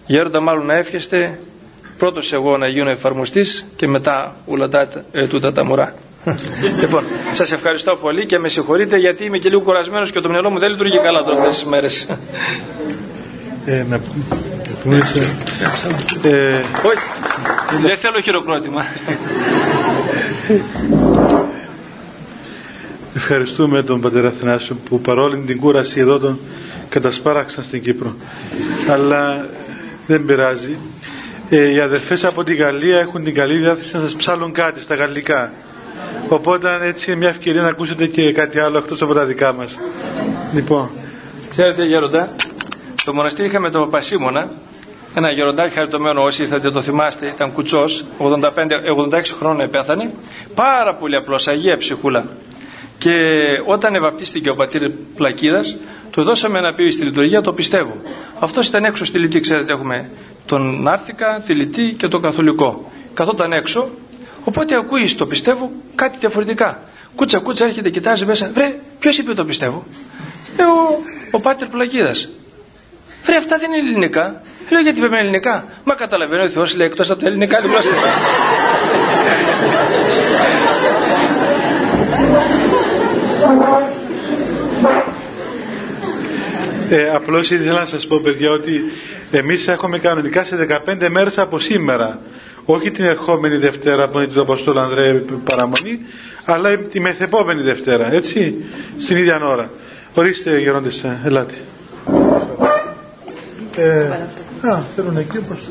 γέροντα 0.05 0.39
μάλλον 0.39 0.65
να 0.65 0.73
εύχεστε 0.73 1.39
πρώτος 1.97 2.33
εγώ 2.33 2.57
να 2.57 2.67
γίνω 2.67 2.89
εφαρμοστής 2.89 3.65
και 3.75 3.87
μετά 3.87 4.35
ουλατά 4.45 4.87
ε, 5.11 5.27
τούτα 5.27 5.51
τα 5.51 5.63
μωρά. 5.63 5.93
λοιπόν, 6.81 7.03
σας 7.31 7.51
ευχαριστώ 7.51 7.95
πολύ 7.95 8.25
και 8.25 8.39
με 8.39 8.49
συγχωρείτε 8.49 8.97
γιατί 8.97 9.25
είμαι 9.25 9.37
και 9.37 9.49
λίγο 9.49 9.61
κουρασμένος 9.61 10.11
και 10.11 10.19
το 10.19 10.29
μυαλό 10.29 10.49
μου 10.49 10.59
δεν 10.59 10.71
λειτουργεί 10.71 10.99
καλά 10.99 11.23
τώρα 11.23 11.37
αυτές 11.37 11.55
τις 11.55 11.65
μέρες. 11.65 12.07
Ε, 13.65 13.85
να 13.89 13.95
ε, 16.21 16.61
Όχι, 16.83 17.05
δεν 17.81 17.97
θέλω 17.97 18.19
χειροκρότημα. 18.19 18.85
Ευχαριστούμε 23.15 23.83
τον 23.83 24.01
πατέρα 24.01 24.27
Αθηνάσιο 24.27 24.75
που 24.89 24.99
παρόλη 25.01 25.37
την 25.37 25.59
κούραση 25.59 25.99
εδώ 25.99 26.19
τον 26.19 26.39
κατασπάραξαν 26.89 27.63
στην 27.63 27.83
Κύπρο. 27.83 28.15
Αλλά 28.89 29.49
δεν 30.07 30.25
πειράζει. 30.25 30.77
Ε, 31.49 31.71
οι 31.71 31.79
αδερφές 31.79 32.23
από 32.23 32.43
την 32.43 32.55
Γαλλία 32.55 32.99
έχουν 32.99 33.23
την 33.23 33.33
καλή 33.33 33.59
διάθεση 33.59 33.95
να 33.95 34.01
σας 34.01 34.15
ψάλουν 34.15 34.51
κάτι 34.51 34.81
στα 34.81 34.95
γαλλικά. 34.95 35.51
Οπότε 36.27 36.79
έτσι 36.81 37.09
είναι 37.09 37.19
μια 37.19 37.29
ευκαιρία 37.29 37.61
να 37.61 37.67
ακούσετε 37.67 38.05
και 38.05 38.33
κάτι 38.33 38.59
άλλο 38.59 38.77
εκτός 38.77 39.01
από 39.01 39.13
τα 39.13 39.25
δικά 39.25 39.53
μας. 39.53 39.77
Λοιπόν. 40.53 40.89
Ξέρετε 41.49 41.85
Γεροντά, 41.85 42.35
το 43.05 43.13
μοναστήρι 43.13 43.47
είχαμε 43.47 43.69
τον 43.69 43.81
Παπασίμωνα, 43.81 44.51
ένα 45.15 45.31
γεροντάκι 45.31 45.73
χαριτωμένο 45.73 46.23
όσοι 46.23 46.41
ήρθατε 46.41 46.71
το 46.71 46.81
θυμάστε, 46.81 47.25
ήταν 47.35 47.53
κουτσός, 47.53 48.05
85-86 48.19 49.35
χρόνια 49.39 49.67
πέθανε, 49.67 50.13
πάρα 50.55 50.95
πολύ 50.95 51.15
απλός, 51.15 51.47
αγία 51.47 51.77
ψυχούλα. 51.77 52.25
Και 53.03 53.15
όταν 53.65 53.95
ευαπτίστηκε 53.95 54.49
ο 54.49 54.55
πατήρ 54.55 54.89
Πλακίδας, 54.89 55.77
του 56.11 56.23
δώσαμε 56.23 56.59
να 56.59 56.73
πει 56.73 56.89
στη 56.89 57.03
λειτουργία 57.03 57.41
το 57.41 57.53
πιστεύω. 57.53 58.01
Αυτός 58.39 58.67
ήταν 58.67 58.83
έξω 58.83 59.05
στη 59.05 59.17
λυτή, 59.17 59.39
ξέρετε, 59.39 59.73
έχουμε 59.73 60.09
τον 60.45 60.81
Νάρθηκα, 60.81 61.43
τη 61.45 61.53
λυτή 61.53 61.93
και 61.97 62.07
τον 62.07 62.21
Καθολικό. 62.21 62.91
Καθόταν 63.13 63.53
έξω, 63.53 63.89
οπότε 64.43 64.75
ακούει 64.75 65.15
το 65.15 65.25
πιστεύω 65.25 65.71
κάτι 65.95 66.17
διαφορετικά. 66.19 66.79
Κούτσα 67.15 67.39
κούτσα 67.39 67.65
έρχεται, 67.65 67.89
κοιτάζει 67.89 68.25
μέσα, 68.25 68.51
βρε, 68.53 68.79
ποιος 68.99 69.17
είπε 69.17 69.33
το 69.33 69.45
πιστεύω; 69.45 69.83
Ε, 70.57 70.63
ο, 70.63 70.99
ο 71.31 71.39
Πάτερ 71.39 71.67
Πλακίδας. 71.67 72.29
Βρε, 73.23 73.35
αυτά 73.35 73.57
δεν 73.57 73.71
είναι 73.71 73.89
ελληνικά. 73.89 74.41
Λέω 74.69 74.81
γιατί 74.81 74.99
πρέπει 74.99 75.13
να 75.13 75.19
είναι 75.19 75.27
ελληνικά. 75.27 75.65
Μα 75.83 75.93
καταλαβαίνω 75.93 76.43
ο 76.43 76.47
Θεός 76.47 76.75
λέει 76.75 76.87
εκτός 76.87 77.09
από 77.09 77.21
τα 77.21 77.27
ελληνικά 77.27 77.57
άλλη 77.57 77.67
γλώσσα. 77.67 77.95
Ε, 86.89 87.09
απλώς 87.13 87.51
ήθελα 87.51 87.79
να 87.79 87.85
σας 87.85 88.07
πω 88.07 88.19
παιδιά 88.23 88.51
ότι 88.51 88.81
εμείς 89.31 89.67
έχουμε 89.67 89.97
κανονικά 89.99 90.43
σε 90.43 90.67
15 90.85 91.07
μέρες 91.09 91.37
από 91.37 91.59
σήμερα. 91.59 92.19
Όχι 92.65 92.91
την 92.91 93.05
ερχόμενη 93.05 93.57
Δευτέρα 93.57 94.07
που 94.09 94.17
είναι 94.17 94.27
του 94.27 94.41
Αποστόλου 94.41 94.79
Ανδρέα 94.79 95.21
παραμονή 95.43 95.99
αλλά 96.45 96.77
τη 96.77 96.99
μεθεπόμενη 96.99 97.61
Δευτέρα 97.61 98.13
έτσι 98.13 98.55
στην 98.99 99.17
ίδια 99.17 99.45
ώρα. 99.45 99.69
Ορίστε 100.13 100.59
γερόντες 100.59 101.05
ελάτε. 101.23 101.53
Ε, 103.75 104.03
α, 104.69 104.83
θέλουν 104.95 105.17
εκεί 105.17 105.37
όπως... 105.37 105.69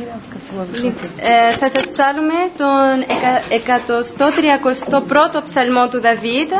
Ε, 0.00 1.32
ε, 1.32 1.56
θα 1.56 1.68
σας 1.70 1.88
ψάλουμε 1.90 2.34
τον 2.56 2.94
131ο 5.36 5.42
ψαλμό 5.44 5.88
του 5.88 6.00
Δαβίδ, 6.00 6.50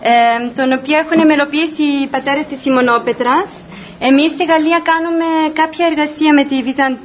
ε, 0.00 0.12
τον 0.54 0.72
οποίο 0.72 0.96
έχουν 0.98 1.26
μελοποιήσει 1.26 1.82
οι 1.82 2.06
πατέρες 2.06 2.46
της 2.46 2.60
Σιμωνόπετρας. 2.60 3.48
Εμείς 3.98 4.30
στη 4.30 4.44
Γαλλία 4.44 4.80
κάνουμε 4.90 5.24
κάποια 5.52 5.86
εργασία 5.86 6.32
με 6.32 6.44
τη 6.44 6.56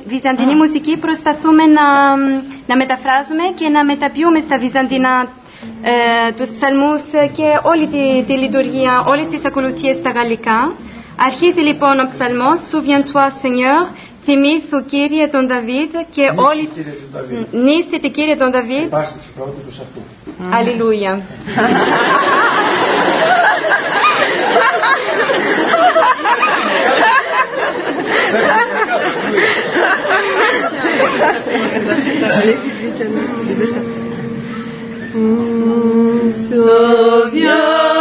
βυζαντινή 0.06 0.56
μουσική, 0.56 0.98
προσπαθούμε 0.98 1.64
να, 1.66 2.16
να 2.68 2.76
μεταφράζουμε 2.76 3.44
και 3.56 3.70
να 3.70 3.84
μεταποιούμε 3.86 4.40
στα 4.40 4.58
βυζαντινά 4.58 5.28
ε, 5.82 6.32
τους 6.32 6.50
ψαλμούς 6.52 7.02
και 7.38 7.48
όλη 7.64 7.88
τη, 7.88 8.24
τη 8.28 8.34
λειτουργία, 8.34 9.04
όλες 9.08 9.28
τις 9.28 9.46
ακολουθίες 9.46 9.96
στα 9.98 10.10
γαλλικά. 10.12 10.74
Αρχίζει 11.28 11.60
λοιπόν 11.60 12.00
ο 12.00 12.06
ψαλμός 12.06 12.60
«Souviens-toi 12.72 13.28
Seigneur» 13.42 13.82
Θυμήθου 14.24 14.86
Κύριε 14.86 15.28
τον 15.28 15.48
Δαβίδ 15.48 15.96
και 16.10 16.32
όλοι... 16.36 16.70
Νίστητε 17.52 18.08
Κύριε 18.08 18.36
τον 18.36 18.52
Δαβίδ. 18.52 18.94
Αλληλούια. 20.54 21.22
Souviens-toi 36.32 38.01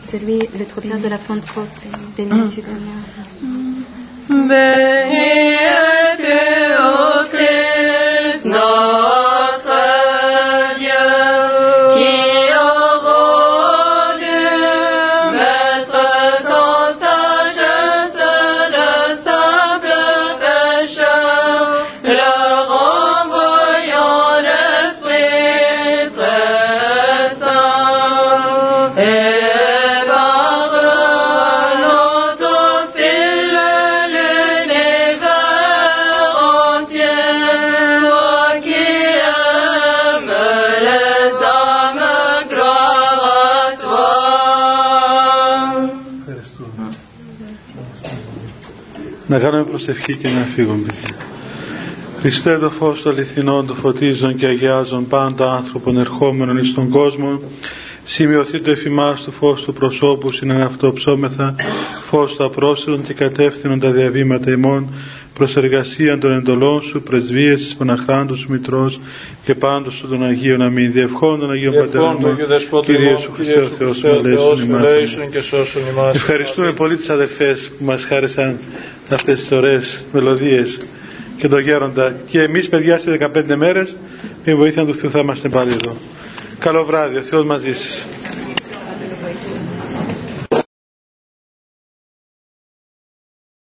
Celui, 0.00 0.38
le 0.58 0.66
trobillard 0.66 1.00
de 1.00 1.08
la 1.08 1.18
Pentecôte, 1.18 1.68
béni 2.16 2.48
tu 2.48 2.62
Seigneur. 2.62 3.02
Προσευχή 49.76 50.16
και 50.16 50.28
να 50.28 50.44
φύγουμε. 50.44 50.86
Χριστέ 52.20 52.58
το 52.58 52.70
φως 52.70 53.02
των 53.02 53.12
αληθινών, 53.12 53.66
το 53.66 53.74
φωτίζον 53.74 54.36
και 54.36 54.46
αγιάζον 54.46 55.06
πάντα 55.06 55.52
άνθρωπον 55.52 55.98
ερχόμενων 55.98 56.58
εις 56.58 56.74
τον 56.74 56.88
κόσμο, 56.88 57.40
σημειωθεί 58.04 58.60
το 58.60 58.70
εφημάς 58.70 59.22
του 59.22 59.32
φως 59.32 59.62
του 59.62 59.72
προσώπου, 59.72 60.32
συνεν 60.32 60.60
αυτό 60.60 60.92
ψώμεθα, 60.92 61.54
φως 62.02 62.36
του 62.36 62.44
απρόσιτων 62.44 63.02
και 63.02 63.14
κατεύθυνον 63.14 63.80
τα 63.80 63.90
διαβήματα 63.90 64.50
ημών, 64.50 64.88
προς 65.38 65.56
εργασία 65.56 66.18
των 66.18 66.32
εντολών 66.32 66.82
σου, 66.82 67.02
πρεσβείες 67.02 67.62
της 67.62 67.74
Παναχράντου 67.74 68.36
σου 68.36 68.46
Μητρός 68.50 69.00
και 69.44 69.54
πάντως 69.54 69.94
σου 69.94 70.08
των 70.08 70.24
Αγίων 70.24 70.62
Αμήν. 70.62 70.92
Διευχών 70.92 71.38
των 71.38 71.50
Αγίων 71.50 71.74
Πατέρων 71.74 72.36
Κύριε 72.84 73.16
σου 73.16 73.32
Χριστέ 73.32 73.60
ο 73.60 73.66
Θεός 73.66 74.62
ημάς. 74.62 76.14
Ευχαριστούμε 76.14 76.72
πολύ 76.72 76.96
τις 76.96 77.10
αδερφές 77.10 77.70
που 77.78 77.84
μας 77.84 78.04
χάρισαν 78.04 78.58
αυτές 79.10 79.40
τις 79.40 79.52
ωραίες 79.52 80.04
μελωδίες 80.12 80.80
και 81.36 81.48
τον 81.48 81.60
γέροντα 81.60 82.16
και 82.26 82.40
εμείς 82.40 82.68
παιδιά 82.68 82.98
σε 82.98 83.18
15 83.34 83.54
μέρες 83.56 83.96
με 84.44 84.54
βοήθεια 84.54 84.84
του 84.84 84.94
Θεού 84.94 85.10
θα 85.10 85.18
είμαστε 85.18 85.48
πάλι 85.48 85.72
εδώ. 85.72 85.96
Καλό 86.58 86.84
βράδυ, 86.84 87.16
ο 87.16 87.22
Θεός 87.22 87.44
μαζί 87.44 87.72
σας. 87.72 88.06